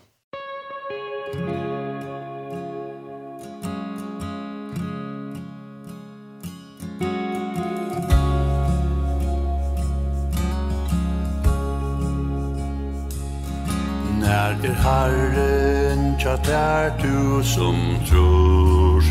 När 14.20 14.66
er 14.66 14.74
Herren 14.74 16.18
tjatt 16.20 16.50
er 16.50 16.98
du 16.98 17.44
som 17.44 17.78
tror 18.10 19.02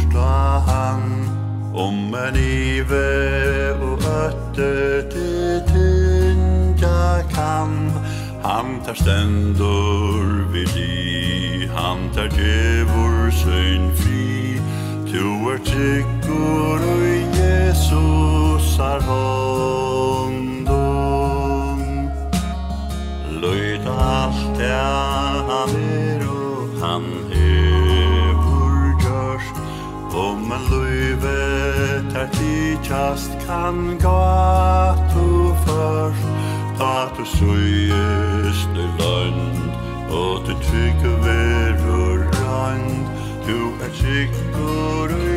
han. 0.67 1.38
Om 1.79 2.15
en 2.15 2.37
ive 2.37 3.73
og 3.79 3.99
ötte 4.03 5.07
til 5.13 5.63
tynda 5.69 7.23
kan 7.31 7.93
Han 8.43 8.81
tar 8.87 8.95
stendur 8.99 10.51
vid 10.53 10.67
di 10.75 11.69
Han 11.77 12.11
tar 12.15 12.29
djevor 12.35 13.31
søgn 13.31 13.93
fri. 13.95 14.59
Tu 15.07 15.51
er 15.53 15.59
tryggor 15.65 16.83
og 16.83 17.39
Jesus 17.39 18.79
er 18.79 19.01
hånden 19.07 20.49
Løyt 23.41 23.87
alt 23.87 24.59
det 24.59 24.75
han 25.49 25.71
er 25.95 26.27
og 26.27 26.83
han 26.83 27.28
Men 30.49 30.61
løyvet 30.71 32.17
er 32.17 32.29
tidsast 32.33 33.31
kan 33.47 33.99
gå 34.01 34.09
gato 34.09 35.55
først 35.67 36.29
Da 36.79 36.95
du 37.19 37.25
søyest 37.25 38.73
i 38.85 38.89
land 39.01 39.71
Og 40.11 40.41
du 40.47 40.55
tykker 40.71 41.17
verur 41.27 42.25
rand 42.41 43.07
Du 43.47 43.59
er 43.85 43.93
sikker 43.93 45.28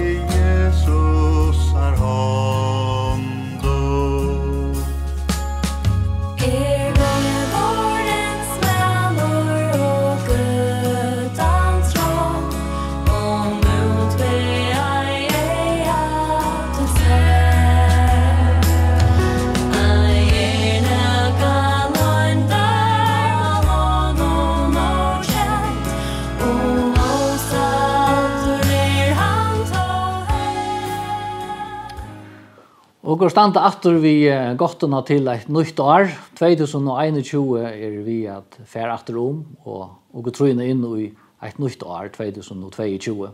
Okur 33.21 33.29
standa 33.29 33.61
aftur 33.61 33.99
vi 34.01 34.23
gottuna 34.57 35.03
til 35.05 35.27
eit 35.29 35.43
nytt 35.53 35.77
år. 35.77 36.07
2021 36.39 37.59
er 37.61 37.97
vi 38.01 38.15
at 38.25 38.55
fer 38.65 38.89
aftur 38.89 39.19
om, 39.21 39.43
og 39.61 39.91
okur 40.17 40.33
trøyna 40.33 40.65
inn 40.65 40.79
i 40.97 41.03
eit 41.45 41.59
nytt 41.61 41.83
år, 41.85 42.07
2022. 42.15 43.27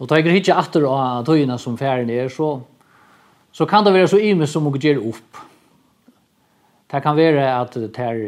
Og 0.00 0.08
ta 0.08 0.16
ekker 0.16 0.32
hitja 0.32 0.56
aftur 0.56 0.86
av 0.88 1.26
tøyina 1.28 1.58
som 1.60 1.76
ferien 1.76 2.08
er, 2.14 2.30
så, 2.32 2.48
så 3.52 3.66
kan 3.68 3.84
det 3.84 3.92
være 3.98 4.08
så 4.14 4.22
ime 4.30 4.48
som 4.48 4.70
okur 4.72 4.80
gjer 4.80 5.02
opp. 5.10 5.42
Det 6.88 7.02
kan 7.04 7.20
være 7.20 7.50
at 7.58 7.76
det 7.76 7.90
er 8.06 8.22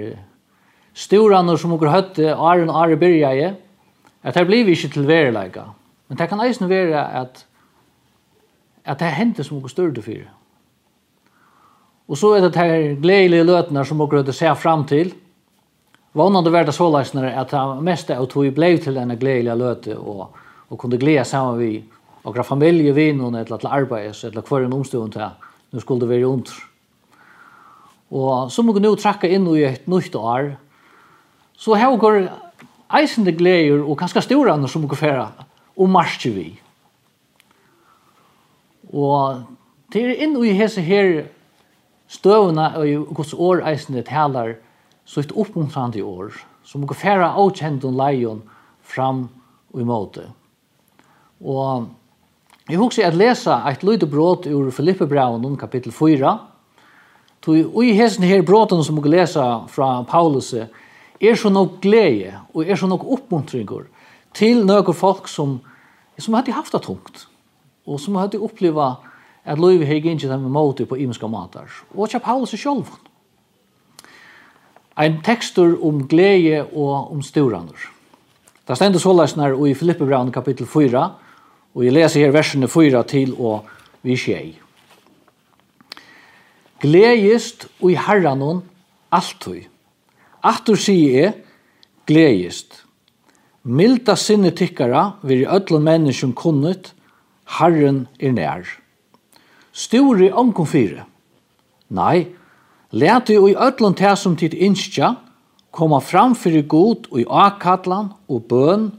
storaner 0.92 1.56
som 1.56 1.72
okur 1.78 1.94
høtte, 1.94 2.28
åren 2.36 2.68
og 2.68 2.82
åren 2.82 3.00
byrjaie, 3.00 3.54
at 4.20 4.36
det 4.36 4.44
blir 4.52 4.68
vi 4.68 4.76
ikke 4.76 4.92
til 4.98 5.08
verilega. 5.08 5.64
Men 6.12 6.20
det 6.20 6.28
kan 6.28 6.44
eisen 6.44 6.68
være 6.68 7.08
at 7.22 7.46
at 8.84 8.98
det 8.98 9.12
hendte 9.14 9.44
som 9.46 9.60
noe 9.60 9.70
større 9.70 10.02
for. 10.02 10.41
Og 12.08 12.18
så 12.18 12.34
er 12.36 12.44
det 12.44 12.58
her 12.58 12.94
gledelige 13.00 13.46
løtene 13.46 13.84
som 13.86 14.00
dere 14.02 14.22
hadde 14.22 14.34
sett 14.36 14.58
frem 14.58 14.84
til. 14.88 15.12
Vånande 16.12 16.52
var 16.52 16.66
det 16.68 16.74
så 16.76 16.90
løsner 16.92 17.30
at 17.30 17.54
det 17.54 17.84
meste 17.84 18.16
av 18.16 18.26
tog 18.28 18.50
ble 18.54 18.74
til 18.82 18.98
denne 18.98 19.16
gledelige 19.16 19.56
løte 19.56 19.96
og, 19.96 20.26
og 20.68 20.80
kunne 20.80 21.00
glede 21.00 21.24
sammen 21.24 21.60
vi 21.60 21.72
og 22.22 22.34
graf 22.36 22.52
familie, 22.52 22.92
vinnene, 22.94 23.40
eller 23.42 23.58
til 23.58 23.70
arbeids, 23.72 24.24
eller 24.24 24.44
hver 24.46 24.66
en 24.66 24.76
omstående 24.76 25.16
til. 25.16 25.48
Nå 25.72 25.80
skulle 25.80 26.04
det 26.04 26.10
være 26.10 26.28
ondt. 26.28 26.52
Og 28.12 28.52
så 28.52 28.62
må 28.62 28.74
vi 28.76 28.82
nå 28.84 28.92
trekke 29.00 29.30
inn 29.32 29.48
i 29.56 29.64
et 29.66 29.88
nytt 29.90 30.14
år. 30.14 30.52
Så 31.56 31.74
har 31.80 31.96
vi 31.96 32.28
eisende 33.00 33.32
gleder 33.32 33.82
og 33.82 33.96
ganske 33.98 34.22
store 34.22 34.52
andre 34.52 34.68
som 34.68 34.84
vi 34.84 34.96
fære 34.96 35.30
og 35.76 35.88
marsjer 35.88 36.34
vi. 36.36 36.48
Og 38.92 39.42
til 39.92 40.12
inn 40.12 40.36
i 40.44 40.52
hese 40.56 40.84
her 40.84 41.24
støvna 42.12 42.72
og 42.78 42.86
jo 42.88 43.06
Guds 43.14 43.32
år 43.34 43.64
eisende 43.70 44.04
talar 44.06 44.56
så 45.04 45.22
et 45.22 45.32
oppmuntrande 45.32 46.02
år 46.04 46.36
som 46.64 46.84
går 46.86 46.98
færa 46.98 47.32
avkjentun 47.40 47.96
leion 47.98 48.42
fram 48.82 49.26
og 49.72 49.80
imot. 49.80 50.18
Og 51.42 51.88
jeg 52.68 52.78
husker 52.78 53.06
at 53.08 53.18
lesa 53.18 53.62
eit 53.68 53.82
lydde 53.82 54.06
brot 54.06 54.46
ur 54.46 54.70
Filippe 54.70 55.06
Braun 55.06 55.56
kapittel 55.56 55.92
4 55.92 56.38
og 57.42 57.80
i 57.82 57.94
hesten 57.98 58.22
her 58.22 58.44
broten 58.46 58.84
som 58.86 59.00
vi 59.02 59.10
lesa 59.10 59.66
fra 59.66 60.04
Paulus 60.06 60.52
er 60.54 61.34
så 61.34 61.50
nok 61.50 61.80
glede 61.82 62.36
og 62.54 62.68
er 62.68 62.78
så 62.78 62.86
nok 62.86 63.02
oppmuntringer 63.02 63.88
til 64.34 64.62
noen 64.66 64.94
folk 64.94 65.26
som, 65.28 65.58
som 66.18 66.34
hadde 66.38 66.54
haft 66.54 66.72
det 66.72 66.84
tungt 66.86 67.26
og 67.86 67.98
som 67.98 68.20
hadde 68.20 68.38
opplevd 68.38 69.02
at 69.44 69.58
Løyvi 69.58 69.86
har 69.86 70.00
gynnt 70.02 70.22
dem 70.28 70.46
måte 70.52 70.86
på 70.86 70.96
imenska 70.96 71.26
matar. 71.26 71.70
Og 71.94 72.06
ikke 72.06 72.22
Paulus 72.22 72.54
sjálv. 72.54 72.86
Ein 74.98 75.22
tekstur 75.24 75.78
om 75.84 76.06
glede 76.08 76.66
og 76.74 77.12
om 77.12 77.22
storanur. 77.22 77.88
Det 78.68 78.76
stender 78.76 79.00
så 79.00 79.12
nær 79.36 79.56
i 79.66 79.74
Filippebraun 79.74 80.32
kapittel 80.32 80.66
4, 80.66 81.12
og 81.74 81.84
jeg 81.84 81.92
leser 81.92 82.20
her 82.20 82.30
versene 82.32 82.68
4 82.68 83.02
til 83.08 83.34
og 83.34 83.66
vi 84.02 84.16
skjei. 84.16 84.58
Gledist 86.82 87.66
og 87.80 87.90
i 87.90 87.96
herranon 87.96 88.62
alltid. 89.10 89.66
Attur 90.42 90.76
sier 90.76 91.18
jeg, 91.18 91.34
gledist. 92.06 92.82
Milda 93.62 94.16
sinne 94.18 94.50
tykkara 94.50 95.12
vir 95.22 95.44
i 95.44 95.46
öllum 95.46 95.86
menneskjum 95.86 96.34
kunnet, 96.34 96.92
Herren 97.58 98.06
er 98.18 98.32
nær. 98.34 98.81
Stori 99.72 100.28
onkum 100.28 100.66
fyre. 100.68 101.06
Nei, 101.92 102.28
leti 102.92 103.38
og 103.40 103.50
i 103.50 103.56
öllum 103.56 103.94
te 103.96 104.10
som 104.16 104.36
tid 104.36 104.54
innskja, 104.54 105.14
koma 105.72 106.00
fram 106.04 106.34
fyrir 106.36 106.66
god 106.68 107.08
og 107.10 107.22
i 107.22 107.28
akkallan 107.28 108.12
og 108.28 108.44
bøn 108.50 108.90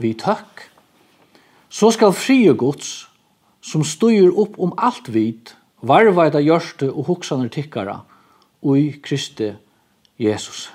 vi 0.00 0.14
tøkk. 0.16 0.70
Så 1.68 1.90
skal 1.92 2.16
frie 2.16 2.54
gods, 2.56 3.06
som 3.60 3.84
styr 3.84 4.32
opp 4.32 4.56
om 4.60 4.72
alt 4.78 5.10
vit, 5.12 5.54
varvaida 5.84 6.40
gjørste 6.40 6.88
og 6.92 7.10
hoksaner 7.10 7.50
tikkara, 7.52 8.00
og 8.64 8.78
i 8.80 8.88
Kristi 9.04 9.52
Jesus. 10.20 10.70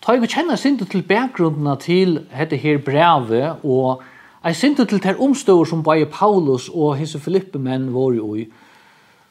Ta 0.00 0.16
jeg 0.16 0.30
kjenner 0.32 0.58
sindu 0.58 0.86
til 0.88 1.04
bakgrunnene 1.06 1.76
til 1.78 2.16
dette 2.32 2.58
her 2.58 2.80
brevet 2.82 3.60
og 3.62 4.00
Jeg 4.44 4.56
synte 4.56 4.84
til 4.88 5.00
ter 5.04 5.18
omstøver 5.20 5.64
som 5.68 5.82
bare 5.84 6.06
Paulus 6.08 6.70
og 6.72 6.96
hese 6.96 7.18
Filippemenn 7.20 7.90
var 7.92 8.14
jo 8.16 8.34
i, 8.40 8.46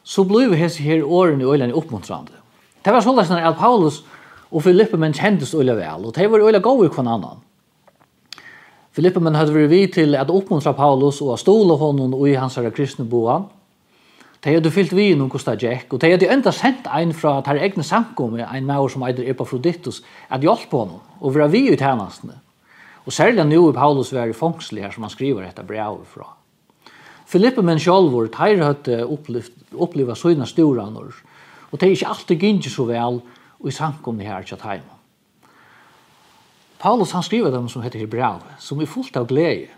så 0.04 0.24
blev 0.24 0.54
hese 0.54 0.84
her 0.86 1.02
årene 1.02 1.44
i 1.44 1.48
øyne 1.50 1.74
oppmuntrande. 1.74 2.36
Det 2.86 2.94
var 2.94 3.02
sånn 3.02 3.18
at 3.18 3.58
Paulus 3.58 4.04
og 4.52 4.64
Filippemenn 4.64 5.18
kjentes 5.18 5.56
øyne 5.58 5.74
vel, 5.78 6.06
og 6.06 6.14
de 6.14 6.28
var 6.30 6.44
øyne 6.46 6.62
gode 6.62 6.86
i 6.86 6.92
hver 6.94 7.10
annan. 7.10 7.42
Filippemenn 8.94 9.38
hadde 9.38 9.54
vært 9.54 9.72
vi 9.72 9.88
til 9.88 10.14
at 10.16 10.30
oppmuntra 10.30 10.76
Paulus 10.78 11.22
og 11.26 11.40
stola 11.42 11.78
honom 11.82 12.14
og 12.14 12.28
i 12.30 12.36
hans 12.38 12.60
herre 12.60 12.70
kristne 12.72 13.06
boan. 13.10 13.48
De 14.46 14.54
hadde 14.54 14.72
fyllt 14.72 14.94
vi 14.94 15.16
noen 15.18 15.30
kosta 15.30 15.56
Jack, 15.58 15.90
og 15.94 16.02
de 16.02 16.12
hadde 16.14 16.30
enda 16.30 16.54
sendt 16.54 16.86
ein 16.86 17.16
fra 17.18 17.40
at 17.40 17.50
her 17.50 17.58
egne 17.66 17.84
samkomme, 17.84 18.46
ein 18.46 18.70
maur 18.70 18.88
som 18.94 19.04
eider 19.10 19.26
Epafroditus, 19.30 20.04
at 20.30 20.46
hjelpe 20.46 20.78
honom 20.78 21.02
og 21.20 21.34
være 21.36 21.50
vi 21.52 21.66
i 21.74 21.76
tjenestene. 21.76 22.38
Og 23.10 23.14
særlig 23.14 23.42
nu 23.50 23.68
er 23.68 23.74
Paulus 23.74 24.14
var 24.14 24.30
i 24.30 24.34
fångslig 24.34 24.84
här 24.84 24.92
som 24.92 25.04
han 25.04 25.10
skriver 25.10 25.42
detta 25.42 25.64
brev 25.64 26.02
ifrån. 26.02 26.36
Filippe 27.26 27.62
men 27.62 27.80
sjálfur, 27.80 28.28
teir 28.30 28.62
høtte 28.62 29.06
oppleva 29.74 30.16
sina 30.16 30.46
storanor, 30.46 31.16
og 31.72 31.80
teir 31.80 31.96
ikkje 31.96 32.08
alltid 32.08 32.44
gynnsi 32.44 32.70
så 32.70 32.86
vel 32.86 33.18
og 33.60 33.68
i 33.68 33.74
samkomne 33.74 34.28
her 34.28 34.46
tja 34.46 34.58
teima. 34.62 34.94
Paulus 36.78 37.12
han 37.12 37.26
skriver 37.26 37.50
dem 37.52 37.70
som 37.70 37.82
heter 37.82 38.00
Hebrev, 38.00 38.46
som 38.60 38.82
er 38.82 38.86
fullt 38.86 39.18
av 39.18 39.26
glede. 39.28 39.74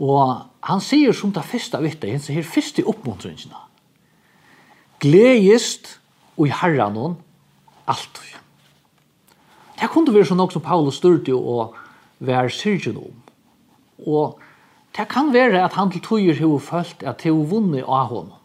Og 0.00 0.40
han 0.64 0.80
sier 0.80 1.12
som 1.12 1.32
det 1.32 1.44
første 1.44 1.82
vittet, 1.84 2.10
han 2.10 2.24
sier 2.24 2.48
først 2.48 2.80
i 2.80 2.86
oppmuntringsna. 2.88 3.60
Gledest 5.04 5.98
og 6.38 6.48
i 6.48 6.56
herran 6.62 6.96
hon 6.96 7.20
alltid. 7.84 8.43
Det 9.80 9.90
kunne 9.90 10.14
være 10.14 10.28
sånn 10.30 10.40
nok 10.40 10.54
som 10.54 10.64
Paulus 10.64 11.00
styrte 11.00 11.34
og 11.34 11.74
være 12.24 12.52
syrgen 12.54 12.98
om. 13.00 13.20
Og 14.06 14.40
det 14.96 15.08
kan 15.10 15.32
være 15.34 15.64
at 15.64 15.74
han 15.74 15.90
til 15.90 16.02
tøyer 16.04 16.38
har 16.38 16.62
følt 16.62 17.02
at 17.02 17.22
det 17.22 17.32
har 17.32 17.50
vunnet 17.50 17.84
av 17.86 18.10
honom. 18.12 18.40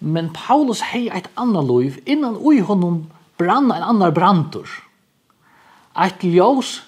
Men 0.00 0.30
Paulus 0.34 0.80
har 0.92 1.16
et 1.16 1.30
annet 1.40 1.66
liv 1.66 1.98
innan 2.06 2.36
ui 2.36 2.60
honom 2.60 3.06
brann 3.38 3.72
en 3.72 3.82
annan 3.82 4.14
brantur. 4.14 4.68
Et 5.96 6.24
ljós 6.24 6.82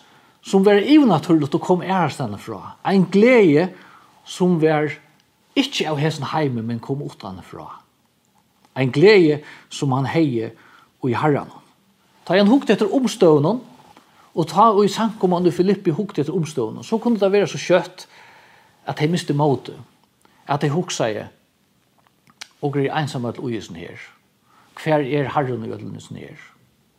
som 0.44 0.64
var 0.64 0.80
ivnaturligt 0.84 1.56
å 1.56 1.60
kom 1.62 1.82
ærestene 1.82 2.38
fra. 2.40 2.76
En 2.84 3.06
glede 3.10 3.70
som 4.28 4.58
var 4.60 4.92
ikke 5.58 5.88
av 5.90 5.98
hessen 5.98 6.28
heime, 6.30 6.62
men 6.62 6.80
kom 6.80 7.02
utanfra. 7.02 7.66
En 8.78 8.92
glede 8.94 9.40
som 9.72 9.92
han 9.96 10.06
heie 10.06 10.52
og 11.02 11.10
i 11.10 11.16
herren. 11.18 11.50
Ta 12.28 12.36
han 12.36 12.50
hukt 12.50 12.68
etter 12.68 12.90
omstøvnen, 12.92 13.62
og 14.36 14.46
ta 14.50 14.66
og 14.68 14.82
i 14.84 14.90
sankommande 14.92 15.48
Filippi 15.48 15.94
hukt 15.96 16.18
etter 16.20 16.34
omstøvnen, 16.36 16.84
så 16.84 16.98
kunne 17.00 17.16
det 17.16 17.30
være 17.32 17.48
så 17.48 17.56
kjøtt 17.56 18.04
at 18.84 19.00
de 19.00 19.08
miste 19.08 19.32
måte, 19.32 19.72
at 20.44 20.60
de 20.60 20.68
hukt 20.68 20.92
seg 20.92 21.22
og 22.60 22.76
er 22.76 22.92
ensamme 23.00 23.32
til 23.32 23.48
ugesen 23.48 23.80
her. 23.80 23.96
Hver 24.76 25.00
er 25.00 25.32
herren 25.32 25.64
og 25.64 25.72
ødelnesen 25.72 26.20
her. 26.20 26.36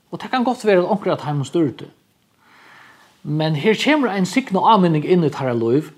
Og 0.09 0.21
det 0.21 0.31
kan 0.31 0.43
godt 0.43 0.65
være 0.65 0.81
at 0.81 0.89
omkring 0.89 1.13
at 1.13 1.21
heimen 1.21 1.45
styrte. 1.45 1.85
Men 3.23 3.55
her 3.55 3.77
kommer 3.83 4.09
en 4.09 4.25
sikna 4.25 4.65
avmenning 4.65 5.05
inn 5.05 5.23
i 5.23 5.29
tarra 5.29 5.53
loiv, 5.53 5.91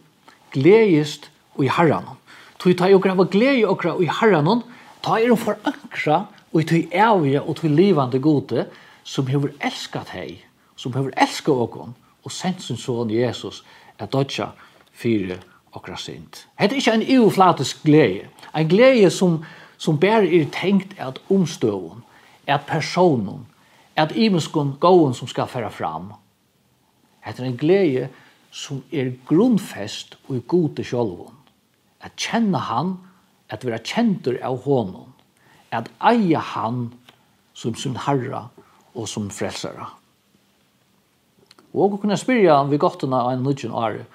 gledest 0.52 1.32
og 1.56 1.66
i 1.66 1.72
herren. 1.72 2.18
Tui 2.60 2.74
ta 2.74 2.92
okra 2.92 3.16
var 3.16 3.32
glede 3.32 3.64
okra 3.66 3.96
og 3.96 4.04
i 4.04 4.12
herren, 4.12 4.64
ta 5.04 5.22
er 5.22 5.36
for 5.36 5.56
forankra 5.56 6.26
og 6.52 6.62
i 6.62 6.68
tui 6.68 6.88
evige 6.92 7.42
og 7.42 7.56
tui 7.56 7.70
livande 7.70 8.20
gode, 8.20 8.68
som 9.04 9.28
hever 9.28 9.54
elskat 9.62 10.10
hei, 10.16 10.42
som 10.76 10.94
hever 10.94 11.14
elskat 11.18 11.56
okon, 11.56 11.96
og 12.24 12.32
sendt 12.32 12.62
sin 12.62 12.78
son 12.78 13.12
Jesus, 13.12 13.64
er 14.00 14.06
dodja 14.06 14.52
fyre 14.94 15.40
okra 15.74 15.98
synd. 15.98 16.46
Hette 16.60 16.76
er 16.76 16.82
ikke 16.82 16.94
en 16.94 17.08
euflatisk 17.18 17.84
glede, 17.84 18.28
en 18.56 18.70
glede 18.70 19.10
som, 19.10 19.42
som 19.78 20.00
bare 20.00 20.28
er 20.28 20.50
tenkt 20.54 20.96
at 21.00 21.22
omstøvun, 21.30 22.04
at 22.48 22.66
personen, 22.68 23.48
at 23.96 24.16
imenskon 24.16 24.76
gåen 24.80 25.14
som 25.14 25.28
skal 25.28 25.48
færa 25.48 25.70
fram. 25.70 26.14
Hette 27.22 27.44
er 27.44 27.48
en 27.48 27.58
glede 27.58 28.10
som 28.52 28.84
er 28.92 29.14
grunnfest 29.28 30.18
og 30.28 30.36
i 30.36 30.44
gode 30.48 30.84
sjolvun. 30.84 31.38
At 32.02 32.18
kjenne 32.18 32.58
han, 32.58 32.98
at 33.50 33.66
være 33.66 33.84
kjentur 33.86 34.40
av 34.44 34.64
honom, 34.66 35.12
at 35.72 35.92
eie 36.04 36.40
han 36.40 36.90
som 37.54 37.76
sin 37.76 37.96
herra 37.96 38.48
og 38.96 39.08
som 39.10 39.30
frelsere. 39.34 39.88
Og 41.72 41.96
å 41.96 42.00
kunne 42.02 42.20
spyrja 42.20 42.60
om 42.60 42.72
vi 42.72 42.80
gottene 42.82 43.20
av 43.20 43.32
en 43.32 43.44
nødgjøn 43.46 43.76
are, 43.76 44.06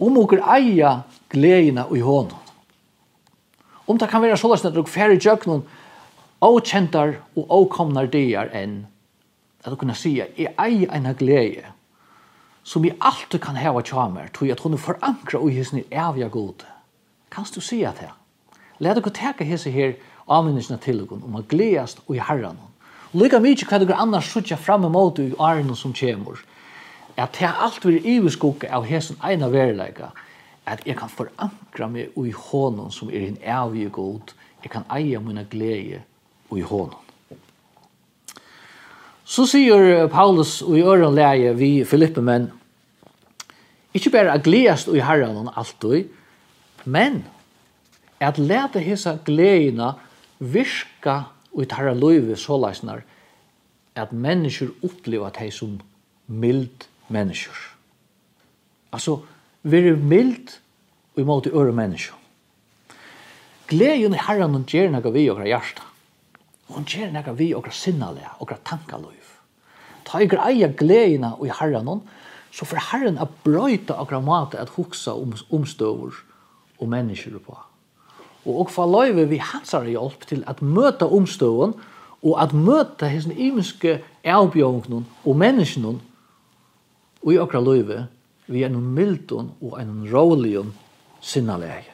om 0.00 0.16
dere 0.16 0.46
eier 0.56 1.02
gledene 1.30 1.84
i 1.94 2.00
hånden. 2.02 2.36
Om 3.86 3.98
det 3.98 4.08
kan 4.10 4.22
være 4.22 4.38
sånn 4.38 4.54
at 4.54 4.64
dere 4.66 4.86
færre 4.86 5.18
jøknen 5.18 5.64
avkjentar 6.44 7.18
og 7.36 7.52
avkomnar 7.52 8.08
dier 8.10 8.50
enn 8.56 8.84
at 9.60 9.68
dere 9.68 9.78
kunne 9.80 9.98
si 9.98 10.14
at 10.22 10.38
jeg 10.40 10.54
eier 10.56 10.94
en 10.96 11.10
glede 11.18 11.74
som 12.64 12.84
jeg 12.84 12.96
alltid 13.00 13.40
kan 13.42 13.58
heva 13.58 13.82
tjamer, 13.82 14.28
tog 14.32 14.46
jeg 14.46 14.56
at 14.56 14.62
hun 14.64 14.76
er 14.76 14.82
forankra 14.82 15.40
og 15.40 15.50
hisen 15.52 15.80
er 15.80 16.08
evig 16.08 16.30
god. 16.32 16.64
Kanst 17.32 17.56
du 17.56 17.60
si 17.64 17.82
at 17.84 18.00
det? 18.00 18.10
Lad 18.80 18.96
dere 18.96 19.12
teka 19.12 19.44
hese 19.44 19.72
her 19.74 19.96
avminnesna 20.30 20.78
til 20.80 21.02
dere 21.02 21.20
om 21.20 21.38
å 21.40 21.44
gledast 21.50 22.02
og 22.06 22.16
i 22.16 22.24
herren 22.24 22.60
Lika 23.12 23.40
mykje 23.42 23.66
hva 23.66 23.80
du 23.82 23.90
annars 23.90 24.28
sutja 24.30 24.56
fram 24.56 24.84
imot 24.86 25.18
i 25.18 25.32
åren 25.34 25.74
som 25.74 25.94
kjemur. 25.94 26.38
At 27.18 27.34
det 27.40 27.50
alt 27.50 27.84
vil 27.84 27.98
iverskugga 28.06 28.70
av 28.70 28.86
hesen 28.86 29.18
eina 29.26 29.48
verileika. 29.50 30.12
At 30.66 30.84
jeg 30.86 30.94
kan 31.00 31.10
forankra 31.10 31.88
meg 31.90 32.14
i 32.14 32.30
hånden 32.30 32.92
som 32.94 33.10
er 33.10 33.26
en 33.26 33.40
evig 33.42 33.88
god. 33.96 34.34
Jeg 34.62 34.70
kan 34.70 34.86
eia 34.94 35.18
mina 35.20 35.42
glede 35.42 36.04
i 36.54 36.62
hånden. 36.62 36.98
Så 39.24 39.46
sier 39.46 40.06
Paulus 40.10 40.60
i 40.62 40.82
øren 40.82 41.14
leie 41.14 41.52
vi 41.54 41.84
Filippe 41.86 42.22
men 42.22 42.48
ikkje 43.94 44.10
bare 44.14 44.38
at 44.38 44.46
gledast 44.46 44.88
i 44.90 45.02
herren 45.02 45.50
alltid, 45.56 46.06
men 46.84 47.24
at 48.20 48.38
lete 48.38 48.82
hesa 48.82 49.16
gledina 49.26 49.92
virka 50.38 51.24
og 51.54 51.62
i 51.64 51.68
tarra 51.70 51.94
løyve 51.94 52.36
såleisnar 52.38 53.02
at 53.98 54.12
mennesker 54.12 54.70
oppleva 54.86 55.30
deg 55.34 55.52
som 55.54 55.78
mild 56.30 56.86
mennesker. 57.10 57.56
Altså, 58.94 59.20
vere 59.62 59.96
mild 59.96 60.56
og 61.14 61.22
i 61.22 61.26
måte 61.26 61.52
øre 61.54 61.74
mennesker. 61.74 62.16
Gleden 63.70 64.14
i 64.14 64.22
herren 64.26 64.54
hun 64.54 64.66
gjør 64.66 64.90
noe 64.90 65.12
vi 65.14 65.28
okra 65.30 65.46
hjärsta. 65.46 65.84
Hun 66.70 66.86
gjør 66.86 67.12
noe 67.14 67.34
vi 67.38 67.52
okra 67.54 67.74
sinnalega, 67.74 68.32
okra 68.42 68.58
tankaløyv. 68.66 69.28
Ta 70.06 70.22
i 70.22 70.26
greia 70.30 70.70
gledena 70.74 71.36
i 71.44 71.52
herren 71.54 71.86
hun, 71.86 72.02
så 72.50 72.66
for 72.66 72.82
herren 72.90 73.18
er 73.22 73.30
brøyta 73.44 74.00
okra 74.02 74.18
mat 74.22 74.56
at 74.58 74.74
huksa 74.74 75.14
om, 75.14 75.36
omstøver 75.54 76.18
og 76.80 76.88
mennesker 76.90 77.38
på 77.38 77.58
og 78.44 78.60
og 78.64 78.70
for 78.72 78.88
løyve 78.88 79.26
vi 79.28 79.40
hansar 79.42 79.88
hjelp 79.88 80.26
til 80.28 80.44
at 80.48 80.62
møta 80.62 81.06
omstøvun 81.06 81.74
og 82.22 82.34
at 82.42 82.54
møta 82.56 83.08
hesen 83.08 83.32
imiske 83.36 84.00
erbjørgnun 84.24 85.06
og 85.24 85.36
mennesknun 85.36 86.00
og 87.20 87.32
i 87.32 87.38
okra 87.40 87.60
løyve 87.60 88.06
vi 88.50 88.64
er 88.64 88.72
noen 88.72 88.94
mildun 88.96 89.52
og 89.62 89.76
en 89.78 90.04
rålion 90.10 90.72
sinnalege. 91.20 91.92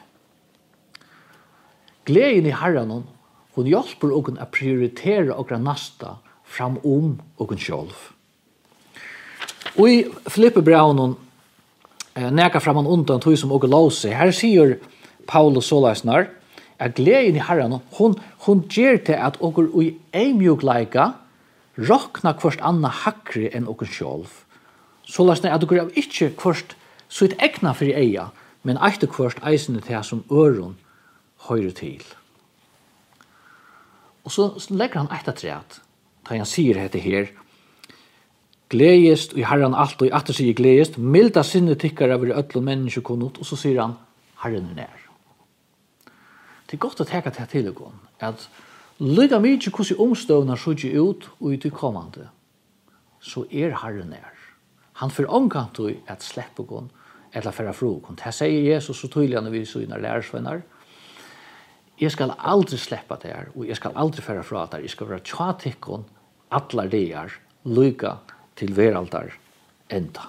Gleden 2.07 2.47
i 2.47 2.55
herren 2.55 3.03
hun 3.57 3.67
hjelper 3.67 4.13
okken 4.15 4.39
å 4.39 4.47
prioritere 4.53 5.35
okra 5.35 5.59
nasta 5.59 6.17
fram 6.47 6.77
om 6.87 7.17
okken 7.41 7.59
sjølv. 7.59 7.95
Og 9.77 9.89
i 9.91 9.97
Filippebraunen 10.31 11.15
eh, 12.15 12.29
neka 12.31 12.61
fram 12.63 12.79
han 12.79 12.89
undan 12.89 13.21
tog 13.21 13.35
som 13.37 13.51
og 13.53 13.67
låse, 13.67 14.13
her 14.13 14.31
sier 14.31 14.77
Paulus 15.27 15.67
Solasnar, 15.69 16.29
at 16.79 16.95
gleden 16.97 17.37
i 17.39 17.43
Herren, 17.43 17.79
hon, 17.97 18.17
hon 18.45 18.65
gjør 18.69 18.99
til 19.09 19.17
at 19.17 19.39
okker 19.41 19.69
ui 19.73 19.95
eimjukleika 20.13 21.11
rokna 21.77 22.33
kvart 22.37 22.61
anna 22.65 22.91
hakri 23.03 23.47
enn 23.53 23.69
okker 23.69 23.89
sjolv. 23.89 24.43
Så 25.05 25.25
lest 25.25 25.45
at 25.45 25.63
okker 25.63 25.81
er 25.81 25.97
ikkje 25.97 26.33
kvart 26.37 26.75
sutt 27.09 27.37
egna 27.41 27.73
fyrir 27.77 27.97
eia, 27.97 28.29
men 28.63 28.79
etter 28.83 29.09
kvart 29.09 29.41
eisene 29.47 29.81
til 29.81 30.03
som 30.03 30.23
øron 30.31 30.77
høyre 31.47 31.71
til. 31.71 32.03
Og 34.27 34.33
så 34.33 34.51
legger 34.69 35.05
han 35.05 35.13
etter 35.15 35.37
treat, 35.37 35.81
da 36.27 36.35
han 36.35 36.49
sier 36.49 36.75
dette 36.75 36.99
her, 36.99 37.31
Gleist 38.67 39.31
i 39.39 39.45
Herren 39.47 39.75
alt, 39.79 40.01
og 40.01 40.09
i 40.09 40.11
atter 40.11 40.35
sier 40.35 40.55
gleist, 40.55 40.97
milda 40.99 41.39
sinne 41.47 41.77
tikkar 41.79 42.11
over 42.17 42.33
ödlom 42.35 42.67
menneske 42.67 42.99
kunnot, 42.99 43.39
og 43.39 43.47
så 43.47 43.55
sier 43.55 43.79
han, 43.79 43.93
Herren 44.43 44.73
er 44.73 44.81
nær 44.81 45.06
det 46.67 46.75
er 46.75 46.83
godt 46.83 46.99
å 46.99 47.07
teka 47.07 47.31
til 47.31 47.47
til 47.47 47.69
å 47.71 47.91
at 48.19 48.47
lyga 48.99 49.39
mykje 49.39 49.71
hvordan 49.71 50.01
omstøvna 50.03 50.57
sjukje 50.59 50.91
ut 50.99 51.29
og 51.39 51.53
ut 51.53 51.65
i 51.65 51.71
kommande, 51.71 52.27
så 53.21 53.45
er 53.51 53.77
Herren 53.81 54.11
nær. 54.11 54.33
Han 54.99 55.13
får 55.13 55.29
omkant 55.31 55.75
til 55.77 55.99
at 56.07 56.25
slippe 56.25 56.65
gon, 56.67 56.89
eller 57.31 57.51
færa 57.51 57.73
frokon. 57.73 58.17
Det 58.17 58.33
sier 58.33 58.73
Jesus 58.73 58.99
så 58.99 59.07
tydelig 59.07 59.41
når 59.41 59.53
vi 59.53 59.65
syner 59.65 60.01
lærersvenner, 60.01 60.61
Jeg 61.97 62.11
skal 62.11 62.35
aldri 62.37 62.77
sleppa 62.77 63.15
det 63.17 63.31
her, 63.33 63.47
og 63.55 63.65
jeg 63.65 63.75
skal 63.75 63.95
aldri 63.97 64.21
færa 64.21 64.43
fra 64.45 64.65
det 64.65 64.73
her. 64.73 64.81
Jeg 64.85 64.89
skal 64.89 65.09
være 65.09 65.23
tjatikkon, 65.25 66.05
atlar 66.51 66.87
det 66.87 67.07
her, 67.07 67.33
lykka 67.65 68.11
til 68.55 68.75
veraldar 68.77 69.33
enda. 69.89 70.27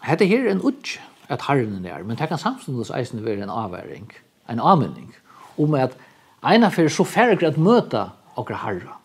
Hette 0.00 0.24
her 0.24 0.46
er 0.46 0.54
en 0.54 0.64
utje 0.64 1.04
at 1.28 1.42
herren 1.48 1.84
er, 1.86 2.02
men 2.02 2.16
det 2.16 2.28
kan 2.28 2.38
samståndes 2.38 2.90
eisen 2.90 3.24
være 3.24 3.42
en 3.42 3.50
avværing, 3.50 4.12
en 4.50 4.60
avmenning, 4.60 5.14
om 5.58 5.74
at 5.74 5.96
ena 6.44 6.68
for 6.68 6.88
så 6.88 7.04
færre 7.04 7.46
at 7.46 7.58
møte 7.58 8.10
okra 8.36 8.56
herra. 8.64 8.98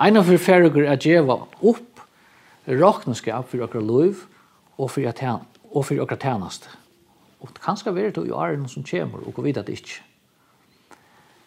ena 0.00 0.20
for 0.20 0.36
færre 0.36 0.86
at 0.88 1.04
djeva 1.04 1.46
opp 1.62 2.00
råkneskap 2.68 3.48
for 3.48 3.62
okra 3.62 3.80
liv, 3.80 4.14
og 4.78 4.90
for, 4.90 5.08
at, 5.08 5.22
og 5.70 5.84
for 5.84 6.00
okra 6.00 6.16
tjeneste. 6.16 6.68
Og 7.40 7.48
det 7.52 7.62
kan 7.62 7.76
skal 7.76 7.94
være 7.94 8.10
til 8.10 8.24
å 8.24 8.26
gjøre 8.32 8.56
noe 8.56 8.72
som 8.72 8.84
kommer, 8.84 9.20
og 9.26 9.44
vi 9.44 9.52
vet 9.52 9.66
det 9.66 9.78
ikke. 9.78 10.02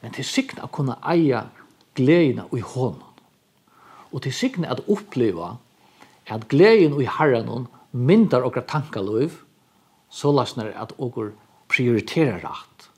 Men 0.02 0.14
til 0.14 0.26
sikten 0.26 0.62
å 0.62 0.70
kunne 0.72 1.00
eie 1.10 1.42
gledina 1.98 2.46
i 2.54 2.62
hånden. 2.62 3.04
Og 4.14 4.22
til 4.24 4.34
sikten 4.34 4.68
å 4.70 4.78
oppleve 4.88 5.56
at 6.30 6.48
gleden 6.52 7.00
i 7.02 7.10
herren 7.10 7.68
myndar 7.92 8.46
okra 8.46 8.62
tankaløyv, 8.62 9.42
så 10.10 10.32
lasnar 10.32 10.74
at 10.76 10.94
okur 10.98 11.34
prioriterar 11.68 12.42
rätt 12.44 12.90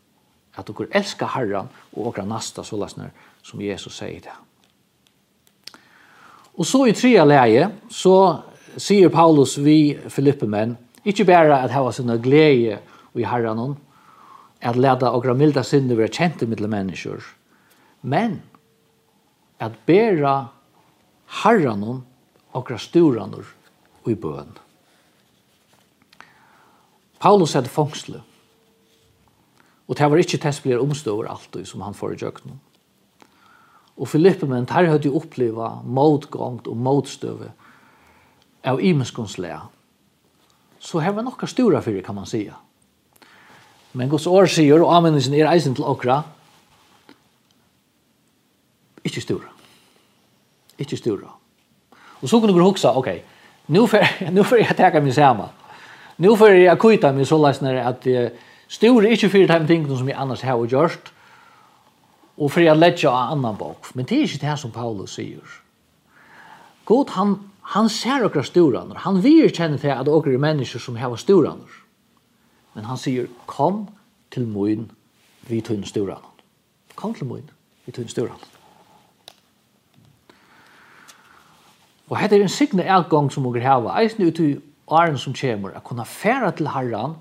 At 0.56 0.70
okur 0.70 0.90
elskar 0.92 1.28
Herren 1.28 1.70
og 1.96 2.08
okra 2.08 2.26
nasta 2.26 2.64
så 2.64 2.78
lasnar 2.78 3.12
som 3.42 3.62
Jesus 3.62 3.96
sier 3.96 4.20
det. 4.20 4.36
Og 6.60 6.66
så 6.68 6.86
i 6.90 6.94
tredje 6.94 7.24
leie, 7.24 7.70
så 7.90 8.44
sier 8.76 9.10
Paulus 9.10 9.58
vi 9.58 9.96
Filippemenn, 10.12 10.76
ikkje 11.08 11.26
bæra 11.26 11.62
at 11.64 11.72
hava 11.72 11.94
sinna 11.96 12.18
glede 12.18 12.82
i 13.16 13.24
Herren 13.24 13.78
at 14.62 14.76
leda 14.76 15.14
okra 15.16 15.34
milda 15.34 15.64
sinne 15.64 15.96
vera 15.96 16.12
kjente 16.12 16.46
mittel 16.46 16.68
mennesker 16.68 17.24
men 18.02 18.42
at 19.60 19.76
bera 19.86 20.50
Herren 21.44 21.84
okra 22.56 22.78
storanor 22.78 23.46
i 24.08 24.16
bøen. 24.16 24.56
Paulus 27.20 27.54
hadde 27.54 27.72
fangsle. 27.72 28.22
Og 29.90 29.98
det 29.98 30.08
var 30.12 30.22
ikke 30.22 30.38
testblir 30.38 30.82
omstøver 30.82 31.28
alltid 31.28 31.66
som 31.66 31.82
han 31.82 31.98
får 31.98 32.14
i 32.14 32.20
djøknen. 32.22 32.60
Og 34.00 34.08
Filippe 34.08 34.48
men 34.48 34.68
her 34.70 34.88
hadde 34.88 35.10
jo 35.10 35.18
oppleva 35.20 35.82
motgångt 35.84 36.70
og 36.72 36.78
motstøve 36.78 37.52
av 38.64 38.80
imenskonslega. 38.80 39.66
Så 40.80 41.02
her 41.04 41.12
var 41.12 41.26
nokka 41.28 41.48
stora 41.48 41.82
fyrir, 41.84 42.04
kan 42.06 42.16
man 42.16 42.30
sija. 42.30 42.56
Men 43.94 44.10
Guds 44.10 44.28
år 44.28 44.48
sier, 44.48 44.80
og 44.80 44.94
anvendelsen 44.96 45.34
er 45.36 45.50
eisen 45.52 45.76
til 45.76 45.84
okra, 45.84 46.22
ikke 49.04 49.22
stora. 49.22 49.52
Ikke 50.80 50.98
stora. 50.98 51.34
Og 52.22 52.30
så 52.30 52.40
kunne 52.40 52.54
du 52.54 52.62
hugsa, 52.64 52.94
ok, 52.96 53.10
nu 53.68 53.88
får 53.88 54.56
jeg 54.64 54.78
teka 54.78 55.02
min 55.02 55.14
sama. 55.14 55.50
Nu 56.22 56.38
får 56.38 56.50
jag 56.50 56.74
akkuta 56.74 57.14
mig 57.14 57.26
så 57.26 57.38
läs 57.38 57.62
när 57.62 57.76
att 57.76 58.02
det 58.02 58.34
stor 58.68 59.06
inte 59.06 59.30
för 59.30 59.48
de 59.48 59.68
ting 59.68 59.98
som 59.98 60.10
jag 60.10 60.18
annars 60.18 60.44
har 60.44 60.66
gjort 60.66 61.14
och 62.36 62.52
för 62.52 62.62
jag 62.62 62.78
lägger 62.78 63.10
en 63.10 63.16
annan 63.16 63.56
bok. 63.56 63.86
Men 63.94 64.06
det 64.06 64.16
är 64.16 64.22
inte 64.22 64.38
det 64.38 64.46
här 64.46 64.56
som 64.56 64.72
Paulus 64.72 65.12
säger. 65.12 65.48
God 66.84 67.10
han 67.10 67.52
han 67.62 67.90
ser 67.90 68.26
okra 68.26 68.44
storanor. 68.44 68.96
Han 68.96 69.22
vill 69.22 69.56
känna 69.56 69.78
till 69.78 69.92
att 69.92 70.08
okra 70.08 70.34
är 70.34 70.38
människor 70.38 70.80
som 70.80 70.98
har 70.98 71.16
storanor. 71.16 71.72
Men 72.74 72.86
han 72.86 72.98
säger 72.98 73.28
kom 73.46 73.88
till 74.30 74.48
moin 74.48 74.92
vi 75.48 75.62
tunn 75.62 75.84
storanor. 75.84 76.36
Kom 76.96 77.14
till 77.14 77.28
moin 77.28 77.50
vi 77.86 77.92
tunn 77.92 78.08
storanor. 78.08 78.50
Og 82.10 82.18
hetta 82.18 82.36
er 82.36 82.42
en 82.42 82.50
signa 82.50 82.84
ergang 82.84 83.30
som 83.32 83.46
okur 83.46 83.62
hava 83.62 84.00
eisini 84.02 84.28
ut 84.28 84.40
åren 84.90 85.18
som 85.18 85.36
kommer, 85.36 85.76
å 85.78 85.84
kunne 85.86 86.06
fære 86.06 86.52
til 86.58 86.72
herren, 86.74 87.18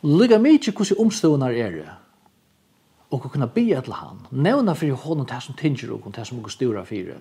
og 0.00 0.14
lykke 0.20 0.38
mye 0.40 0.72
hvordan 0.72 1.02
omstående 1.02 1.50
er 1.52 1.74
det, 1.74 1.90
og 3.10 3.26
kunne 3.26 3.50
be 3.50 3.66
til 3.74 3.96
han, 3.98 4.22
nevne 4.30 4.74
for 4.78 5.02
hånden 5.04 5.28
det 5.28 5.42
som 5.42 5.58
tinger 5.58 5.92
og 5.96 6.08
det 6.14 6.26
som 6.26 6.40
går 6.42 6.54
større 6.54 6.84
for 6.86 7.10
det. 7.10 7.20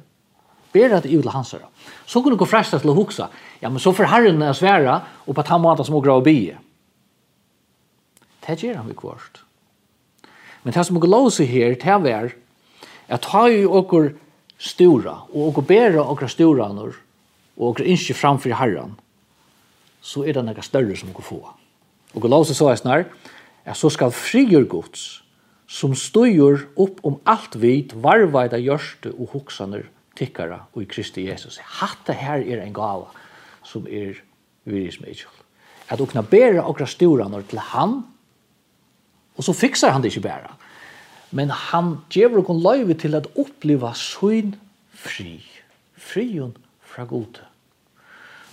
Ber 0.69 0.93
at 0.99 1.05
ut 1.05 1.23
til 1.23 1.31
hans 1.33 1.51
her. 1.51 1.65
Så 2.05 2.21
kunne 2.21 2.37
du 2.37 2.43
gå 2.43 2.45
fresta 2.45 2.77
til 2.77 2.91
å 2.91 2.97
huske, 2.97 3.25
ja, 3.61 3.69
men 3.69 3.81
så 3.81 3.91
får 3.91 4.11
herren 4.11 4.41
er 4.45 4.53
svære, 4.53 4.99
og 5.25 5.35
på 5.35 5.45
den 5.47 5.61
måten 5.61 5.85
som 5.85 5.97
er 5.97 6.05
grå 6.05 6.19
og 6.21 6.27
bia. 6.27 6.59
Det 8.45 8.59
gjør 8.61 8.81
han 8.81 8.89
vi 8.89 8.97
kvart. 8.97 9.41
Men 10.63 10.73
det 10.73 10.85
som 10.85 10.99
går 11.01 11.09
lov 11.09 11.29
seg 11.33 11.49
her, 11.49 11.73
det 11.73 12.13
er 12.13 12.33
at 13.09 13.25
ha 13.33 13.47
jo 13.49 13.73
åker 13.79 14.11
stora, 14.61 15.23
og 15.33 15.49
åker 15.49 15.65
bæra 15.65 16.05
åker 16.11 16.29
stora 16.29 16.69
og 16.69 16.93
åker 17.57 17.87
innskje 17.89 18.15
framfor 18.15 18.53
herren, 18.53 18.93
så 20.01 20.23
er 20.25 20.37
det 20.37 20.45
noe 20.45 20.65
større 20.65 20.95
som 20.97 21.13
går 21.13 21.25
få. 21.25 21.39
Og 22.15 22.29
lov 22.29 22.45
så 22.47 22.55
så 22.57 22.69
er 22.71 22.79
snar, 22.79 23.05
at 23.65 23.77
så 23.77 23.91
skal 23.93 24.15
frigjør 24.15 24.65
gods, 24.69 25.23
som 25.69 25.93
støyer 25.93 26.63
opp 26.81 27.03
om 27.05 27.19
alt 27.29 27.59
vit, 27.61 27.93
varveida 27.93 28.57
gjørste 28.57 29.11
og 29.13 29.35
hoksaner 29.35 29.85
tikkara 30.17 30.63
og 30.73 30.83
i 30.83 30.87
Kristi 30.89 31.27
Jesus. 31.27 31.59
Hatta 31.79 32.15
her 32.17 32.41
er 32.41 32.63
en 32.63 32.73
gava 32.73 33.11
som 33.63 33.85
er 33.85 34.17
viris 34.65 34.97
med 35.01 35.13
ikkjall. 35.13 35.35
At 35.89 36.01
okna 36.01 36.23
bæra 36.25 36.65
okra 36.69 36.87
sturanar 36.89 37.45
til 37.49 37.61
han, 37.71 37.99
og 39.37 39.45
så 39.45 39.53
fixar 39.55 39.93
han 39.93 40.03
det 40.03 40.11
ikke 40.11 40.27
bæra. 40.27 40.55
Men 41.31 41.53
han 41.53 41.99
djever 42.09 42.41
okon 42.41 42.61
løyve 42.61 42.97
til 42.97 43.15
at 43.15 43.29
oppleva 43.37 43.93
sin 43.93 44.55
fri. 44.89 45.37
Frion 45.93 46.55
fra 46.81 47.05
gode 47.05 47.45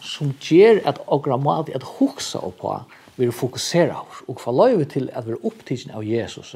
som 0.07 0.33
ger 0.41 0.81
at 0.87 1.01
okra 1.07 1.37
mat 1.41 1.71
at 1.75 1.87
hoksa 1.99 2.41
upp 2.47 2.61
på 2.63 2.77
vi 3.17 3.31
fokusera 3.33 4.03
og 4.29 4.37
kvar 4.37 4.55
løyve 4.55 4.85
til 4.93 5.09
at 5.13 5.27
vi 5.27 5.33
er 5.35 5.47
opptidsen 5.49 5.95
av 5.97 6.05
Jesus 6.05 6.55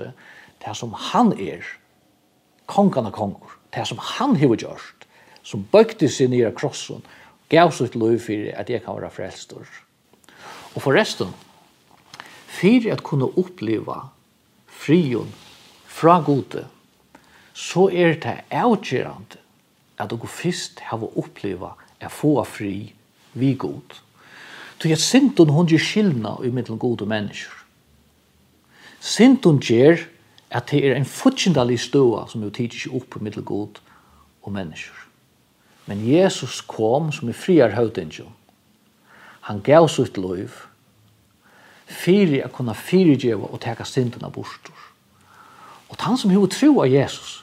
det 0.61 0.75
som 0.77 0.93
han 0.93 1.33
er 1.33 1.65
kongan 2.71 3.09
av 3.09 3.17
kongur 3.17 3.57
det 3.75 3.87
som 3.89 4.01
han 4.17 4.37
hever 4.37 4.61
gjørst 4.61 5.07
som 5.43 5.65
bøkte 5.73 6.09
seg 6.13 6.37
av 6.45 6.55
krossen 6.59 7.05
gav 7.51 7.73
sitt 7.75 7.97
løy 7.97 8.19
for 8.21 8.51
at 8.55 8.71
jeg 8.71 8.85
kan 8.85 8.99
være 8.99 9.13
frelstor 9.15 9.67
og 10.75 10.83
forresten 10.85 11.33
for 12.61 12.91
at 12.93 13.05
kunne 13.07 13.31
oppleva 13.41 14.03
frion 14.69 15.33
fra 15.89 16.21
gode 16.27 16.67
så 17.57 17.89
er 17.89 18.21
det 18.21 18.37
avgjørende 18.51 19.41
at 20.01 20.13
dere 20.13 20.29
først 20.33 20.81
har 20.89 21.03
oppleva 21.09 21.75
å 22.01 22.09
få 22.13 22.37
fri 22.49 22.75
vi 23.35 23.55
god. 23.55 24.01
Så 24.81 24.89
jeg 24.89 24.99
synden 24.99 25.51
hun 25.53 25.69
gjør 25.69 25.83
skillna 25.85 26.39
i 26.45 26.51
middelen 26.51 26.79
gode 26.81 27.07
mennesker. 27.07 27.53
Synden 29.01 29.61
gjør 29.61 30.01
at 30.51 30.71
det 30.71 30.81
er 30.87 30.97
en 30.97 31.07
futsindalig 31.09 31.79
støa 31.81 32.27
som 32.29 32.43
jo 32.43 32.51
tidsi 32.51 32.89
ikke 32.89 32.97
opp 32.97 33.17
i 33.17 33.25
middelen 33.25 33.45
god 33.45 33.81
og 34.43 34.53
mennesker. 34.53 34.97
Men 35.87 36.01
Jesus 36.07 36.61
kom 36.61 37.13
som 37.13 37.29
i 37.29 37.37
friar 37.37 37.77
høytingen. 37.77 38.33
Han 39.49 39.61
gav 39.61 39.89
sitt 39.89 40.19
liv 40.19 40.53
fyrir 41.91 42.45
a 42.45 42.49
kunna 42.49 42.73
fyrirgjeva 42.77 43.51
og 43.51 43.61
teka 43.61 43.85
syndina 43.85 44.31
bostur. 44.31 44.77
Og 45.91 45.97
han 45.99 46.17
som 46.17 46.31
hefur 46.31 46.47
tru 46.47 46.69
av 46.81 46.89
Jesus, 46.89 47.41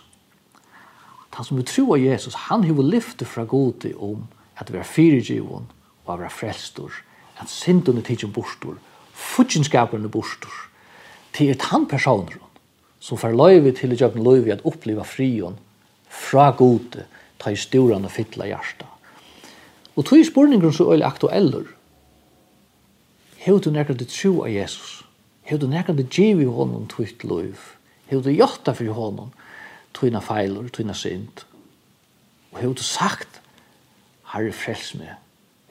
han 1.35 1.45
som 1.45 1.57
hefur 1.57 1.69
tru 1.69 1.83
av 1.93 2.01
Jesus, 2.01 2.38
han 2.47 2.63
hefur 2.63 2.88
lyfte 2.88 3.25
fra 3.25 3.43
gode 3.43 3.91
om 3.99 4.23
at 4.57 4.71
vera 4.73 4.88
fyrirgjevon 4.88 5.67
og 6.07 6.23
av 6.23 6.31
frelstor, 6.31 6.91
at 7.37 7.51
synden 7.51 7.99
er 7.99 8.07
tidsen 8.07 8.33
bostor, 8.33 8.77
futjenskapen 9.13 10.05
er 10.07 10.13
bostor, 10.13 10.53
til 11.35 11.51
et 11.53 11.69
han 11.69 11.85
personer 11.85 12.39
som 12.99 13.19
får 13.19 13.35
løyvi 13.37 13.73
til 13.77 13.93
å 13.93 13.99
gjøre 13.99 14.23
løyvi 14.23 14.53
at 14.55 14.65
oppleve 14.65 15.05
frion 15.05 15.57
fra 16.09 16.49
gode, 16.57 17.05
ta 17.37 17.51
i 17.53 17.59
storan 17.59 18.07
og 18.07 18.13
fytla 18.13 18.47
hjarta. 18.49 18.87
Og 19.97 20.05
tog 20.05 20.19
i 20.19 20.25
spurningen 20.25 20.73
så 20.73 20.89
øyla 20.93 21.09
aktueller. 21.09 21.67
Hev 23.37 23.59
du 23.61 23.69
nekkar 23.71 23.97
det 23.97 24.09
tro 24.09 24.43
av 24.45 24.51
Jesus? 24.53 25.03
Hev 25.47 25.61
du 25.61 25.67
nekker 25.69 25.95
det 25.95 26.09
giv 26.11 26.41
i 26.41 26.49
honom 26.49 26.87
tvitt 26.91 27.23
løyv? 27.23 27.59
Hev 28.09 28.23
du 28.23 28.31
hjarta 28.33 28.73
fyrir 28.77 28.97
honom 28.97 29.31
tvina 29.97 30.21
feilur, 30.21 30.67
tvina 30.73 30.93
synd? 30.97 31.43
Og 32.53 32.59
hev 32.61 32.75
du 32.77 32.83
sagt, 32.83 33.41
Herre 34.33 34.51
frels 34.51 34.91
meg, 34.99 35.15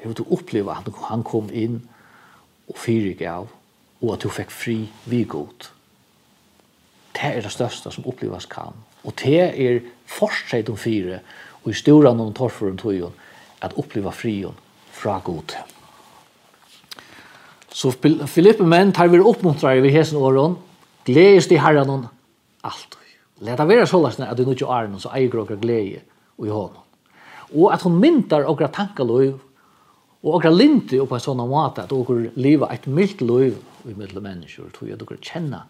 Jeg 0.07 0.15
vil 0.15 0.35
oppleve 0.37 0.71
at 0.71 0.87
han 1.09 1.25
kom 1.27 1.49
inn 1.51 1.81
og 2.71 2.77
fyrig 2.79 3.27
av, 3.27 3.49
og 3.99 4.13
at 4.15 4.23
du 4.23 4.31
fikk 4.31 4.53
fri 4.55 4.77
vi 5.11 5.25
godt. 5.27 5.73
Det 7.17 7.33
er 7.33 7.43
det 7.43 7.51
største 7.51 7.91
som 7.91 8.07
opplevas 8.07 8.47
kan. 8.47 8.77
Og 9.03 9.17
det 9.19 9.41
er 9.51 9.81
fortsatt 10.07 10.71
om 10.71 10.79
fire, 10.79 11.19
og 11.65 11.73
i 11.73 11.75
stora 11.75 12.13
noen 12.15 12.37
torfer 12.39 12.71
om 12.71 12.79
tøyen, 12.79 13.17
at 13.65 13.75
oppleva 13.81 14.13
frion 14.15 14.55
fra 14.95 15.17
god. 15.25 15.57
Så 17.75 17.91
Filippe 18.31 18.63
menn 18.63 18.93
tar 18.95 19.11
vi 19.11 19.19
oppmuntrar 19.19 19.83
i 19.83 19.91
hesen 19.91 20.21
åren, 20.23 20.55
gledes 21.09 21.51
til 21.51 21.59
herren 21.59 22.07
alt. 22.63 22.95
Leta 23.43 23.67
vera 23.67 23.89
sålas 23.91 24.21
at 24.23 24.39
du 24.39 24.45
nu 24.47 24.55
ikke 24.55 24.71
er 24.71 24.87
noen, 24.87 25.03
så 25.03 25.11
eier 25.19 25.35
dere 25.35 25.59
glede 25.59 26.05
i 26.39 26.53
hånden. 26.53 26.79
Og 27.59 27.73
at 27.75 27.83
hun 27.83 27.99
myntar 27.99 28.47
okra 28.47 28.71
tankaløy 28.71 29.35
Og 30.27 30.41
okra 30.41 30.51
lindi 30.51 30.99
oppa 30.99 31.21
sånn 31.23 31.39
måte 31.47 31.85
at 31.87 31.93
okra 31.95 32.33
liva 32.35 32.67
et 32.75 32.89
mildt 32.91 33.21
liv 33.23 33.61
i 33.87 33.93
middel 33.95 34.19
mennesker, 34.19 34.73
tog 34.75 34.89
at 34.91 35.03
okra 35.05 35.21
kjenna 35.23 35.61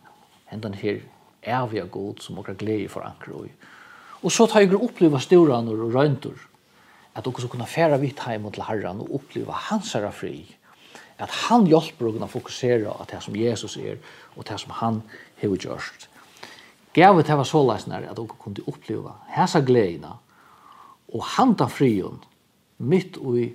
hendan 0.49 0.79
her 0.81 1.03
evige 1.45 1.85
god 1.93 2.23
som 2.25 2.39
okra 2.41 2.55
glede 2.57 2.89
for 2.89 3.05
anker 3.05 3.35
og. 3.37 3.51
Og 4.25 4.33
så 4.33 4.47
tar 4.49 4.65
jeg 4.65 4.79
oppleva 4.79 5.21
storanur 5.21 5.83
og 5.85 5.93
røyntur, 5.93 6.39
at 7.13 7.29
okra 7.29 7.45
så 7.45 7.51
kunna 7.53 7.69
færa 7.69 7.99
vitt 8.01 8.23
heim 8.25 8.49
til 8.49 8.65
herran 8.65 9.03
og 9.05 9.13
oppleva 9.21 9.59
hans 9.69 9.93
herra 9.93 10.09
fri, 10.09 10.47
at 11.21 11.37
han 11.45 11.69
hjelper 11.69 12.09
okra 12.15 12.31
fokusera 12.33 12.97
at 12.97 13.13
det 13.13 13.21
som 13.27 13.37
Jesus 13.37 13.77
er 13.77 14.01
og 14.39 14.49
det 14.49 14.57
som 14.65 14.73
han 14.81 15.03
hever 15.37 15.61
gjørst. 15.69 16.09
Gavet 16.97 17.29
det 17.29 17.37
var 17.37 17.45
så 17.45 17.61
leisnare 17.61 18.09
at 18.09 18.25
okra 18.25 18.41
kunne 18.41 18.65
oppleva 18.73 19.19
hesa 19.37 19.61
gledina 19.61 20.17
og 21.13 21.29
handa 21.37 21.69
frion 21.69 22.23
mitt 22.81 23.21
og 23.21 23.37
i 23.45 23.53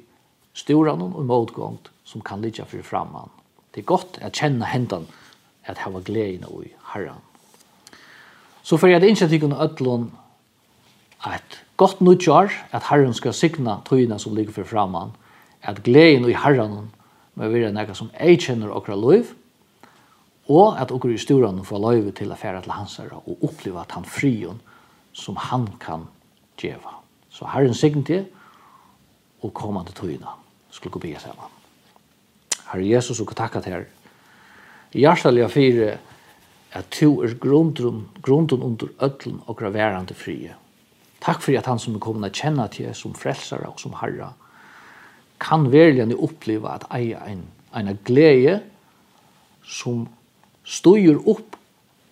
storan 0.53 1.01
og 1.01 1.25
motgångt 1.25 1.91
som 2.03 2.21
kan 2.21 2.41
ligga 2.41 2.65
för 2.65 2.81
framman. 2.81 3.29
Det 3.71 3.81
är 3.81 3.85
gott 3.85 4.17
att 4.21 4.35
känna 4.35 4.65
händan 4.65 5.07
att 5.63 5.77
ha 5.77 5.99
glädjen 5.99 6.43
i 6.63 6.73
herran. 6.83 7.21
Så 8.61 8.77
för 8.77 8.87
jag 8.87 9.03
inte 9.03 9.29
tycker 9.29 9.53
att 9.53 9.71
ödlån 9.71 10.11
att 11.17 11.57
gott 11.75 11.99
nutjar 11.99 12.51
att 12.71 12.83
herren 12.83 13.13
ska 13.13 13.33
signa 13.33 13.81
tøyna 13.85 14.19
som 14.19 14.35
ligger 14.35 14.51
för 14.51 14.63
framman 14.63 15.11
att 15.61 15.83
glädjen 15.83 16.29
i 16.29 16.33
herran 16.33 16.91
må 17.33 17.47
vi 17.47 17.63
är 17.63 17.93
som 17.93 18.09
ej 18.13 18.37
kjenner 18.37 18.71
okra 18.71 18.95
loiv, 18.95 19.33
og 20.47 20.81
at 20.81 20.91
okra 20.91 21.11
i 21.11 21.17
storan 21.17 21.63
får 21.65 21.79
loiv 21.79 22.11
til 22.11 22.31
affära 22.31 22.61
til 22.61 22.71
hans 22.71 22.97
herra 22.97 23.17
och 23.25 23.37
uppleva 23.41 23.81
att 23.81 23.91
han 23.91 24.03
frion 24.03 24.61
som 25.13 25.35
han 25.35 25.69
kan 25.79 26.07
djeva. 26.57 26.89
Så 27.29 27.45
herren 27.45 27.73
signa 27.73 28.03
til 28.03 28.25
og 29.41 29.53
komande 29.53 29.91
tøyna 29.91 30.40
skulle 30.71 30.93
gå 30.93 30.99
bia 31.03 31.19
sammen. 31.19 31.51
Herre 32.71 32.87
Jesus, 32.87 33.19
og 33.19 33.35
takk 33.35 33.59
at 33.59 33.67
her. 33.67 33.85
Hjertelig 34.95 35.43
av 35.43 35.53
fire, 35.53 35.97
at 36.71 36.87
to 36.91 37.21
er 37.23 37.35
grunden, 37.39 38.07
grunden 38.23 38.63
under 38.63 38.87
ødlen 39.03 39.41
og 39.45 39.57
graverande 39.59 40.15
frie. 40.15 40.55
Takk 41.21 41.41
for 41.43 41.57
at 41.57 41.67
han 41.67 41.79
som 41.79 41.95
er 41.95 42.03
kommet 42.03 42.31
å 42.31 42.41
kjenne 42.41 42.67
til 42.71 42.93
som 42.95 43.15
frelsere 43.15 43.67
og 43.69 43.79
som 43.79 43.95
herre, 43.99 44.31
kan 45.41 45.67
velgjende 45.73 46.17
oppleve 46.21 46.69
at 46.69 46.85
eie 46.93 47.19
en, 47.27 47.43
en 47.75 47.97
glede 48.05 48.59
som 49.65 50.05
styrer 50.63 51.19
opp 51.29 51.57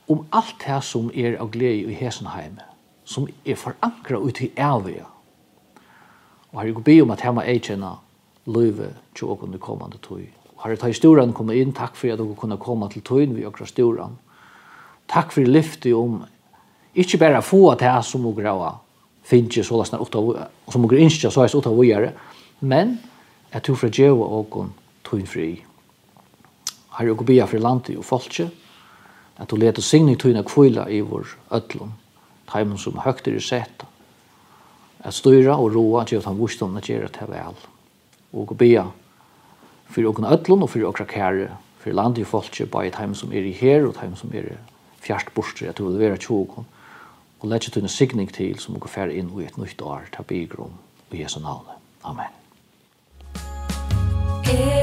om 0.09 0.25
alt 0.33 0.57
det 0.65 0.81
som 0.83 1.11
er 1.13 1.37
av 1.39 1.51
glede 1.53 1.91
i 1.91 1.97
Hesenheim, 1.97 2.57
som 3.05 3.27
er 3.45 3.57
forankret 3.59 4.25
ut 4.25 4.41
i 4.41 4.51
evige. 4.57 5.05
Og 6.49 6.59
har 6.59 6.69
jeg 6.69 6.83
be 6.83 7.01
om 7.03 7.11
at 7.13 7.23
jeg 7.23 7.35
må 7.35 7.45
jeg 7.45 7.63
kjenne 7.69 7.91
løyve 8.49 8.93
til 9.15 9.31
åkken 9.31 9.53
det 9.53 9.61
kommande 9.63 9.99
tøy. 10.03 10.27
Herre, 10.59 10.75
ta 10.75 10.89
i 10.91 10.95
storan 10.97 11.31
kommet 11.35 11.59
inn, 11.61 11.71
takk 11.75 11.95
for 11.95 12.11
at 12.11 12.19
dere 12.19 12.35
kunne 12.35 12.59
komme 12.59 12.89
til 12.91 13.03
tog 13.05 13.35
vi 13.35 13.45
åkker 13.47 13.69
storan. 13.69 14.17
Takk 15.09 15.31
for 15.31 15.47
lyftet 15.47 15.93
om, 15.95 16.19
ikke 16.93 17.19
bare 17.21 17.41
få 17.45 17.69
at 17.71 17.83
det 17.85 17.93
som 18.05 18.25
dere 18.27 18.41
grave 18.41 18.73
finnes 19.29 19.67
så 19.67 19.77
lasten 19.79 19.99
av, 20.01 20.09
som 20.67 20.83
å 20.83 20.89
grave 20.89 21.05
innskje 21.05 21.31
så 21.31 21.45
er 21.45 21.53
det 21.53 21.69
av 21.69 21.77
vågjere, 21.79 22.11
men 22.59 22.97
at 23.53 23.63
du 23.65 23.75
fra 23.75 23.89
djeva 23.89 24.27
åkken 24.41 24.73
tog 25.07 25.23
fri. 25.29 25.49
Herre, 26.97 27.13
og 27.13 27.23
bia 27.25 27.47
for 27.47 27.63
landet 27.63 27.95
og 27.97 28.05
folket, 28.05 28.51
at 29.39 29.47
du 29.47 29.55
leter 29.55 29.81
signing 29.85 30.19
tog 30.19 30.35
av 30.35 30.43
kvila 30.49 30.89
i 30.91 30.99
vår 30.99 31.37
ødlom, 31.55 31.93
teimen 32.51 32.77
som 32.77 32.99
høyter 32.99 33.37
i 33.37 33.43
seta, 33.43 33.87
at 34.99 35.15
styra 35.15 35.55
og 35.55 35.71
roa, 35.77 36.03
at 36.03 36.25
han 36.25 36.39
vursdom 36.39 36.75
at 36.75 36.89
gjør 36.89 37.07
det 37.07 37.29
vel 37.31 37.55
og 38.33 38.57
bia 38.57 38.85
for 39.89 40.05
åkken 40.05 40.25
öllun 40.25 40.63
og 40.63 40.69
for 40.69 40.85
åkra 40.89 41.05
kære, 41.09 41.47
for 41.79 41.95
landet 41.95 42.25
og 42.25 42.27
folket, 42.27 42.71
bare 42.71 42.91
heim 42.97 43.15
som 43.15 43.31
er 43.33 43.47
i 43.47 43.55
her 43.55 43.87
og 43.87 43.97
heim 44.01 44.15
som 44.15 44.31
er 44.33 44.57
fjart 45.01 45.31
bostri 45.33 45.67
at 45.67 45.77
du 45.77 45.87
vil 45.87 45.99
være 45.99 46.17
tjokon, 46.17 46.67
og 47.39 47.49
letje 47.49 47.71
til 47.71 47.83
en 47.83 47.89
signing 47.89 48.33
til 48.33 48.59
som 48.59 48.75
okkur 48.75 48.91
færre 48.91 49.15
inn 49.15 49.31
i 49.39 49.47
et 49.47 49.57
nytt 49.57 49.81
år, 49.81 50.11
ta 50.13 50.23
bygrum, 50.23 50.75
og 51.09 51.19
Jesu 51.19 51.39
navn. 51.39 51.65
Amen. 52.03 52.35
Yeah. 54.49 54.78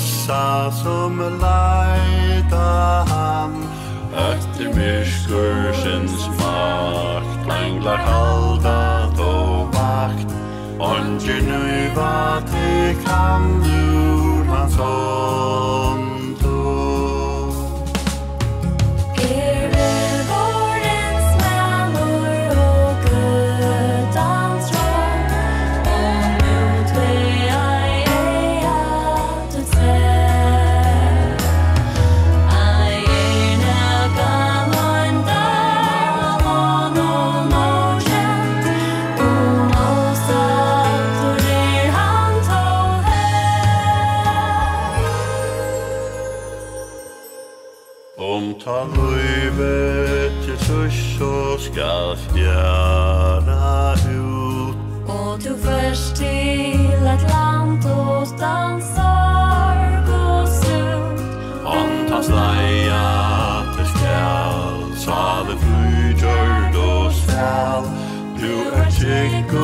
missa 0.00 0.70
som 0.70 1.18
leita 1.18 3.04
han 3.08 3.64
Ötter 4.14 4.74
myrskursens 4.74 6.28
makt 6.28 7.48
Länglar 7.48 7.96
halda 7.96 9.06
då 9.16 9.68
vakt. 9.72 10.34
Ongen 10.78 11.48
uva 11.48 12.40
te 12.40 12.94
kan 13.04 13.64
ur 13.64 14.44
hans 14.44 14.76
håll 14.76 15.59
Vi 69.50 69.56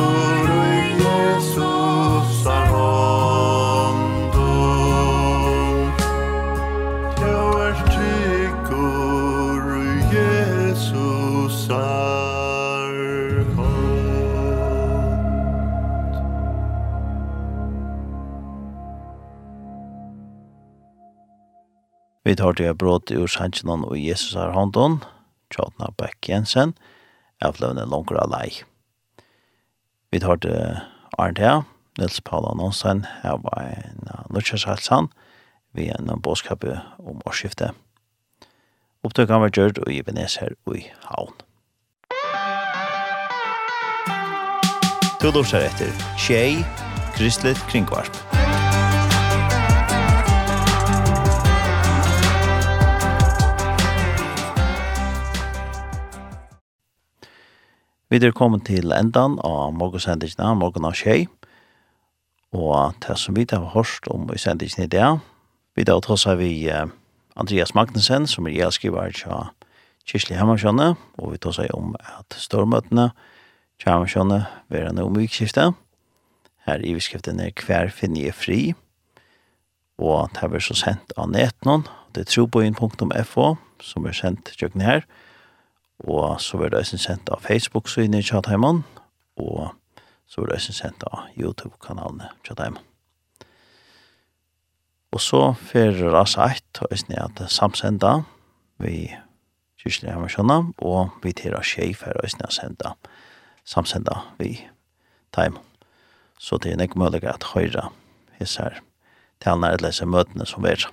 tar 22.35 22.57
til 22.59 22.73
bråd 22.75 23.13
ur 23.15 23.29
sannsjonen 23.31 23.85
og 23.87 23.95
Jesus 23.95 24.33
har 24.35 24.51
hånden, 24.51 24.99
Tjotna 25.47 25.93
Beck 25.95 26.27
Jensen, 26.27 26.75
avløvende 27.39 27.87
langer 27.87 28.19
langere 28.19 28.33
lei. 28.35 28.76
Vi 30.11 30.19
tar 30.19 30.35
til 30.35 30.77
Arntea, 31.19 31.61
Nils 31.99 32.21
Paul 32.21 32.45
Annonsen, 32.47 33.05
her 33.23 33.41
var 33.43 33.65
en 33.65 34.07
lutsjersalsan, 34.35 35.09
vi 35.73 35.87
er 35.87 35.99
en 35.99 36.21
bådskap 36.21 36.63
om 36.99 37.21
årsskiftet. 37.25 37.75
Opptøkene 39.03 39.41
var 39.43 39.51
gjørt 39.51 39.77
og 39.83 39.91
i 39.91 39.99
Ebenezer 39.99 40.55
og 40.65 40.79
i 40.79 40.87
Havn. 41.11 41.35
Tullov 45.19 45.47
seg 45.49 45.67
etter 45.67 45.91
Tjei, 46.15 46.63
Kristelig 47.17 47.57
Kringvarp. 47.67 48.13
Musikk 48.13 48.46
Vi 58.07 58.21
er 58.23 58.31
kommet 58.31 58.63
til 58.69 58.93
endan 58.95 59.33
av 59.43 59.73
morgensendingene, 59.75 60.53
morgen 60.55 60.85
av 60.87 60.93
tjei, 60.95 61.25
og 62.55 62.95
til 63.03 63.17
som 63.19 63.35
vi 63.35 63.43
har 63.51 63.65
hørt 63.73 64.07
om 64.07 64.29
i 64.31 64.39
sendingene 64.39 64.85
i 64.85 64.91
dag, 64.93 65.17
vi 65.75 65.83
har 65.83 65.99
tatt 65.99 66.21
seg 66.21 66.39
vi 66.39 66.71
Andreas 67.35 67.75
Magnussen, 67.75 68.23
som 68.23 68.47
er 68.47 68.55
gjeldskriver 68.55 69.11
til 69.11 69.51
Kisli 70.07 70.39
Hammarskjønne, 70.39 70.93
og 71.19 71.33
vi 71.33 71.41
tar 71.43 71.57
seg 71.59 71.75
om 71.75 71.97
at 71.99 72.39
stormøtene 72.39 73.09
til 73.75 73.91
Hammarskjønne 73.91 74.39
vil 74.71 74.85
være 74.85 74.95
noe 74.95 75.11
mykskifte. 75.11 75.73
Her 76.63 76.87
i 76.87 76.95
beskriften 76.95 77.43
er 77.43 77.51
hver 77.59 77.91
finne 77.91 78.31
fri, 78.31 78.71
og 79.99 80.31
det 80.31 80.47
er 80.47 80.63
så 80.63 80.79
sendt 80.79 81.11
av 81.19 81.27
netnån, 81.35 81.83
det 82.15 82.23
er 82.23 82.31
trobøyen.fo, 82.31 83.55
som 83.83 84.07
er 84.07 84.15
sendt 84.15 84.55
kjøkken 84.55 84.87
her, 84.87 85.03
og 85.03 85.26
og 85.99 86.41
så 86.41 86.57
var 86.57 86.69
det 86.69 86.81
eisen 86.81 87.01
sendt 87.01 87.29
av 87.33 87.41
Facebook 87.41 87.89
så 87.89 88.03
inne 88.05 88.21
i 88.21 88.25
Tjatheimann, 88.25 88.83
og 89.37 89.73
så 90.27 90.41
var 90.41 90.51
det 90.51 90.59
eisen 90.59 90.77
sendt 90.77 91.05
av 91.09 91.29
YouTube-kanalene 91.39 92.29
Tjatheimann. 92.45 92.83
Og 95.15 95.23
så 95.23 95.41
fyrir 95.57 96.11
rasa 96.13 96.49
eit, 96.51 96.81
og 96.81 96.91
eisen 96.91 97.15
at 97.17 97.39
samsenda 97.49 98.19
vi 98.83 99.07
kyrkjelig 99.81 100.13
hemmersjona, 100.13 100.59
og 100.83 101.15
vi 101.23 101.33
tira 101.33 101.63
tjei 101.65 101.93
fyrir 101.97 102.19
eisen 102.23 102.43
er 102.45 102.53
senda, 102.53 102.93
samsenda 103.65 104.21
vi 104.37 104.59
Teimann. 105.33 105.63
Så 106.37 106.59
det 106.61 106.75
er 106.75 106.83
ikke 106.83 106.99
mulig 107.01 107.23
at 107.25 107.49
høyra 107.55 107.89
hisser 108.37 108.77
talene 109.41 109.71
eller 109.73 109.87
lese 109.87 110.05
møtene 110.05 110.45
som 110.45 110.65
er. 110.69 110.85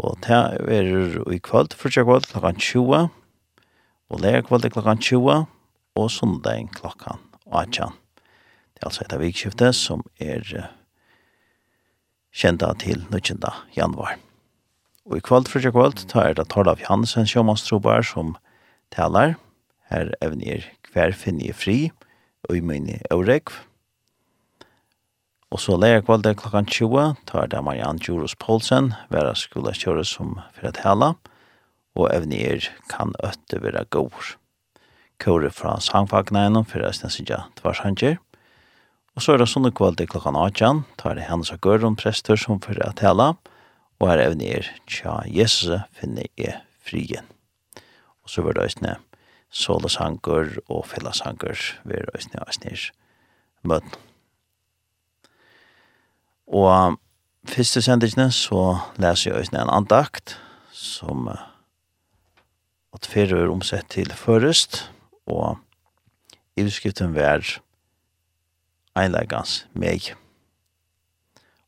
Og 0.00 0.16
det 0.24 0.32
er 0.34 0.88
i 1.32 1.38
kvöld, 1.38 1.76
fyrir 1.76 2.06
kvöld, 2.06 2.26
klokkan 2.32 2.56
20, 2.56 3.08
og 4.10 4.20
lærkvalde 4.20 4.70
klokkan 4.70 4.98
20 4.98 5.46
og 5.96 6.10
sundag 6.10 6.68
klokkan 6.74 7.20
18. 7.46 7.92
Det 8.74 8.82
er 8.82 8.88
altså 8.88 9.04
et 9.04 9.12
av 9.14 9.22
vikskiftet 9.22 9.76
som 9.78 10.02
er 10.20 10.44
kjenda 12.34 12.72
til 12.78 13.04
19. 13.10 13.40
januar. 13.76 14.18
Og 15.04 15.18
i 15.18 15.20
kvöld, 15.20 15.48
fyrtja 15.48 15.70
kvöld, 15.70 16.06
tar 16.08 16.30
er 16.30 16.34
det 16.34 16.48
Torlav 16.48 16.80
Johansen 16.80 17.26
Sjåmannstrobar 17.26 18.02
som 18.02 18.36
talar. 18.90 19.36
Her 19.90 20.10
evner 20.24 20.64
hver 20.92 21.12
finn 21.12 21.40
i 21.40 21.52
fri 21.52 21.92
og 22.48 22.56
i 22.56 22.64
minne 22.64 23.00
euregv. 23.12 23.52
Og 25.50 25.60
så 25.60 25.76
leir 25.76 26.02
kvöld 26.02 26.26
klokkan 26.34 26.66
20, 26.66 27.14
tar 27.26 27.42
er 27.42 27.46
det 27.46 27.62
Marianne 27.64 27.98
Djuros 27.98 28.34
Poulsen, 28.34 28.94
vera 29.10 29.34
skola 29.34 29.70
kjøres 29.70 30.16
som 30.16 30.40
fyrir 30.56 30.74
tala. 30.74 31.14
Og 31.14 31.33
og 31.94 32.10
evne 32.10 32.58
kan 32.90 33.14
øtte 33.22 33.60
være 33.62 33.84
gåur. 33.90 34.34
Kåre 35.22 35.50
fra 35.54 35.78
sangfagene 35.80 36.42
gjennom 36.46 36.66
for 36.66 36.82
resten 36.82 37.10
sinja 37.10 37.44
tvarsanger. 37.60 38.18
Og 39.14 39.22
så 39.22 39.34
er 39.34 39.38
det 39.38 39.46
sånne 39.48 39.70
kvalt 39.70 40.02
i 40.02 40.08
klokkan 40.10 40.34
18, 40.34 40.82
da 40.98 41.10
er 41.10 41.20
det 41.20 41.28
hennes 41.28 41.52
og 41.54 41.60
Gøron 41.62 41.94
prester 41.94 42.36
som 42.40 42.58
for 42.62 42.74
å 42.82 42.90
tale, 42.98 43.34
og 44.02 44.10
er 44.10 44.24
evne 44.24 44.64
tja 44.90 45.20
Jesus 45.30 45.84
finne 45.94 46.26
i 46.34 46.50
frien. 46.82 47.28
Og 48.24 48.32
så 48.32 48.42
var 48.42 48.56
det 48.56 48.66
også 48.66 48.96
solosanger 49.54 50.58
og 50.66 50.82
fellessanger 50.90 51.62
ved 51.86 52.10
østene 52.16 52.42
østnes 52.48 52.88
møten. 53.62 53.94
Og 56.50 56.98
første 57.48 57.82
sendelsene 57.84 58.32
så 58.34 58.80
leser 58.98 59.30
jeg 59.30 59.44
østene 59.44 59.62
en 59.62 59.76
andakt 59.78 60.36
som 60.74 61.28
uh, 61.30 61.53
at 62.94 63.06
færre 63.10 63.42
er 63.42 63.50
omsett 63.50 63.88
til 63.90 64.12
først, 64.14 64.90
og 65.26 65.58
iverskriften 66.56 67.14
var 67.14 67.42
einleggans 68.94 69.64
meg. 69.74 70.12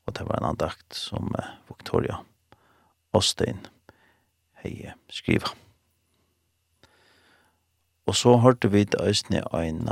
Og 0.06 0.14
det 0.14 0.26
var 0.28 0.38
en 0.38 0.52
andakt 0.52 0.94
som 0.94 1.34
Victoria 1.66 2.20
Ostein 3.16 3.64
hei 4.62 4.92
skriva. 5.10 5.50
Og 8.06 8.14
så 8.14 8.36
hørte 8.38 8.70
vi 8.70 8.84
til 8.86 9.02
Østene 9.02 9.42
en 9.58 9.82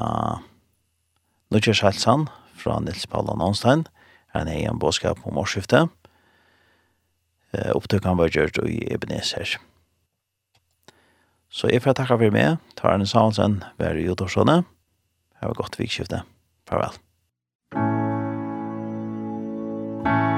Nudger 1.50 1.74
Sjalsan 1.74 2.28
fra 2.54 2.78
Nils 2.78 3.08
Paula 3.10 3.34
Nånstein. 3.34 3.88
Han 4.36 4.48
er 4.48 4.70
en 4.70 4.78
bådskap 4.78 5.26
om 5.26 5.38
årsskiftet. 5.42 5.90
Opptøkken 7.74 8.18
var 8.18 8.30
gjørt 8.30 8.58
i 8.62 8.84
Ebenezer. 8.94 9.58
Musikk 9.58 9.73
Så 11.54 11.70
jeg 11.70 11.84
får 11.84 11.94
takke 12.00 12.18
for 12.18 12.34
meg. 12.34 12.58
Tar 12.74 12.96
Arne 12.96 13.06
Saunsen, 13.06 13.60
vær 13.78 13.94
i 13.94 14.08
Jotorsone. 14.08 14.64
Ha 15.38 15.50
et 15.50 15.60
godt 15.60 15.78
vikskifte. 15.78 16.24
Farvel. 16.66 16.98
Thank 20.04 20.28
you. 20.28 20.33